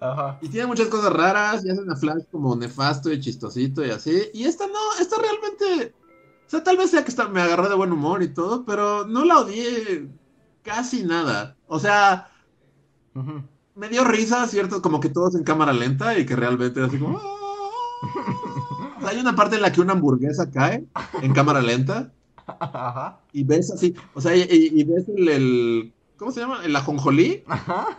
[0.00, 0.38] Ajá.
[0.42, 4.22] Y tiene muchas cosas raras y hacen a Flash como nefasto y chistosito y así.
[4.34, 5.94] Y esta no, esta realmente
[6.46, 9.06] O sea, tal vez sea que está- me agarré de buen humor y todo, pero
[9.06, 10.08] no la odié
[10.62, 11.56] casi nada.
[11.66, 12.28] O sea,
[13.74, 14.80] me dio risa, ¿cierto?
[14.82, 17.18] Como que todos en cámara lenta y que realmente era así como...
[17.18, 20.84] O sea, hay una parte en la que una hamburguesa cae
[21.22, 22.12] en cámara lenta
[22.46, 23.20] Ajá.
[23.32, 26.64] y ves así, o sea, y ves el, el- ¿cómo se llama?
[26.64, 27.44] El ajonjolí.
[27.46, 27.98] Ajá.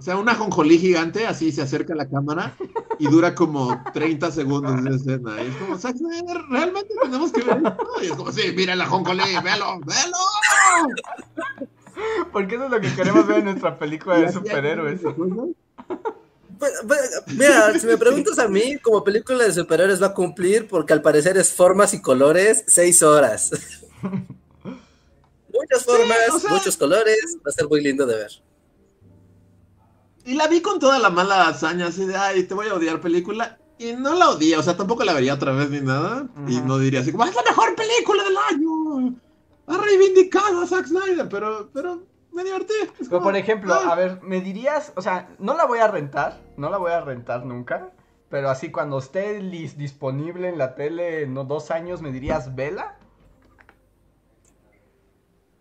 [0.00, 2.56] O sea, un ajonjolí gigante así se acerca a la cámara
[2.98, 5.42] y dura como 30 segundos de escena.
[5.42, 7.86] Y es como, Zack Snyder, realmente tenemos que ver esto.
[8.00, 10.16] Y es como, sí, mira el ajonjolí, véalo, véalo.
[12.32, 15.02] Porque eso es lo que queremos ver en nuestra película de superhéroes.
[15.02, 20.66] Pues, pues, Mira, si me preguntas a mí, como película de superhéroes va a cumplir
[20.66, 23.50] porque al parecer es formas y colores, seis horas.
[25.52, 28.30] Muchas formas, o sea- muchos colores, va a ser muy lindo de ver.
[30.24, 33.00] Y la vi con toda la mala hazaña, así de, ay, te voy a odiar
[33.00, 33.58] película.
[33.78, 36.28] Y no la odié, o sea, tampoco la vería otra vez ni nada.
[36.46, 39.16] Y no diría así como, es la mejor película del año.
[39.66, 42.02] Ha reivindicado a Zack Snyder, pero, pero
[42.32, 42.74] me divertí.
[42.98, 43.92] Pero como, por ejemplo, ah.
[43.92, 47.00] a ver, me dirías, o sea, no la voy a rentar, no la voy a
[47.00, 47.90] rentar nunca,
[48.28, 52.98] pero así cuando esté disponible en la tele en dos años, me dirías, vela.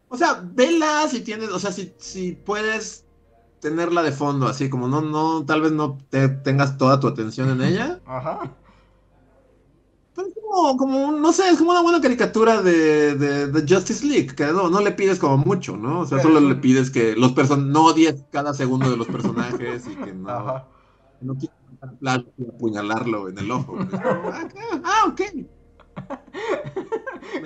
[0.10, 3.06] O sea, vela si tienes, o sea, si, si puedes
[3.60, 7.50] tenerla de fondo, así como no, no, tal vez no te tengas toda tu atención
[7.50, 8.02] en ella.
[8.06, 8.56] Ajá.
[10.16, 14.06] Pero es como, como, no sé, es como una buena caricatura de, de, de Justice
[14.06, 16.02] League, que no, no le pides como mucho, ¿no?
[16.02, 19.08] O sea, Pero solo le pides que los person no odies cada segundo de los
[19.08, 20.68] personajes y que no, Ajá.
[21.22, 22.26] no quieras
[22.56, 23.78] apuñalarlo en el ojo.
[23.94, 24.48] Ah,
[24.84, 25.22] ah, ok.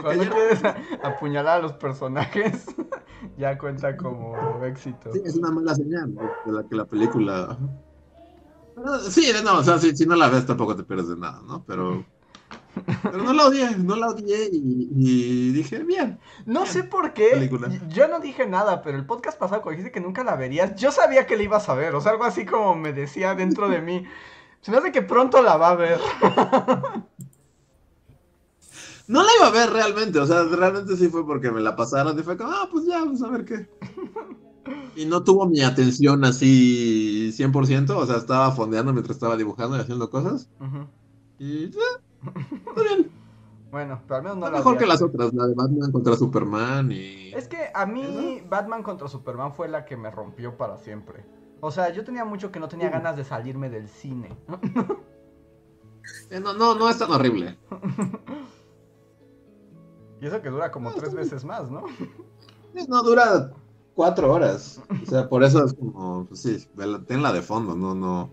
[0.01, 2.65] Cuando quieres a- apuñalar a los personajes,
[3.37, 5.11] ya cuenta como éxito.
[5.13, 6.21] Sí, es una mala señal ¿no?
[6.45, 7.57] de la que la película.
[9.09, 11.63] Sí, no, o sea, si, si no la ves tampoco te pierdes de nada, ¿no?
[11.65, 12.03] Pero,
[13.03, 16.19] pero no la odié, no la odié y, y dije, bien.
[16.45, 17.29] No sé por qué.
[17.33, 17.69] Película.
[17.89, 20.91] Yo no dije nada, pero el podcast pasado cuando dijiste que nunca la verías, yo
[20.91, 21.93] sabía que la ibas a ver.
[21.93, 24.05] O sea, algo así como me decía dentro de mí.
[24.61, 25.99] Se me hace que pronto la va a ver.
[29.07, 32.17] No la iba a ver realmente, o sea, realmente sí fue porque me la pasaron
[32.17, 33.69] y fue como, ah, pues ya, vamos a ver qué.
[34.95, 39.81] Y no tuvo mi atención así 100%, o sea, estaba fondeando mientras estaba dibujando y
[39.81, 40.49] haciendo cosas.
[41.37, 41.71] Y, eh,
[42.67, 43.11] está bien.
[43.71, 46.15] Bueno, pero al menos no Está la mejor que las otras, la de Batman contra
[46.15, 47.33] Superman y...
[47.33, 51.25] Es que a mí Batman contra Superman fue la que me rompió para siempre.
[51.59, 54.29] O sea, yo tenía mucho que no tenía ganas de salirme del cine.
[56.29, 57.57] Eh, no, no, no es tan horrible.
[60.23, 61.83] Y eso que dura como No, tres veces más, ¿no?
[62.87, 63.51] No, dura
[63.93, 64.81] cuatro horas.
[65.03, 66.65] O sea, por eso es como, pues sí,
[67.07, 68.31] tenla de fondo, no, no.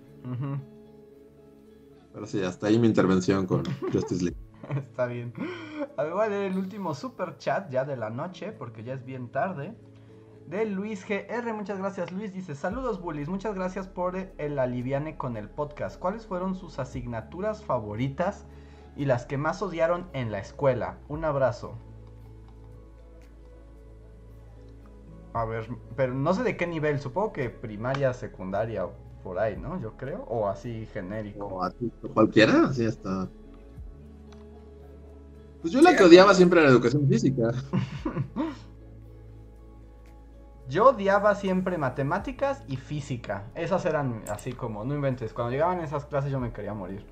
[2.12, 4.36] Pero sí, hasta ahí mi intervención con Justice League.
[4.70, 5.32] Está bien.
[5.96, 8.94] A ver, voy a leer el último super chat ya de la noche, porque ya
[8.94, 9.74] es bien tarde.
[10.46, 12.32] De Luis GR, muchas gracias Luis.
[12.32, 15.98] Dice, saludos bullies, muchas gracias por el aliviane con el podcast.
[15.98, 18.46] ¿Cuáles fueron sus asignaturas favoritas
[19.00, 20.98] y las que más odiaron en la escuela?
[21.08, 21.72] Un abrazo.
[25.32, 28.92] A ver, pero no sé de qué nivel, supongo que primaria, secundaria o
[29.24, 29.80] por ahí, ¿no?
[29.80, 31.46] Yo creo, o así genérico.
[31.46, 33.26] O a ti, o cualquiera, así está.
[35.62, 37.52] Pues yo la que odiaba siempre era la educación física.
[40.68, 43.50] Yo odiaba siempre matemáticas y física.
[43.56, 45.32] Esas eran así como, no inventes.
[45.32, 47.04] Cuando llegaban esas clases yo me quería morir.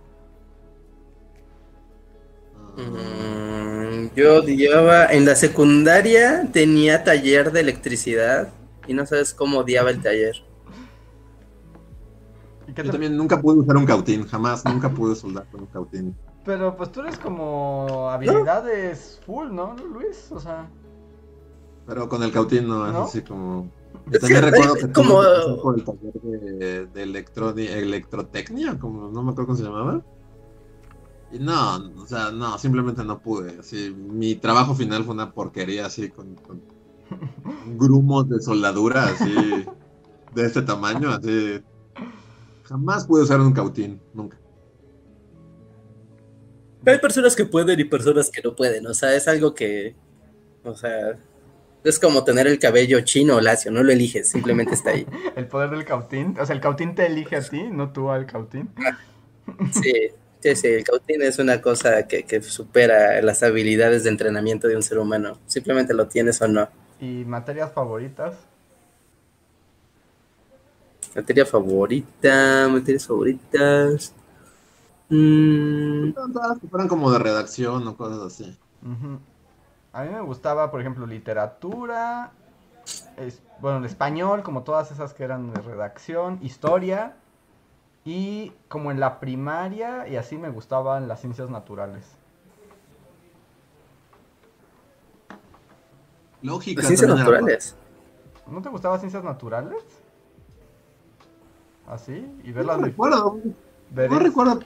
[2.79, 8.51] Mm, yo odiaba, en la secundaria tenía taller de electricidad
[8.87, 10.37] y no sabes cómo odiaba el taller.
[12.69, 15.67] ¿Y qué Yo también nunca pude usar un cautín, jamás, nunca pude soldar con un
[15.67, 16.17] cautín.
[16.45, 20.31] Pero pues tú eres como habilidades full, ¿no, Luis?
[20.31, 20.69] O sea,
[21.87, 23.03] Pero con el cautín no, es ¿No?
[23.05, 23.69] así como...
[24.07, 25.21] Yo también que, recuerdo que como-
[25.63, 30.03] por el taller de, de electrotecnia, como no me acuerdo cómo se llamaba.
[31.31, 33.59] Y no, o sea, no, simplemente no pude.
[33.61, 36.63] Así, mi trabajo final fue una porquería así con, con
[37.77, 39.67] grumos de soldadura así
[40.35, 41.63] de este tamaño, así.
[42.65, 44.39] Jamás pude usar un cautín, nunca.
[46.87, 49.95] Hay personas que pueden y personas que no pueden, o sea, es algo que,
[50.65, 51.19] o sea,
[51.85, 55.07] es como tener el cabello chino o lacio, no lo eliges, simplemente está ahí.
[55.37, 56.37] el poder del cautín.
[56.41, 58.71] O sea, el cautín te elige a ti, no tú al cautín.
[59.73, 59.93] Sí,
[60.41, 64.77] sí, sí, el cautín es una cosa que, que supera las habilidades de entrenamiento de
[64.77, 66.69] un ser humano, simplemente lo tienes o no.
[67.01, 68.37] ¿Y materias favoritas?
[71.15, 74.15] Materia favorita, materias favoritas.
[75.11, 78.59] Mm, Todas que fueran como de redacción o cosas así.
[79.93, 82.33] A mí me gustaba, por ejemplo, literatura,
[83.17, 87.17] es- bueno, el español, como todas esas que eran de redacción, historia,
[88.05, 92.17] y como en la primaria, y así me gustaban las ciencias naturales.
[96.43, 96.83] Lógica.
[96.83, 97.77] Las ciencias era naturales.
[98.47, 99.83] ¿No te gustaban ciencias naturales?
[101.87, 102.31] ¿Así?
[102.45, 103.39] Y ver No las recuerdo.
[103.91, 104.61] ver No recuerdo.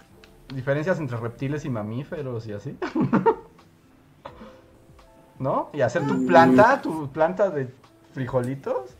[0.54, 2.76] diferencias entre reptiles y mamíferos y así.
[5.38, 5.70] ¿No?
[5.72, 7.72] Y hacer tu planta, tu planta de
[8.12, 8.96] frijolitos.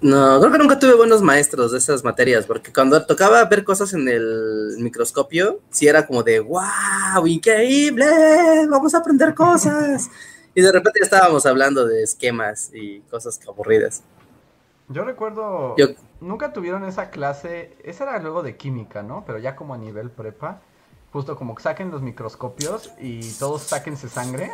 [0.00, 3.94] No, creo que nunca tuve buenos maestros de esas materias, porque cuando tocaba ver cosas
[3.94, 8.06] en el microscopio, sí era como de, wow, increíble,
[8.68, 10.08] vamos a aprender cosas.
[10.58, 14.02] Y de repente estábamos hablando de esquemas y cosas aburridas.
[14.88, 15.88] Yo recuerdo, Yo-
[16.22, 19.22] nunca tuvieron esa clase, esa era luego de química, ¿no?
[19.26, 20.62] Pero ya como a nivel prepa,
[21.12, 24.50] justo como que saquen los microscopios y todos sáquense sangre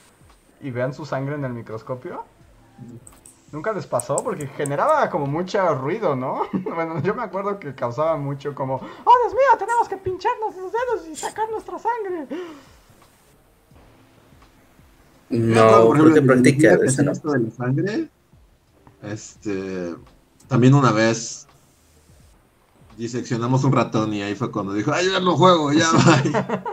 [0.62, 2.24] y vean su sangre en el microscopio.
[3.52, 6.42] Nunca les pasó porque generaba como mucho ruido, ¿no?
[6.52, 10.72] Bueno, yo me acuerdo que causaba mucho como, oh Dios mío, tenemos que pincharnos los
[10.72, 12.26] dedos y sacar nuestra sangre.
[15.28, 17.12] No, creo que en practica esa no.
[17.12, 18.08] de la sangre.
[19.02, 19.94] Este.
[20.48, 21.46] También una vez
[22.96, 26.64] diseccionamos un ratón y ahí fue cuando dijo, ay, ya no juego, ya va.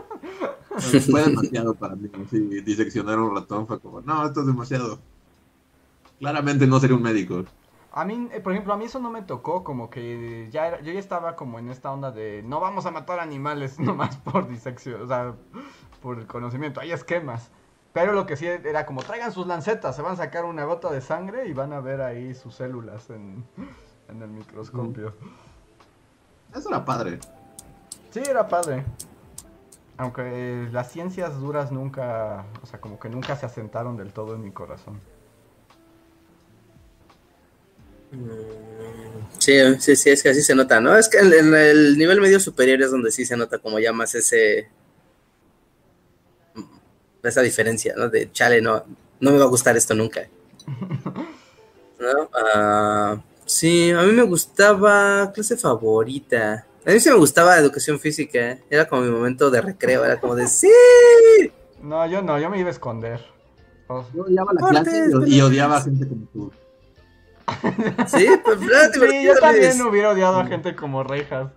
[0.79, 2.09] fue demasiado para mí.
[2.29, 4.99] Sí, diseccionar un ratón fue como, no, esto es demasiado.
[6.23, 7.43] Claramente no sería un médico.
[7.91, 10.81] A mí, eh, por ejemplo, a mí eso no me tocó, como que ya era-
[10.81, 14.47] yo ya estaba como en esta onda de no vamos a matar animales nomás por
[14.47, 15.35] disección, o sea,
[16.01, 17.51] por el conocimiento, hay esquemas.
[17.91, 20.89] Pero lo que sí era como traigan sus lancetas, se van a sacar una gota
[20.89, 23.45] de sangre y van a ver ahí sus células en,
[24.07, 25.13] en el microscopio.
[26.55, 27.19] Eso era padre.
[28.11, 28.85] Sí, era padre.
[29.97, 34.33] Aunque eh, las ciencias duras nunca, o sea, como que nunca se asentaron del todo
[34.35, 34.99] en mi corazón.
[39.43, 40.95] Sí, sí, sí, es que así se nota, ¿no?
[40.95, 43.91] Es que en, en el nivel medio superior es donde sí se nota como ya
[43.91, 44.69] más ese...
[47.21, 48.09] Esa diferencia, ¿no?
[48.09, 48.83] De, chale, no,
[49.19, 50.27] no me va a gustar esto nunca.
[51.99, 52.29] ¿No?
[52.33, 56.65] Ah, sí, a mí me gustaba clase favorita.
[56.85, 58.59] A mí sí me gustaba educación física.
[58.69, 60.69] Era como mi momento de recreo, era como de, sí.
[61.81, 63.21] No, yo no, yo me iba a esconder.
[64.13, 66.51] Yo odiaba la Cortes, clase y, y odiaba a gente como tú.
[68.07, 71.49] Sí, pues era Sí, yo también hubiera odiado a gente como Rejas.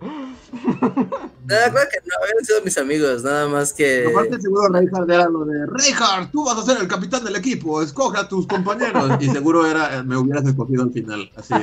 [1.45, 4.07] Nada, claro que no, habían sido mis amigos, nada más que...
[4.11, 7.81] Aparte seguro Reinhardt era lo de Reinhardt, tú vas a ser el capitán del equipo,
[7.81, 9.11] escoge a tus compañeros.
[9.19, 11.53] Y seguro era, me hubieras escogido al final, así.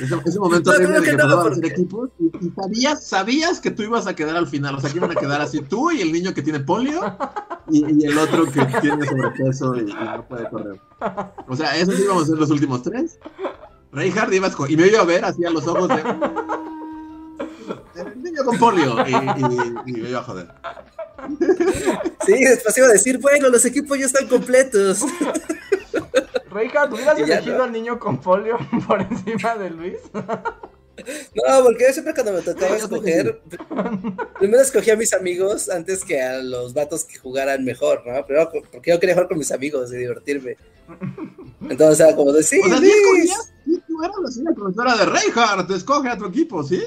[0.00, 3.82] Ese, ese momento No, que que no, porque- equipos y, y sabías, sabías que tú
[3.82, 6.10] ibas a quedar al final, o sea que iban a quedar así tú y el
[6.12, 7.00] niño que tiene polio
[7.70, 10.80] y, y el otro que tiene sobrepeso y, y no puede correr.
[11.48, 13.18] O sea, esos íbamos a ser los últimos tres.
[13.92, 16.02] Reinhardt iba a y me iba a ver así a los ojos de...
[17.96, 20.48] El niño con polio y, y- y me iba a joder.
[22.26, 25.02] Sí, después iba a decir, bueno, los equipos ya están completos.
[26.54, 27.64] Reijas, ¿hubieras Y ya elegido no.
[27.64, 28.56] al niño con polio
[28.86, 29.98] por encima de Luis?
[30.14, 33.42] No, porque yo siempre cuando me tocaba escoger,
[34.38, 38.24] primero escogía a mis amigos antes que a los vatos que jugaran mejor, ¿no?
[38.24, 40.56] Primero co- porque yo quería jugar con mis amigos y divertirme.
[41.68, 42.94] Entonces era como de, sí, O sea, ¿sí Luis".
[42.94, 43.52] escogías?
[43.64, 46.80] Sí, tú eras así la profesora de Reinhardt, escoge a tu equipo, ¿sí?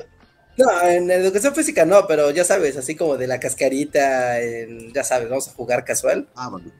[0.57, 5.03] No, en educación física no, pero ya sabes, así como de la cascarita, en- ya
[5.03, 6.72] sabes, vamos a jugar casual, Ah, bueno.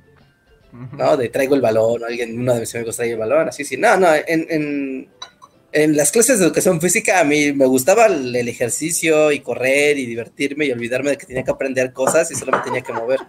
[0.98, 1.18] ¿No?
[1.18, 3.78] De traigo el balón, o alguien, uno de mis amigos trae el balón, así, sí.
[3.78, 5.10] No, no, en, en,
[5.72, 9.98] en las clases de educación física a mí me gustaba el, el ejercicio y correr
[9.98, 12.94] y divertirme y olvidarme de que tenía que aprender cosas y solo me tenía que
[12.94, 13.20] mover.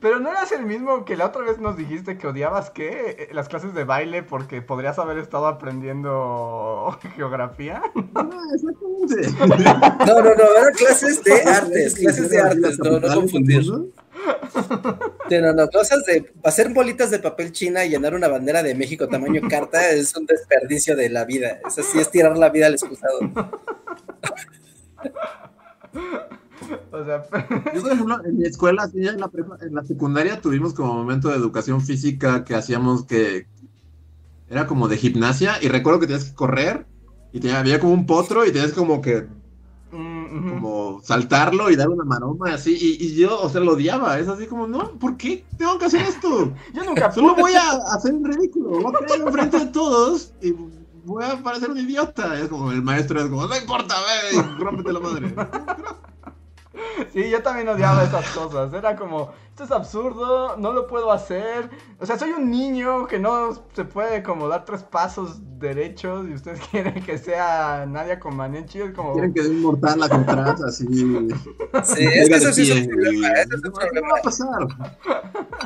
[0.00, 3.16] Pero no eras el mismo que la otra vez nos dijiste que odiabas, ¿qué?
[3.18, 7.80] Eh, Las clases de baile porque podrías haber estado aprendiendo geografía.
[8.54, 9.44] Exactamente.
[10.06, 13.62] No, no, no, eran clases de artes, clases de artes, no, no confundir.
[15.28, 18.74] Sí, no, no, cosas de hacer bolitas de papel china y llenar una bandera de
[18.74, 21.60] México tamaño carta es un desperdicio de la vida.
[21.66, 23.18] Eso sí es tirar la vida al excusado.
[26.90, 27.24] O sea,
[27.74, 30.74] Yo, por ejemplo, en mi escuela, así ya en la, prepa- en la secundaria, tuvimos
[30.74, 33.46] como momento de educación física que hacíamos que
[34.48, 36.86] era como de gimnasia y recuerdo que tenías que correr
[37.32, 39.26] y tenía, había como un potro y tenías como que
[40.42, 44.28] como saltarlo y dar una maroma así y, y yo, o sea, lo odiaba, es
[44.28, 46.52] así como, no, ¿por qué tengo que hacer esto?
[46.74, 50.54] yo nunca Solo voy a hacer un ridículo, voy a caer enfrente de todos y
[51.04, 52.38] voy a parecer un idiota.
[52.38, 55.34] Es como el maestro es como, no importa, ve, rómpete la madre.
[57.12, 58.72] Sí, yo también odiaba esas cosas.
[58.72, 61.70] Era como, esto es absurdo, no lo puedo hacer.
[61.98, 66.34] O sea, soy un niño que no se puede como dar tres pasos derechos y
[66.34, 68.80] ustedes quieren que sea Nadia Comaneci.
[68.80, 69.14] Es como...
[69.14, 70.86] Quieren que dé inmortal la contrata, así.
[71.84, 73.28] Sí, es que eso sí es un problema.
[73.32, 74.08] Eso es un ¿Qué problema.
[74.12, 74.66] va a pasar?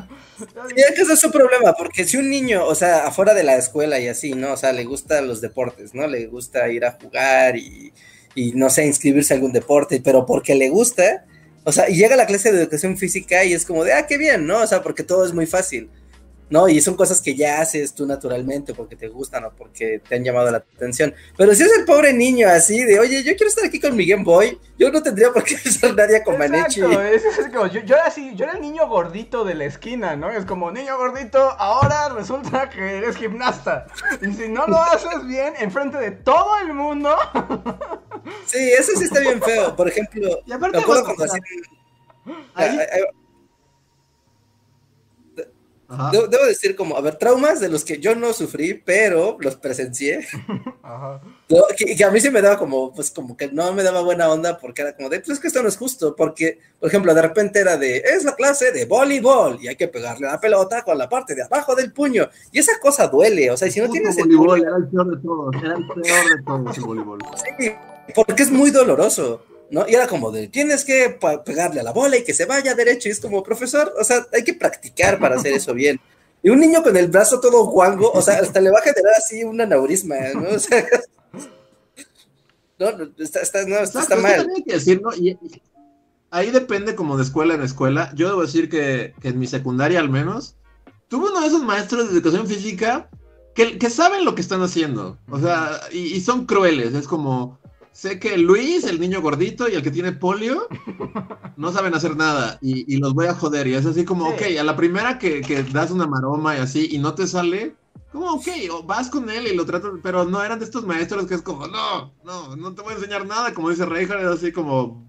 [0.40, 3.44] Sí, es que ese es su problema, porque si un niño, o sea, afuera de
[3.44, 4.54] la escuela y así, ¿no?
[4.54, 6.06] O sea, le gustan los deportes, ¿no?
[6.06, 7.92] Le gusta ir a jugar y,
[8.34, 11.24] y no sé, inscribirse a algún deporte, pero porque le gusta,
[11.64, 14.06] o sea, y llega a la clase de educación física y es como de, ah,
[14.06, 14.62] qué bien, ¿no?
[14.62, 15.90] O sea, porque todo es muy fácil,
[16.50, 16.68] ¿no?
[16.68, 20.24] Y son cosas que ya haces tú naturalmente porque te gustan o porque te han
[20.24, 21.14] llamado la atención.
[21.36, 24.04] Pero si es el pobre niño así de, oye, yo quiero estar aquí con mi
[24.06, 26.80] Game Boy, yo no tendría por qué ser nadie con Manechi.
[26.80, 29.64] Exacto, es, es como, yo, yo era así, yo era el niño gordito de la
[29.64, 30.30] esquina, ¿no?
[30.30, 33.86] Es como, niño gordito, ahora resulta que eres gimnasta.
[34.20, 37.16] Y si no lo haces bien, enfrente de todo el mundo,
[38.44, 39.74] Sí, eso sí está bien feo.
[39.76, 41.42] Por ejemplo, Y aparte, me acuerdo cuando hacían-
[42.54, 42.78] ahí-
[45.90, 46.12] Ajá.
[46.12, 50.24] Debo, decir como, a ver, traumas de los que yo no sufrí, pero los presencié.
[50.82, 51.20] Ajá.
[51.76, 54.30] Que, que a mí sí me daba como, pues como que no me daba buena
[54.30, 57.12] onda porque era como de, pues es que esto no es justo, porque, por ejemplo,
[57.12, 60.82] de repente era de, es la clase de voleibol y hay que pegarle la pelota
[60.82, 62.28] con la parte de abajo del puño.
[62.52, 65.22] Y esa cosa duele, o sea, si no tienes el voleibol, era el peor de
[65.22, 67.18] todos, era el peor de todos el voleibol.
[67.58, 67.72] sí,
[68.14, 69.44] porque es muy doloroso.
[69.70, 69.86] ¿No?
[69.88, 73.08] Y era como de, tienes que pegarle a la bola y que se vaya derecho.
[73.08, 76.00] Y es como, profesor, o sea, hay que practicar para hacer eso bien.
[76.42, 79.12] Y un niño con el brazo todo guango, o sea, hasta le va a generar
[79.16, 80.50] así un aneurisma, ¿no?
[80.50, 80.84] O sea,
[82.78, 82.88] no,
[83.18, 84.48] está, está, no, está, que mal.
[84.66, 85.38] y, y
[86.30, 88.10] ahí depende como de escuela en escuela.
[88.16, 90.56] Yo debo decir que, que en mi secundaria al menos,
[91.08, 93.08] tuve uno de esos maestros de educación física
[93.54, 95.18] que, que saben lo que están haciendo.
[95.28, 96.94] O sea, y, y son crueles.
[96.94, 97.59] Es como,
[97.92, 100.66] sé que Luis, el niño gordito y el que tiene polio,
[101.56, 103.66] no saben hacer nada y, y los voy a joder.
[103.66, 104.34] Y es así como, Sí.
[104.34, 107.74] ok, a la primera que, que das una maroma y así y no te sale,
[108.12, 111.26] como, ok, o vas con él y lo tratas, pero no eran de estos maestros
[111.26, 114.28] que es como, no, no, no te voy a enseñar nada, como dice Reinhardt, es
[114.28, 115.04] así como,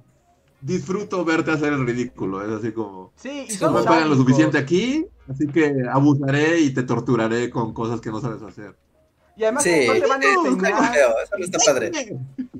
[0.62, 4.58] disfruto verte hacer el ridículo, es así como, Sí, y no me pagan lo suficiente
[4.60, 8.76] aquí, así que abusaré y te torturaré con cosas que no sabes hacer.
[9.42, 9.88] Y además Sí.
[9.88, 11.92] como no te van a enseñar, eso no está padre.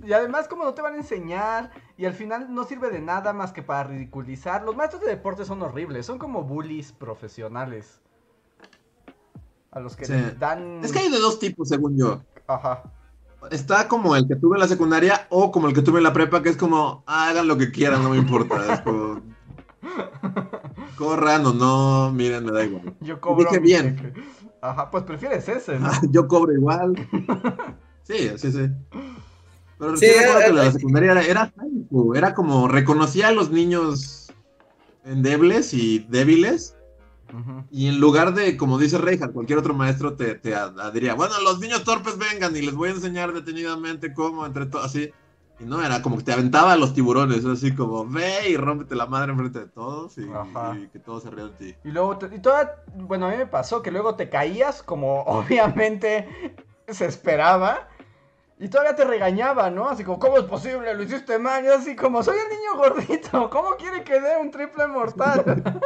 [0.04, 3.34] y además como no te van a enseñar, y al final no sirve de nada
[3.34, 4.64] más que para ridiculizar.
[4.64, 8.02] Los maestros de deporte son horribles, son como bullies profesionales.
[9.70, 10.14] A los que Sí.
[10.14, 10.84] les dan...
[10.84, 12.24] Es que hay de dos tipos, según yo.
[12.48, 12.82] Ajá.
[13.52, 16.14] Está como el que tuve en la secundaria o como el que tuve en la
[16.14, 18.74] prepa, que es como, hagan lo que quieran, no me importa.
[18.74, 19.22] Es como,
[20.98, 22.96] corran o no, miren, me da igual.
[23.02, 23.98] Yo cobro dije bien.
[23.98, 24.24] cheque.
[24.62, 25.90] Ajá, pues prefieres ese, ¿no?
[26.12, 26.94] Yo cobro igual.
[28.04, 28.68] Sí, sí, sí.
[29.78, 31.54] Pero Sí, sí, recuerdo que eh, la eh, secundaria era, era
[32.16, 34.34] era como reconocía a los niños
[35.06, 36.76] endebles y débiles
[37.70, 40.54] y en lugar de, como dice Reinhardt, cualquier otro maestro te, te
[40.94, 44.86] diría, bueno, los niños torpes vengan y les voy a enseñar detenidamente cómo, entre todos,
[44.86, 45.12] así.
[45.62, 48.96] Y no, era como que te aventaba a los tiburones, así como, ve y rómpete
[48.96, 50.28] la madre enfrente de todos y,
[50.92, 51.76] que todos se rían de ti.
[51.84, 55.22] Y luego, te- y toda, bueno, a mí me pasó que luego te caías como
[55.26, 56.28] obviamente
[56.88, 57.88] se esperaba.
[58.60, 59.90] Y todavía te regañaba, ¿no?
[59.90, 60.94] Así como, ¿cómo es posible?
[60.94, 61.64] Lo hiciste mal.
[61.66, 63.50] Y así como, soy el niño gordito.
[63.50, 65.64] ¿Cómo quiere que dé un triple mortal?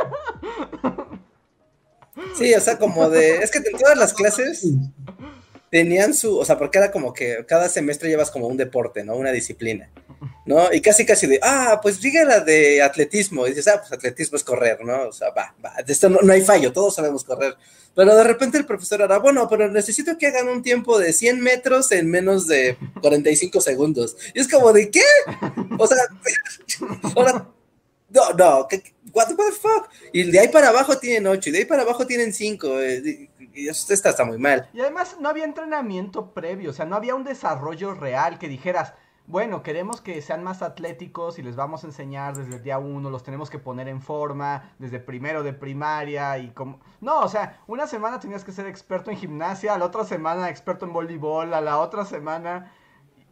[2.33, 4.65] Sí, o sea, como de, es que en todas las clases
[5.71, 9.15] tenían su, o sea, porque era como que cada semestre llevas como un deporte, ¿no?
[9.15, 9.89] Una disciplina,
[10.45, 10.71] ¿no?
[10.71, 13.45] Y casi casi de, ah, pues la de atletismo.
[13.45, 15.09] Y dices, ah, pues atletismo es correr, ¿no?
[15.09, 17.55] O sea, va, va, de esto no, no hay fallo, todos sabemos correr.
[17.95, 21.39] Pero de repente el profesor era, bueno, pero necesito que hagan un tiempo de 100
[21.41, 24.17] metros en menos de 45 segundos.
[24.33, 25.01] Y es como de, ¿qué?
[25.77, 25.97] O sea,
[27.15, 27.47] ahora,
[28.09, 29.89] no, no, ¿qué- qué- what, the- fuck?
[30.13, 32.67] Y de ahí para abajo tienen 8, y de ahí para abajo tienen 5.
[32.83, 34.69] y, y eso está, está muy mal.
[34.73, 36.69] Y además no había entrenamiento previo.
[36.71, 38.93] O sea, no había un desarrollo real que dijeras,
[39.27, 43.09] bueno, queremos que sean más atléticos y les vamos a enseñar desde el día uno,
[43.09, 46.79] los tenemos que poner en forma, desde primero de primaria y como...
[47.01, 50.85] No, o sea, una semana tenías que ser experto en gimnasia, la otra semana experto
[50.85, 52.71] en voleibol, a la otra semana...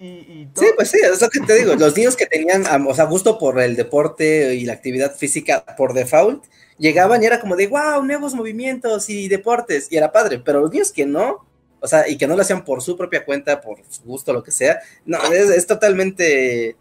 [0.03, 0.65] Y, y todo.
[0.65, 1.75] Sí, pues sí, es lo que te digo.
[1.75, 5.93] Los niños que tenían, o sea, gusto por el deporte y la actividad física por
[5.93, 6.43] default,
[6.77, 10.39] llegaban y era como de, wow, nuevos movimientos y deportes, y era padre.
[10.43, 11.47] Pero los niños que no,
[11.79, 14.43] o sea, y que no lo hacían por su propia cuenta, por su gusto, lo
[14.43, 16.75] que sea, no, es, es totalmente,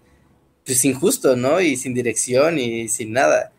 [0.66, 1.60] pues, injusto, ¿no?
[1.60, 3.52] Y sin dirección y sin nada.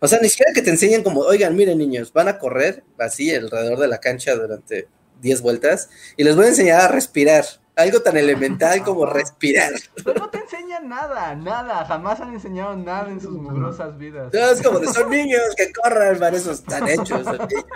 [0.00, 3.34] O sea, ni siquiera que te enseñen como, oigan, miren niños, van a correr así
[3.34, 4.88] alrededor de la cancha durante
[5.20, 7.44] 10 vueltas y les voy a enseñar a respirar
[7.78, 9.72] algo tan elemental como respirar.
[9.94, 14.32] Pero no te enseñan nada, nada, jamás han enseñado nada en sus mugrosas vidas.
[14.32, 17.24] No, es como de son niños que corran, para eso están hechos.
[17.24, 17.66] Son niños.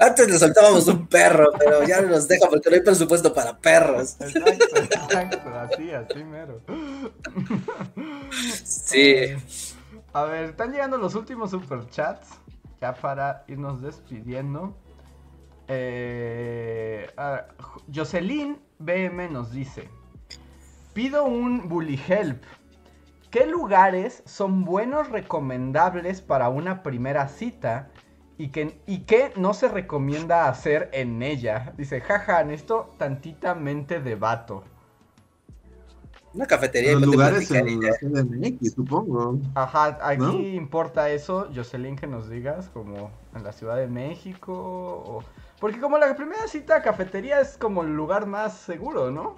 [0.00, 3.58] Antes le soltábamos un perro, pero ya no nos deja porque no hay presupuesto para
[3.58, 4.16] perros.
[4.20, 6.60] Exacto, exacto, así, así mero.
[8.64, 9.34] Sí.
[10.12, 12.28] A ver, están llegando los últimos superchats.
[12.80, 14.76] Ya para irnos despidiendo.
[15.74, 17.06] Eh,
[17.94, 19.88] Jocelyn BM nos dice:
[20.92, 22.42] Pido un bully help.
[23.30, 27.88] ¿Qué lugares son buenos recomendables para una primera cita
[28.36, 31.72] y que, y qué no se recomienda hacer en ella?
[31.78, 34.64] Dice, jaja, esto tantitamente de vato.
[36.34, 36.92] Una cafetería.
[36.92, 39.38] Los y lugares en la CDMX, supongo.
[39.54, 40.38] Ajá, aquí ¿No?
[40.38, 45.22] importa eso, Jocelyn, que nos digas, como en la Ciudad de México o...
[45.62, 49.36] Porque como la primera cita cafetería es como el lugar más seguro, ¿no?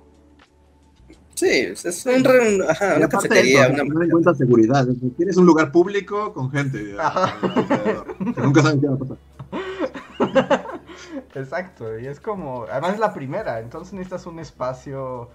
[1.35, 3.69] Sí, es un, re- ajá, una cafetería.
[3.69, 4.87] de eso, una- tener en cuenta seguridad.
[5.19, 7.37] Tienes un lugar público con gente Ajá.
[7.43, 9.19] alrededor, que nunca saben qué va a pasar.
[11.35, 12.65] Exacto, y es como...
[12.71, 15.29] Además es la primera, entonces necesitas un espacio,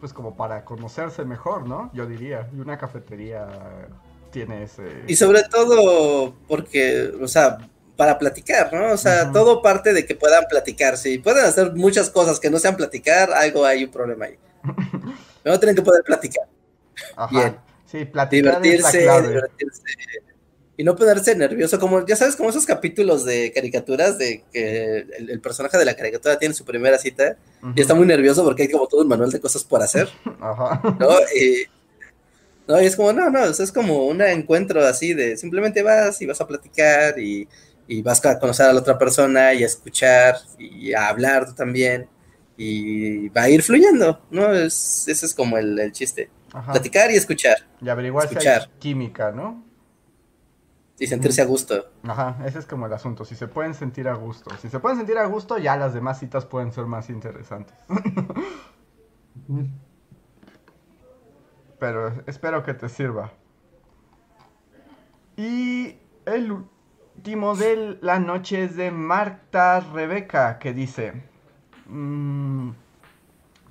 [0.00, 1.88] pues como para conocerse mejor, ¿no?
[1.94, 3.46] Yo diría, y una cafetería
[4.32, 5.04] tiene ese...
[5.06, 7.58] Y sobre todo porque, o sea,
[7.96, 8.92] para platicar, ¿no?
[8.92, 10.96] O sea, todo parte de que puedan platicar.
[10.98, 14.38] Si pueden hacer muchas cosas que no sean platicar, algo hay un problema ahí.
[15.44, 16.44] No tienen que poder platicar,
[17.14, 17.30] Ajá.
[17.38, 17.56] bien.
[17.84, 19.28] Sí, platicar es la divertirse, clave.
[19.28, 19.82] divertirse.
[20.76, 25.30] Y no ponerse nervioso, como, ya sabes, como esos capítulos de caricaturas de que el,
[25.30, 27.36] el personaje de la caricatura tiene su primera cita
[27.76, 30.08] y está muy nervioso porque hay como todo un manual de cosas por hacer.
[30.40, 30.82] Ajá.
[30.98, 31.10] ¿no?
[31.32, 31.66] Y,
[32.66, 35.84] no, y es como, no, no, o sea, es como un encuentro así de simplemente
[35.84, 37.48] vas y vas a platicar y,
[37.88, 41.54] y vas a conocer a la otra persona y a escuchar y a hablar tú
[41.54, 42.08] también
[42.56, 44.52] y va a ir fluyendo, ¿no?
[44.54, 46.72] Es, ese es como el, el chiste, Ajá.
[46.72, 48.70] platicar y escuchar Y averiguar si hay escuchar.
[48.78, 49.64] química, ¿no?
[50.98, 51.92] y sentirse a gusto.
[52.04, 53.24] Ajá, ese es como el asunto.
[53.24, 54.56] Si se pueden sentir a gusto.
[54.56, 57.76] Si se pueden sentir a gusto, ya las demás citas pueden ser más interesantes.
[61.78, 63.32] Pero espero que te sirva.
[65.36, 66.64] Y el
[67.16, 71.24] último de la noche es de Marta Rebeca, que dice:
[71.86, 72.70] mm,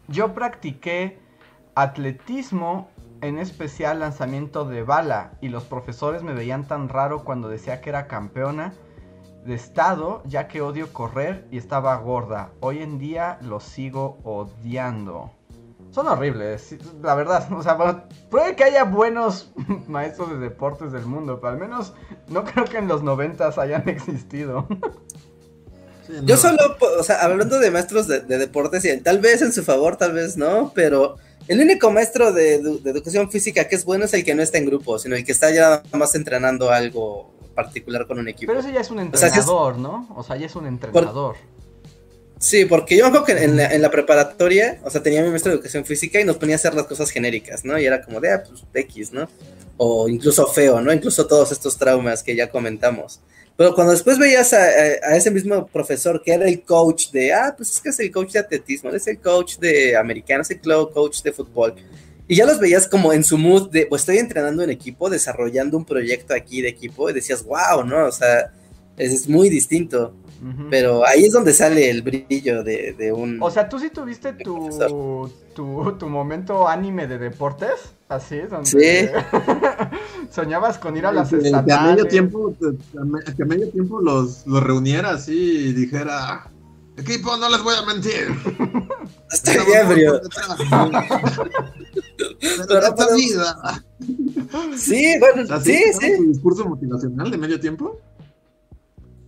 [0.07, 1.19] Yo practiqué
[1.75, 2.89] atletismo,
[3.21, 7.89] en especial lanzamiento de bala, y los profesores me veían tan raro cuando decía que
[7.89, 8.73] era campeona
[9.45, 12.49] de estado, ya que odio correr y estaba gorda.
[12.61, 15.31] Hoy en día lo sigo odiando.
[15.95, 17.47] Son horribles, la verdad.
[17.57, 19.53] O sea, bueno, puede que haya buenos
[19.87, 21.93] maestros de deportes del mundo, pero al menos
[22.27, 24.67] no creo que en los noventas hayan existido.
[26.05, 26.57] Sí, Yo solo,
[26.99, 30.11] o sea, hablando de maestros de, de deportes, y tal vez en su favor, tal
[30.11, 31.15] vez no, pero
[31.47, 34.43] el único maestro de, edu- de educación física que es bueno es el que no
[34.43, 38.27] está en grupo, sino el que está ya nada más entrenando algo particular con un
[38.27, 38.51] equipo.
[38.51, 40.07] Pero ese ya es un O sea, sí es- entrenador, ¿no?
[40.15, 41.37] O sea, ya es un entrenador.
[42.39, 45.85] Sí, porque yo me que en la, preparatoria, o sea, tenía mi maestro de educación
[45.85, 47.79] física y nos ponía a hacer las cosas genéricas, ¿no?
[47.79, 49.29] Y era como de, ah, pues X, ¿no?
[49.77, 50.93] O incluso feo, ¿no?
[50.93, 53.21] Incluso todos estos traumas que ya comentamos.
[53.57, 57.71] Pero cuando después veías a, ese mismo profesor que era el coach de, ah, pues
[57.71, 61.21] es que es el coach de atletismo, es el coach de americano, es el coach
[61.21, 61.75] de fútbol.
[62.27, 65.77] Y ya los veías como en su mood de, pues estoy entrenando en equipo, desarrollando
[65.77, 68.07] un proyecto aquí de equipo, y decías, wow, ¿no?
[68.07, 68.51] O sea,
[68.97, 70.13] es muy distinto.
[70.41, 70.67] Ujú.
[70.69, 73.37] Pero ahí es donde sale el brillo de, de un...
[73.41, 74.69] O sea, ¿tú sí tuviste tu,
[75.55, 77.71] tu, tu momento anime de deportes?
[78.09, 79.09] Así, donde Sí.
[80.31, 81.91] soñabas con ir a las Que- que a estatales.
[81.95, 85.33] medio tiempo, que a medio tiempo los, los reuniera así
[85.69, 86.51] y dijera,
[86.97, 88.27] equipo, no les voy a mentir.
[89.31, 90.21] Estoy ebrio.
[92.39, 93.83] esta vida.
[94.77, 95.73] Sí, bueno, ¿Así?
[95.75, 95.99] sí, ¿no?
[95.99, 96.17] sí.
[96.17, 97.99] ¿Tu discurso motivacional de medio tiempo?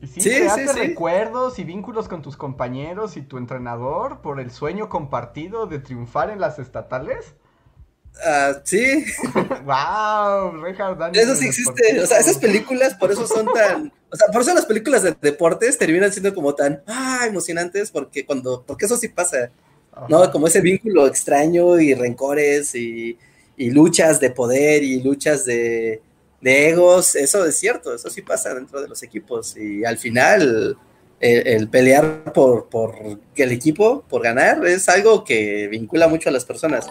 [0.02, 0.80] Y sí, Sí, creaste sí, sí.
[0.80, 6.30] recuerdos y vínculos con tus compañeros y tu entrenador por el sueño compartido de triunfar
[6.30, 7.36] en las estatales.
[8.26, 9.06] Ah, sí,
[9.66, 10.64] ¡Wow!
[10.64, 11.26] Richard Daniel.
[11.26, 12.00] eso sí existe.
[12.02, 13.94] O sea, esas películas por eso son tan.
[14.12, 18.26] O sea, por eso las películas de deportes terminan siendo como tan ah, emocionantes, porque
[18.26, 18.64] cuando.
[18.66, 19.52] Porque eso sí pasa.
[20.10, 20.32] ¿No?
[20.32, 23.18] Como ese vínculo extraño y rencores y,
[23.56, 26.04] y luchas de poder y luchas de,
[26.42, 27.16] de egos.
[27.16, 29.56] Eso es cierto, eso sí pasa dentro de los equipos.
[29.58, 30.78] Y al final.
[31.20, 32.94] El, el pelear por, por
[33.36, 36.86] el equipo, por ganar, es algo que vincula mucho a las personas.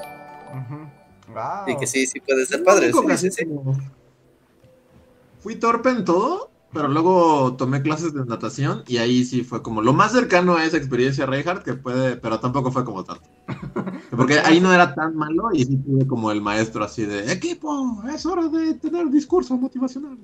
[1.28, 1.68] ¡Wow!
[1.68, 2.90] Y que sí, sí puede ser padre.
[2.92, 3.46] sí, sí, sí.
[5.40, 9.80] Fui torpe en todo, pero luego tomé clases de natación y ahí sí fue como
[9.80, 13.26] lo más cercano a esa experiencia Reinhardt que puede, pero tampoco fue como tanto.
[14.14, 18.02] Porque ahí no era tan malo y sí tuve como el maestro así de equipo,
[18.12, 20.18] es hora de tener discurso motivacional.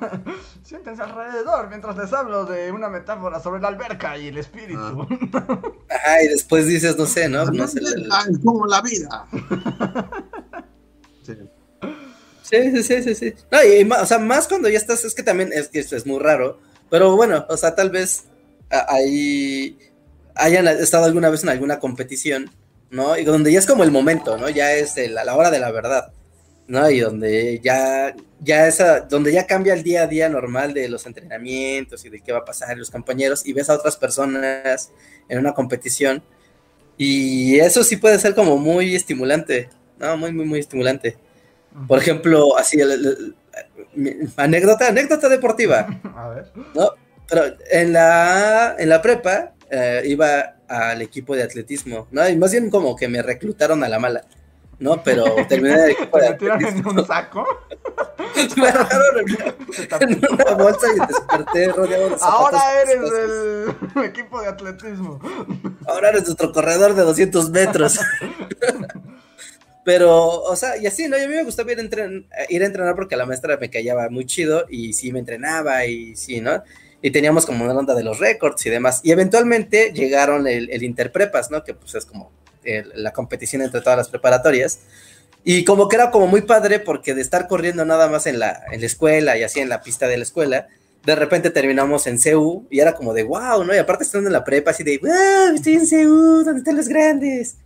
[0.62, 4.80] Siéntense alrededor mientras les hablo de una metáfora sobre la alberca y el espíritu.
[5.30, 7.44] Ajá, y después dices, no sé, ¿no?
[7.44, 7.80] no sé,
[8.42, 9.26] como la vida.
[11.22, 11.34] sí.
[12.50, 13.34] Sí, sí, sí, sí.
[13.50, 16.06] No, y más, o sea, más cuando ya estás, es que también es que es
[16.06, 16.58] muy raro,
[16.90, 18.24] pero bueno, o sea, tal vez
[18.70, 19.76] ahí
[20.34, 22.50] hayan estado alguna vez en alguna competición,
[22.90, 23.18] ¿no?
[23.18, 24.48] Y donde ya es como el momento, ¿no?
[24.48, 26.12] Ya es la hora de la verdad,
[26.68, 26.88] ¿no?
[26.90, 31.04] Y donde ya, ya esa, donde ya cambia el día a día normal de los
[31.06, 34.90] entrenamientos y de qué va a pasar los compañeros y ves a otras personas
[35.28, 36.22] en una competición.
[36.96, 39.68] Y eso sí puede ser como muy estimulante,
[39.98, 40.16] ¿no?
[40.16, 41.16] Muy, muy, muy estimulante.
[41.86, 42.78] Por ejemplo, así,
[44.36, 45.86] anécdota, anécdota deportiva.
[46.16, 46.52] A ver.
[46.74, 46.90] ¿no?
[47.28, 52.28] Pero en la, en la prepa eh, iba al equipo de atletismo, ¿no?
[52.28, 54.24] Y más bien como que me reclutaron a la mala,
[54.78, 55.02] ¿no?
[55.02, 56.26] Pero terminé el equipo de
[56.68, 57.46] en un saco?
[58.56, 59.24] me agarraron
[60.00, 65.20] en, una bolsa y desperté rodeado de Ahora eres del equipo de atletismo.
[65.86, 67.98] Ahora eres nuestro corredor de 200 metros.
[69.88, 71.16] Pero, o sea, y así, ¿no?
[71.16, 71.82] Y a mí me gustaba ir a,
[72.50, 76.14] ir a entrenar porque la maestra me callaba muy chido y sí me entrenaba y
[76.14, 76.62] sí, ¿no?
[77.00, 79.00] Y teníamos como una onda de los récords y demás.
[79.02, 81.64] Y eventualmente llegaron el, el Interprepas, ¿no?
[81.64, 82.30] Que pues es como
[82.64, 84.80] la competición entre todas las preparatorias.
[85.42, 88.64] Y como que era como muy padre porque de estar corriendo nada más en la,
[88.70, 90.68] en la escuela y así en la pista de la escuela,
[91.06, 93.74] de repente terminamos en CU y era como de wow, ¿no?
[93.74, 96.88] Y aparte estando en la prepa así de wow, estoy en CU, donde están los
[96.88, 97.56] grandes.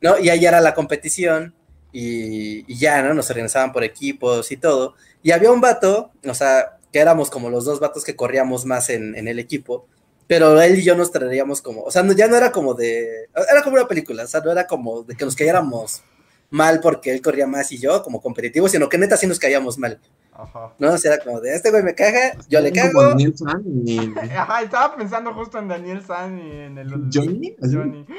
[0.00, 0.18] ¿No?
[0.18, 1.54] Y ahí era la competición
[1.92, 3.14] y, ya, ¿no?
[3.14, 4.94] Nos organizaban por equipos y todo.
[5.22, 8.90] Y había un vato, o sea, que éramos como los dos vatos que corríamos más
[8.90, 9.86] en, el equipo,
[10.26, 13.62] pero él y yo nos traeríamos como, o sea, ya no era como de, era
[13.62, 16.02] como una película, o sea, no era como de que nos cayéramos
[16.50, 19.78] mal porque él corría más y yo como competitivo, sino que neta sí nos caíamos
[19.78, 20.00] mal.
[20.42, 20.74] Ajá.
[20.78, 23.02] No, o sea, era como de este güey me caga, yo le cago.
[23.02, 23.98] Daniel San y...
[24.36, 27.56] Ajá, estaba pensando justo en Daniel San y en el Johnny.
[27.60, 28.06] Johnny.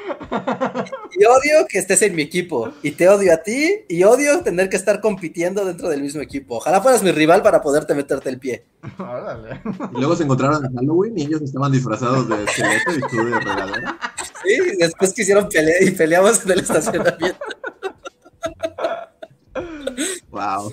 [1.14, 2.72] Y odio que estés en mi equipo.
[2.82, 3.84] Y te odio a ti.
[3.88, 6.56] Y odio tener que estar compitiendo dentro del mismo equipo.
[6.56, 8.64] Ojalá fueras mi rival para poderte meterte el pie.
[8.98, 9.60] Órale.
[9.94, 13.40] Y luego se encontraron en Halloween y ellos estaban disfrazados de esqueleto y tú de
[13.40, 13.98] regadera.
[14.42, 17.38] Sí, después quisieron pelear y peleamos en el estacionamiento.
[20.30, 20.72] Wow.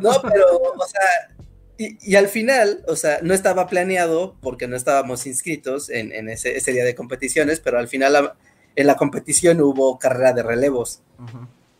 [0.00, 0.44] No, pero,
[0.76, 1.36] o sea,
[1.78, 6.84] y, al final, o sea, no estaba planeado porque no estábamos inscritos en, ese, día
[6.84, 8.32] de competiciones, pero al final
[8.74, 11.02] en la competición hubo carrera de relevos.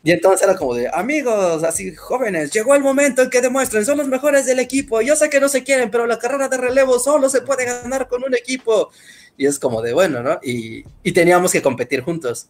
[0.04, 3.98] Y entonces era como de, amigos, así jóvenes, llegó el momento en que demuestren, son
[3.98, 5.00] los mejores del equipo.
[5.00, 8.06] Yo sé que no se quieren, pero la carrera de relevos solo se puede ganar
[8.06, 8.90] con un equipo.
[9.36, 10.38] Y es como de, bueno, ¿no?
[10.42, 12.48] Y, teníamos que competir juntos,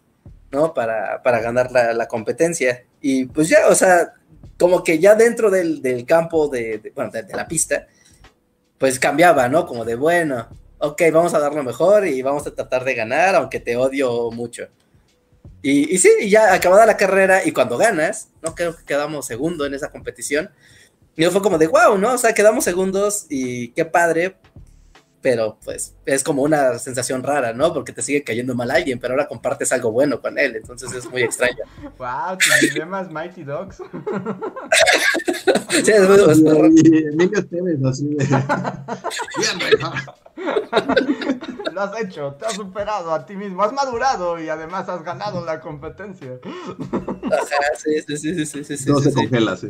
[0.50, 0.74] ¿no?
[0.74, 2.84] Para, para ganar la, la competencia.
[3.00, 4.12] Y pues ya, o sea,
[4.58, 7.86] como que ya dentro del, campo de, bueno, de, la pista,
[8.76, 9.66] pues cambiaba, ¿no?
[9.66, 10.48] Como de, bueno,
[10.78, 14.30] ok, vamos a dar lo mejor y vamos a tratar de ganar, aunque te odio
[14.30, 14.68] mucho.
[15.62, 18.54] Y, y sí, ya acabada la carrera y cuando ganas, ¿no?
[18.54, 20.50] Creo que quedamos segundo en esa competición.
[21.16, 22.14] Y fue como de, wow, ¿no?
[22.14, 24.36] O sea, quedamos segundos y qué padre,
[25.20, 27.72] pero pues es como una sensación rara, ¿no?
[27.74, 31.10] Porque te sigue cayendo mal alguien, pero ahora compartes algo bueno con él, entonces es
[31.10, 31.64] muy extraño.
[31.98, 33.76] wow, tus dilemas Mighty Dogs.
[35.70, 38.26] sí, es muy, es así de...
[41.72, 45.44] Lo has hecho, te has superado a ti mismo, has madurado y además has ganado
[45.44, 46.38] la competencia.
[46.42, 47.46] Ajá,
[47.76, 48.90] sí, sí, sí, sí, sí, sí.
[48.90, 49.68] No se congela, sí.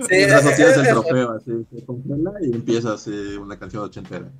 [0.00, 4.30] Sí, Mientras no tienes el trofeo, así se congela y empiezas una canción ochentera.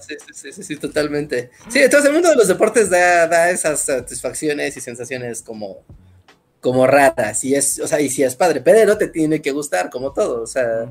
[0.00, 1.50] sí, sí, sí, sí, totalmente.
[1.68, 5.84] Sí, entonces el mundo de los deportes da, da esas satisfacciones y sensaciones como,
[6.60, 7.42] como raras.
[7.44, 10.42] Y es, o sea, y si es padre, pero te tiene que gustar, como todo.
[10.42, 10.90] O sea,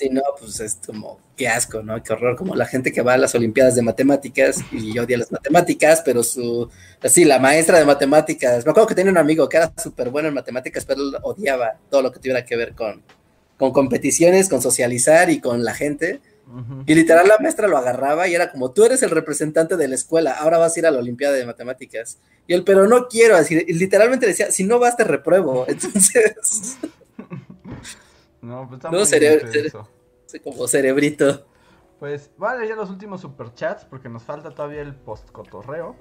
[0.00, 2.02] si no, pues es como qué asco, ¿no?
[2.02, 5.30] Qué horror, como la gente que va a las Olimpiadas de Matemáticas y odia las
[5.30, 6.70] matemáticas, pero su,
[7.02, 10.28] así, la maestra de matemáticas, me acuerdo que tenía un amigo que era súper bueno
[10.28, 13.02] en matemáticas, pero él odiaba todo lo que tuviera que ver con,
[13.58, 16.20] con competiciones, con socializar y con la gente.
[16.84, 19.94] Y literal la maestra lo agarraba y era como, tú eres el representante de la
[19.94, 22.18] escuela, ahora vas a ir a la Olimpiada de Matemáticas.
[22.48, 25.64] Y él, pero no quiero, así, literalmente decía, si no vas te repruebo.
[25.68, 26.76] Entonces...
[28.42, 31.46] No, pues está muy como cerebrito.
[31.98, 35.96] Pues vale, ya los últimos superchats porque nos falta todavía el post cotorreo.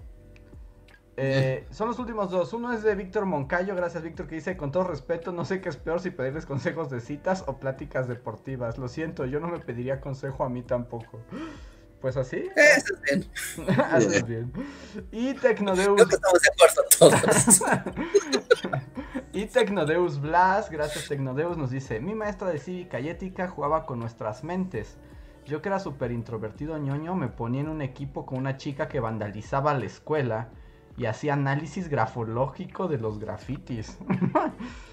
[1.18, 2.54] Eh, son los últimos dos.
[2.54, 3.76] Uno es de Víctor Moncayo.
[3.76, 6.90] Gracias, Víctor, que dice: Con todo respeto, no sé qué es peor si pedirles consejos
[6.90, 8.78] de citas o pláticas deportivas.
[8.78, 11.20] Lo siento, yo no me pediría consejo a mí tampoco.
[12.02, 12.50] Pues así.
[12.56, 13.80] Eso es bien.
[13.92, 14.54] Haces bien.
[15.12, 15.96] Y Tecnodeus.
[15.96, 18.82] Creo que estamos de acuerdo todos.
[19.34, 24.00] y Tecnodeus Blas, gracias Tecnodeus, nos dice: Mi maestra de cívica y ética jugaba con
[24.00, 24.98] nuestras mentes.
[25.46, 29.00] Yo que era súper introvertido ñoño, me ponía en un equipo con una chica que
[29.00, 30.50] vandalizaba la escuela
[30.96, 33.98] y hacía análisis grafológico de los grafitis.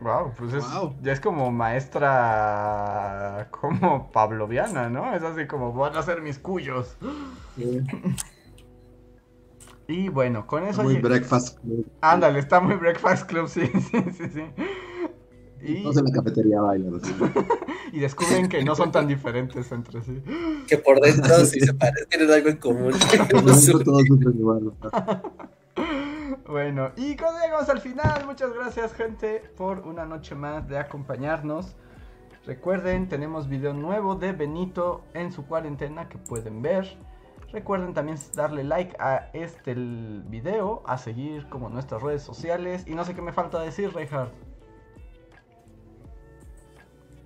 [0.00, 0.94] wow, pues es, Wow.
[1.02, 5.14] ya es como maestra como pavloviana, ¿no?
[5.14, 6.96] Es así como van a ser mis cuyos.
[9.88, 10.82] Y bueno, con eso...
[10.82, 11.86] Muy lle- breakfast club.
[12.00, 14.42] Ándale, está muy Breakfast Club, sí, sí, sí, sí.
[15.62, 17.00] Y, No la cafetería bailan
[17.92, 20.22] y descubren que no son tan diferentes entre sí.
[20.68, 22.92] Que por dentro sí se parecen, tienen algo en común.
[23.30, 24.72] Por dentro todos sufren igual.
[26.48, 31.74] Bueno, y cuando llegamos al final, muchas gracias gente por una noche más de acompañarnos.
[32.46, 36.96] Recuerden, tenemos video nuevo de Benito en su cuarentena que pueden ver.
[37.52, 42.84] Recuerden también darle like a este video, a seguir como nuestras redes sociales.
[42.86, 44.32] Y no sé qué me falta decir, Reinhardt.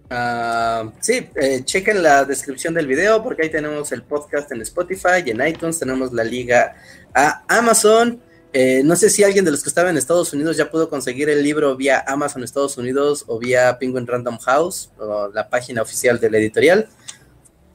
[0.08, 5.22] Ah, sí, eh, chequen la descripción del video porque ahí tenemos el podcast en Spotify
[5.26, 6.74] y en iTunes tenemos la liga
[7.14, 8.29] a Amazon.
[8.52, 11.28] Eh, no sé si alguien de los que estaba en Estados Unidos ya pudo conseguir
[11.28, 16.18] el libro vía Amazon Estados Unidos o vía Penguin Random House, o la página oficial
[16.18, 16.88] de la editorial.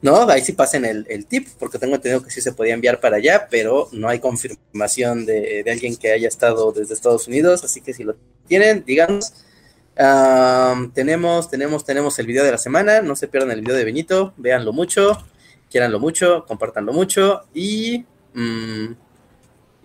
[0.01, 2.99] No, ahí sí pasen el, el tip, porque tengo entendido que sí se podía enviar
[2.99, 7.63] para allá, pero no hay confirmación de, de alguien que haya estado desde Estados Unidos,
[7.63, 8.15] así que si lo
[8.47, 9.33] tienen, díganos.
[9.97, 13.01] Am, tenemos, tenemos, tenemos el video de la semana.
[13.01, 14.33] No se pierdan el video de Benito.
[14.37, 15.25] Véanlo mucho,
[15.69, 17.43] quieranlo mucho, compártanlo mucho.
[17.53, 18.87] Y, mm,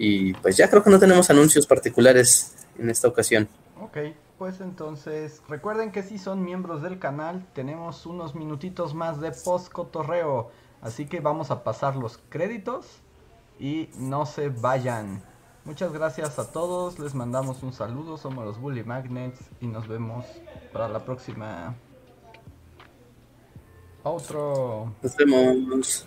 [0.02, 3.48] y pues ya creo que no tenemos anuncios particulares en esta ocasión.
[3.78, 3.98] Ok,
[4.38, 9.70] pues entonces recuerden que si son miembros del canal tenemos unos minutitos más de post
[9.70, 10.50] cotorreo,
[10.80, 12.86] así que vamos a pasar los créditos
[13.58, 15.22] y no se vayan.
[15.66, 20.24] Muchas gracias a todos, les mandamos un saludo, somos los Bully Magnets y nos vemos
[20.72, 21.74] para la próxima.
[24.02, 24.94] Otro.
[25.02, 26.06] Nos vemos.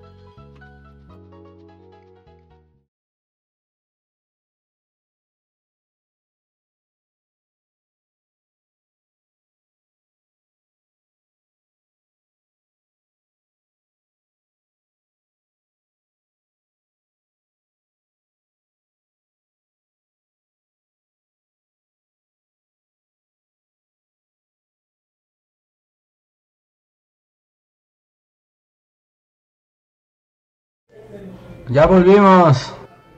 [31.71, 32.73] Ya volvimos,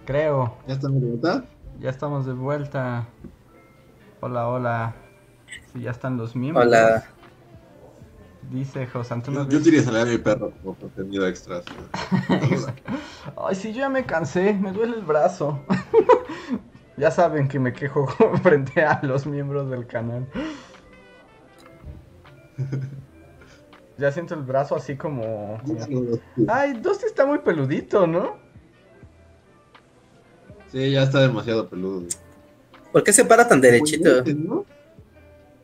[0.05, 0.55] creo.
[0.67, 1.45] ¿Ya están de vuelta?
[1.79, 3.07] Ya estamos de vuelta.
[4.21, 4.95] Hola, hola.
[5.71, 6.67] Sí, ya están los miembros.
[6.67, 7.03] Hola.
[8.51, 9.45] Dice José Antonio.
[9.45, 11.61] Yo, yo diría salir a mi perro como contenido extra.
[13.37, 15.65] Ay, sí, yo ya me cansé, me duele el brazo.
[16.97, 18.05] ya saben que me quejo
[18.43, 20.27] frente a los miembros del canal.
[23.97, 25.59] Ya siento el brazo así como...
[25.65, 28.42] como- Ay, Dusty está muy peludito, ¿no?
[30.73, 32.03] Sí, ya está demasiado peludo.
[32.91, 34.23] ¿Por qué se para tan derechito?
[34.35, 34.65] ¿No?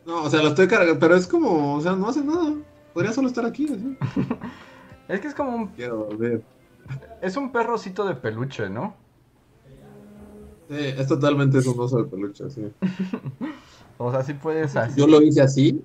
[0.06, 2.54] No, o sea, lo estoy cargando, pero es como, o sea, no hace nada.
[2.94, 3.98] Podría solo estar aquí, así.
[5.08, 5.68] Es que es como un...
[5.70, 6.44] Quiero ver.
[7.20, 8.96] Es un perrocito de peluche, ¿no?
[10.70, 12.72] Sí, es totalmente es un oso de peluche, sí.
[13.98, 15.00] O sea, sí puedes así.
[15.00, 15.84] Yo lo hice así,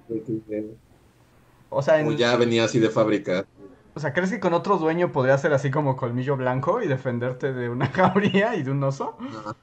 [1.71, 3.47] O sea, en- ya venía así de fábrica.
[3.95, 7.53] O sea, ¿crees que con otro dueño podría ser así como colmillo blanco y defenderte
[7.53, 9.16] de una jauría y de un oso?
[9.21, 9.57] No.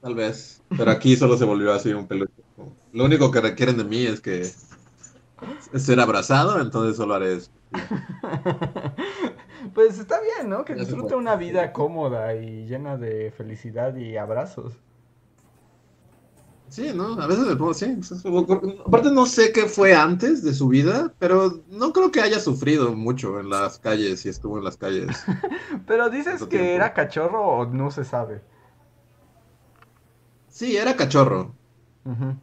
[0.00, 0.62] Tal vez.
[0.76, 2.42] Pero aquí solo se volvió así un peluche.
[2.92, 4.68] Lo único que requieren de mí es que es
[5.76, 7.50] ser abrazado, entonces solo haré eso.
[9.74, 10.64] Pues está bien, ¿no?
[10.64, 14.74] Que disfrute una vida cómoda y llena de felicidad y abrazos.
[16.76, 17.18] Sí, ¿no?
[17.18, 17.86] A veces me pongo, sí.
[18.84, 22.94] Aparte no sé qué fue antes de su vida, pero no creo que haya sufrido
[22.94, 25.16] mucho en las calles y estuvo en las calles.
[25.86, 26.74] Pero dices que tiempo.
[26.74, 28.42] era cachorro o no se sabe.
[30.48, 31.54] Sí, era cachorro.
[32.04, 32.36] Ujú.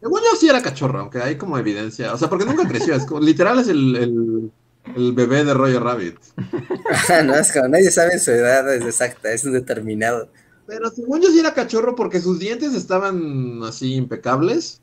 [0.00, 2.12] Según yo sí era cachorro, aunque hay como evidencia.
[2.12, 2.94] O sea, porque nunca creció.
[2.96, 4.52] Es como, literal es el, el,
[4.96, 6.18] el bebé de Roger Rabbit.
[7.24, 10.28] no, es como nadie sabe su edad es exacta, es determinado.
[10.70, 14.80] Pero según yo sí era cachorro porque sus dientes estaban así impecables.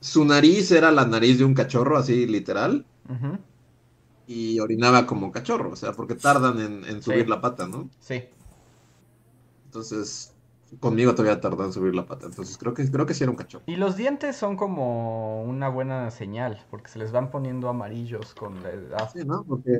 [0.00, 2.86] Su nariz era la nariz de un cachorro, así literal.
[4.26, 7.30] Y orinaba como cachorro, o sea, porque tardan en, en subir Sí.
[7.30, 7.90] la pata, ¿no?
[8.00, 8.24] Sí.
[9.66, 10.34] Entonces,
[10.80, 12.26] conmigo todavía tardan en subir la pata.
[12.26, 13.64] Entonces creo que, creo que sí era un cachorro.
[13.66, 18.62] Y los dientes son como una buena señal, porque se les van poniendo amarillos con
[18.62, 19.10] la edad.
[19.12, 19.44] Sí, ¿no?
[19.44, 19.78] Porque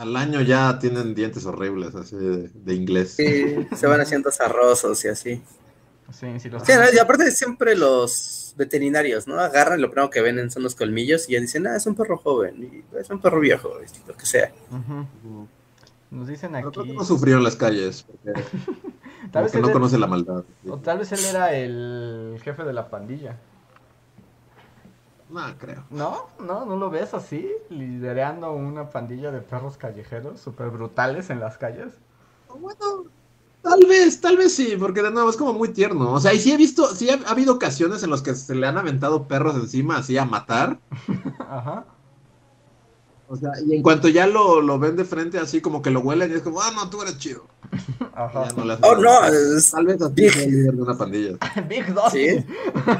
[0.00, 3.16] al año ya tienen dientes horribles, así de, de inglés.
[3.16, 5.42] Sí, se van haciendo zarrosos y así.
[6.10, 6.90] Sí, sí, los Sí, ¿no?
[6.90, 9.38] y aparte siempre los veterinarios, ¿no?
[9.38, 11.94] Agarran y lo primero que ven son los colmillos y ya dicen, ah, es un
[11.94, 14.50] perro joven, y es un perro viejo, y lo que sea.
[16.10, 16.82] Nos dicen aquí.
[16.82, 18.40] que no sufrió en las calles, porque
[19.30, 20.44] Tal vez, porque él no conoce la maldad.
[20.66, 23.36] o tal vez él era el jefe de la pandilla.
[25.30, 25.84] No, creo.
[25.90, 26.26] ¿No?
[26.40, 26.64] ¿No?
[26.64, 27.48] ¿No lo ves así?
[27.68, 31.94] Liderando una pandilla de perros callejeros súper brutales en las calles.
[32.48, 33.04] Bueno,
[33.62, 36.12] tal vez, tal vez sí, porque de nuevo es como muy tierno.
[36.12, 38.54] O sea, y sí he visto, sí ha, ha habido ocasiones en las que se
[38.54, 40.80] le han aventado perros encima así a matar.
[41.38, 41.84] Ajá.
[43.32, 46.00] O sea, y en cuanto ya lo, lo ven de frente así como que lo
[46.00, 47.46] huelen y es como, ah, no, tú eres chido.
[48.12, 48.48] Ajá.
[48.56, 50.36] no Oh, no, es, Tal vez así Big.
[50.36, 51.36] el líder de una pandilla.
[51.68, 52.28] Big Dusty.
[52.28, 52.44] Sí.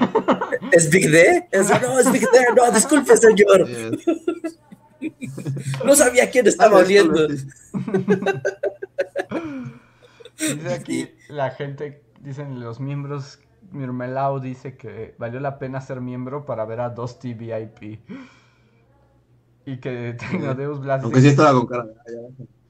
[0.72, 1.48] ¿es Big D.
[1.50, 3.66] Es, no, es Big D, no, disculpe, señor.
[5.00, 5.12] Sí,
[5.84, 7.26] No sabía quién estaba vez, oliendo.
[10.38, 13.40] Dice aquí la gente, dicen los miembros,
[13.72, 17.98] Mirmelau dice que valió la pena ser miembro para ver a Dusty VIP.
[19.66, 21.86] Y que Tecnodeus Blast Aunque sí dice, estaba con cara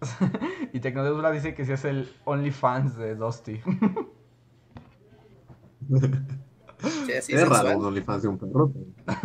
[0.72, 3.60] y Tecnodeus Blast dice que sí es el OnlyFans de Dusty.
[6.80, 7.48] Sí, es sexual.
[7.48, 8.72] raro un OnlyFans de un perro.
[9.04, 9.18] pero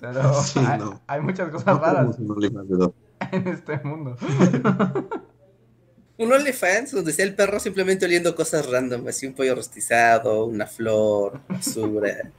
[0.00, 1.00] Pero Sí, hay, no.
[1.06, 2.92] hay muchas cosas No raras un OnlyFans de dos.
[3.32, 4.16] en este mundo.
[6.18, 10.66] Un OnlyFans donde está el perro simplemente oliendo cosas random, así un pollo rostizado, una
[10.66, 12.30] flor, basura,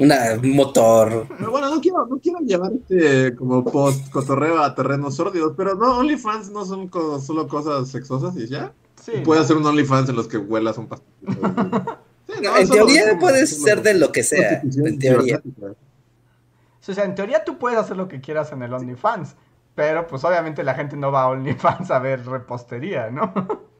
[0.00, 1.26] una, un motor.
[1.38, 5.74] Pero bueno, no quiero, no quiero llevar este como post cotorreo a terrenos sórdidos, pero
[5.74, 8.72] no, OnlyFans no son co- solo cosas sexosas y ya.
[9.00, 11.08] Sí, Puedes hacer un OnlyFans en los que huelas un pastel.
[12.26, 15.42] Sí, no, en teoría puedes ser de lo que sea, en teoría.
[15.60, 19.34] O sea, en teoría tú puedes hacer lo que quieras en el OnlyFans,
[19.74, 23.32] pero pues obviamente la gente no va a OnlyFans a ver repostería, ¿no?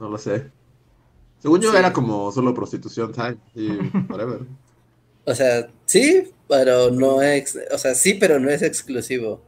[0.00, 0.50] No lo sé.
[1.40, 1.76] Según yo Sí.
[1.76, 3.68] era como solo prostitución time y
[4.10, 4.40] whatever.
[5.24, 9.42] O sea, sí, pero no es, o sea, sí, pero no es exclusivo.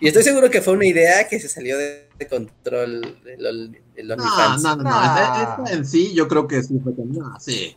[0.00, 4.62] Y estoy seguro que fue una idea que se salió de, de control el, OnlyFans.
[4.62, 4.90] no, no, no.
[4.90, 7.74] Esta- esta en sí, yo creo que sí fue como, no, sí.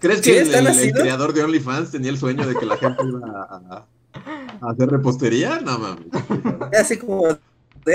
[0.00, 3.20] ¿Crees ¿Sí que el, creador de OnlyFans tenía el sueño de que la gente iba
[3.48, 3.86] a,
[4.60, 5.60] a hacer repostería?
[5.60, 6.06] No mames.
[6.78, 7.38] Así como,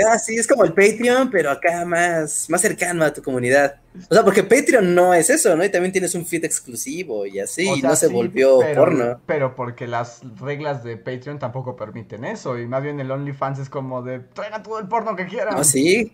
[0.06, 3.80] ah, sí, es como el Patreon, pero acá más, más cercano a tu comunidad.
[4.10, 5.64] O sea, porque Patreon no es eso, ¿no?
[5.64, 8.80] Y también tienes un feed exclusivo y así, O y sea, no se volvió pero,
[8.80, 9.20] porno.
[9.26, 12.58] Pero porque las reglas de Patreon tampoco permiten eso.
[12.58, 15.54] Y más bien el OnlyFans es como de traigan todo el porno que quieran.
[15.56, 16.12] No, sí.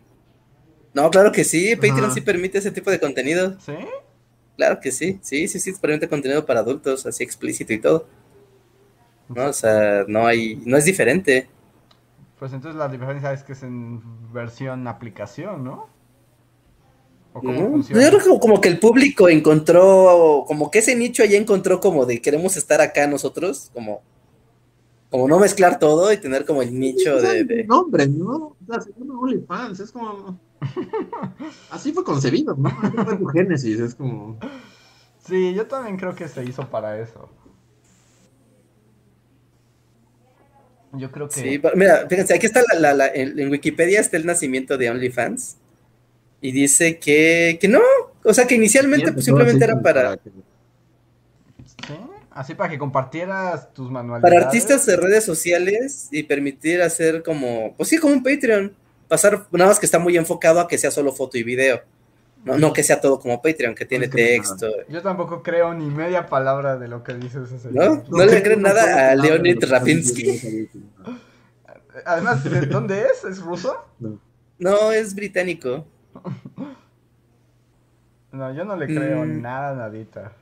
[0.94, 3.58] No, claro que sí, Patreon sí permite ese tipo de contenido.
[3.60, 3.74] ¿Sí?
[4.56, 8.06] Claro que sí, sí, sí, sí, permite contenido para adultos, así explícito y todo.
[9.28, 11.48] No, o sea, no hay, no es diferente.
[12.44, 15.86] Pues entonces la diferencia es que es en versión aplicación, ¿no?
[17.32, 17.70] ¿O cómo ¿no?
[17.70, 18.02] funciona?
[18.02, 22.04] Yo creo que como que el público encontró, como que ese nicho allá encontró como
[22.04, 24.02] de queremos estar acá nosotros, como,
[25.08, 28.34] como no mezclar todo y tener como el nicho de, de- No, hombre, ¿no?
[28.36, 30.38] O sea, se llama OnlyFans, es como...
[31.70, 32.68] Así fue concebido, ¿no?
[32.68, 34.38] Así fue tu génesis, es como...
[35.26, 37.26] Sí, yo también creo que se hizo para eso.
[40.98, 41.34] Yo creo que...
[41.40, 44.76] Sí, pero mira, fíjense, aquí está la, la- la- en, en Wikipedia está el nacimiento
[44.78, 45.56] de OnlyFans
[46.40, 47.80] y dice que, que no,
[48.22, 50.18] o sea que inicialmente pues, simplemente era para.
[52.30, 54.34] Así para que compartieras tus manualidades.
[54.34, 58.74] para artistas de redes sociales y permitir hacer como, pues sí, como un Patreon,
[59.06, 61.82] pasar, nada más que está muy enfocado a que sea solo foto y video,
[62.44, 65.42] no, no que sea todo como Patreon, que tiene Es que no, texto, Yo tampoco
[65.42, 67.82] creo ni media palabra de lo que dices ese ¿no?
[67.82, 68.04] señor.
[68.10, 70.68] No le creen nada a Leonid Rapinsky.
[72.04, 73.24] Además, ¿de dónde es?
[73.24, 73.76] ¿Es ruso?
[74.00, 74.18] no.
[74.58, 75.84] No, es británico.
[78.30, 79.42] No, yo no le creo Mm.
[79.42, 80.32] nada, nadita.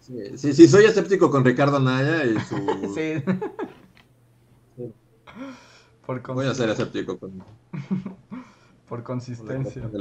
[0.00, 2.56] Sí, sí, sí, soy escéptico con Ricardo Naya y su...
[2.94, 3.22] Sí.
[4.76, 4.92] Sí.
[6.04, 7.42] Por, Voy a ser escéptico con,
[8.92, 9.88] por consistencia.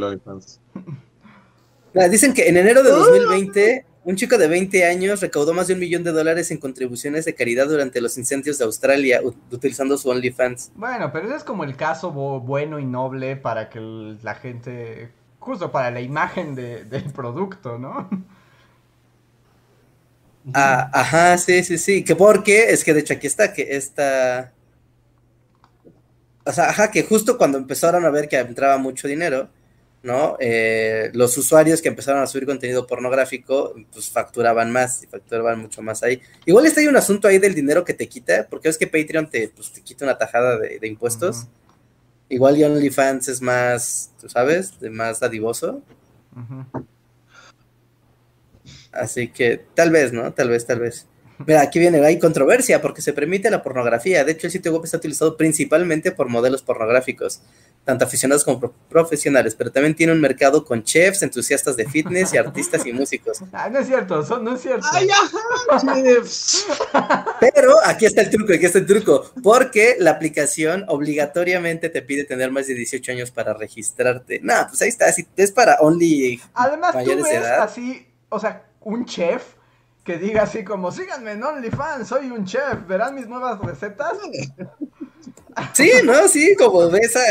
[1.94, 5.74] Ah, Dicen que en enero de 2020, un chico de 20 años recaudó más de
[5.76, 10.10] un millón de dólares en contribuciones de caridad durante los incendios de Australia utilizando su
[10.10, 10.72] OnlyFans.
[10.76, 13.80] Bueno, pero ese es como el caso bueno y noble para que
[14.24, 15.10] la gente,
[15.40, 18.10] justo para la imagen de- del producto, ¿no?
[20.54, 22.04] Ah, ajá, sí, sí, sí.
[22.04, 24.52] Que porque, es que de hecho aquí está, que esta.
[26.46, 29.50] O sea, ajá, que justo cuando empezaron a ver que entraba mucho dinero,
[30.04, 30.38] ¿no?
[30.40, 35.82] Eh, los usuarios que empezaron a subir contenido pornográfico, pues facturaban más y facturaban mucho
[35.82, 36.22] más ahí.
[36.46, 39.30] Igual está ahí un asunto ahí del dinero que te quita, porque es que Patreon
[39.30, 41.48] te, pues, te quita una tajada de, de impuestos.
[42.30, 45.84] Igual y OnlyFans es más, tú sabes, de más dadivoso.
[46.36, 46.86] Ujú.
[48.92, 50.34] Así que tal vez, ¿no?
[50.34, 51.08] Tal vez, tal vez.
[51.48, 54.24] Mira, aquí viene, hay controversia porque se permite la pornografía.
[54.24, 57.42] De hecho, el sitio web está utilizado principalmente por modelos pornográficos,
[57.86, 62.34] tanto aficionados como pro- profesionales, pero también tiene un mercado con chefs, entusiastas de fitness
[62.34, 63.40] y artistas y músicos.
[63.54, 64.86] Ah, no es cierto, son- no es cierto.
[64.92, 65.38] ¡Ay, ajá!
[65.80, 66.66] chef!
[67.40, 72.24] Pero aquí está el truco, aquí está el truco, porque la aplicación obligatoriamente te pide
[72.24, 74.40] tener más de 18 años para registrarte.
[74.44, 77.62] No, pues ahí está, si es para only Además, tú mayores de ves edad.
[77.64, 79.44] así, o sea, un chef
[80.04, 84.14] que diga así como, síganme en OnlyFans, soy un chef, verán mis nuevas recetas.
[85.74, 86.28] Sí, ¿no?
[86.30, 87.22] Sí, como ves a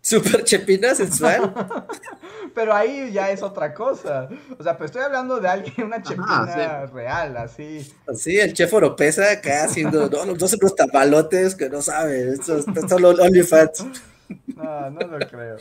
[0.00, 1.54] super chepina sensual.
[2.54, 4.28] Pero ahí ya es otra cosa.
[4.58, 6.92] O sea, pues estoy hablando de alguien, una chepina sí.
[6.92, 7.94] real, así.
[8.14, 12.66] Sí, el chef Oropesa acá haciendo, no, no, son unos tamalotes que no saben, estos
[12.68, 13.86] estos son los OnlyFans,
[14.56, 15.56] No, no lo creo.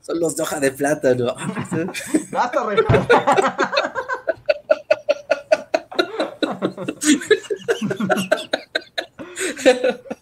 [0.00, 1.34] son los de hoja de plátano.
[2.30, 2.72] Basta.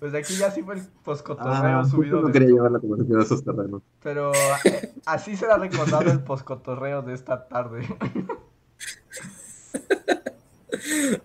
[0.01, 2.23] Pues aquí ya sí fue el poscotorreo Ah, subido.
[2.23, 3.83] no quería llevar la conversación a esos terrenos.
[4.03, 4.33] Pero
[4.65, 7.87] eh, así será recordado el poscotorreo de esta tarde.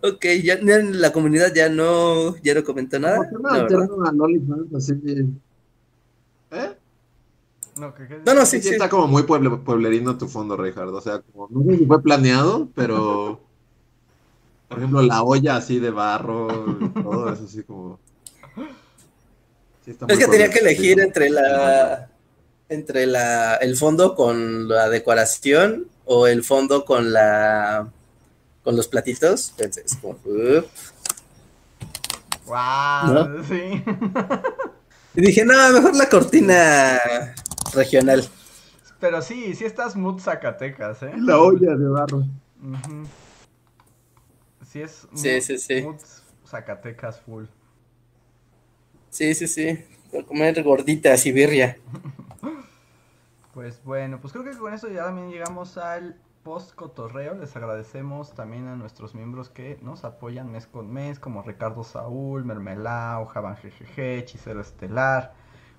[0.04, 3.18] Ok, ya, ya la comunidad ya no, ya no comentó nada.
[3.18, 4.94] ¿Por qué No, OnlyFans así?
[6.52, 6.78] ¿Eh?
[7.80, 8.74] No, que, que- No, no, Sí, sí, sí, sí.
[8.76, 10.90] está como muy pueble- pueblerino tu fondo, Richard.
[10.90, 13.42] O sea, como, no sé si fue planeado, pero.
[14.68, 18.00] Por ejemplo, la olla así de barro, y todo eso así como.
[19.86, 22.10] Sí, Es que tenía que elegir entre la
[22.70, 27.88] entre la el fondo con la decoración o el fondo con la
[28.64, 29.54] con los platitos.
[29.58, 30.18] Entonces, como.
[32.46, 33.44] Guau, ¿No?
[33.44, 33.84] sí.
[35.16, 37.00] Y dije, no, mejor la cortina
[37.74, 38.24] regional.
[39.00, 41.12] Pero sí, sí estás mood Zacatecas, ¿eh?
[41.18, 42.18] La olla de barro.
[42.18, 43.08] Ujú.
[44.68, 45.76] Sí es Sí, mood- sí, sí.
[45.84, 45.98] mood
[46.46, 47.46] Zacatecas full.
[49.10, 49.80] Sí, sí, sí.
[50.12, 51.78] Por comer gorditas y birria.
[53.54, 57.34] Pues bueno, pues creo que con eso ya también llegamos al post cotorreo.
[57.36, 62.46] Les agradecemos también a nuestros miembros que nos apoyan mes con mes, como Ricardo Saúl,
[62.46, 65.34] Mermelao, Javan GGG, Hechicero Estelar,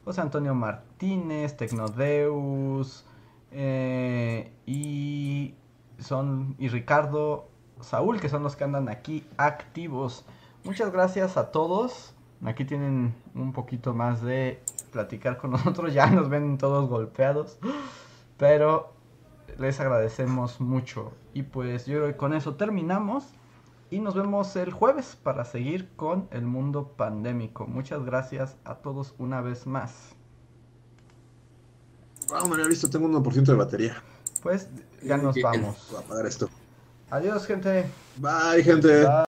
[0.05, 3.07] José Antonio Martínez, Tecnodeus
[3.53, 5.55] eh, y
[5.99, 7.49] son y Ricardo
[7.81, 10.25] Saúl, que son los que andan aquí activos.
[10.65, 12.15] Muchas gracias a todos.
[12.45, 15.93] Aquí tienen un poquito más de platicar con nosotros.
[15.93, 17.59] Ya nos ven todos golpeados.
[18.37, 18.93] Pero
[19.59, 21.13] les agradecemos mucho.
[21.35, 23.25] Y pues yo creo que con eso terminamos.
[23.91, 27.67] Y nos vemos el jueves para seguir con el mundo pandémico.
[27.67, 30.15] Muchas gracias a todos una vez más.
[32.29, 34.03] Wow, no había visto, tengo un 1% de batería.
[34.43, 34.69] Pues
[35.03, 35.89] ya nos vamos.
[35.91, 36.51] Voy a apagar esto.
[37.11, 37.87] Adiós gente.
[38.17, 38.87] Bye, gente.
[38.87, 39.09] Bye.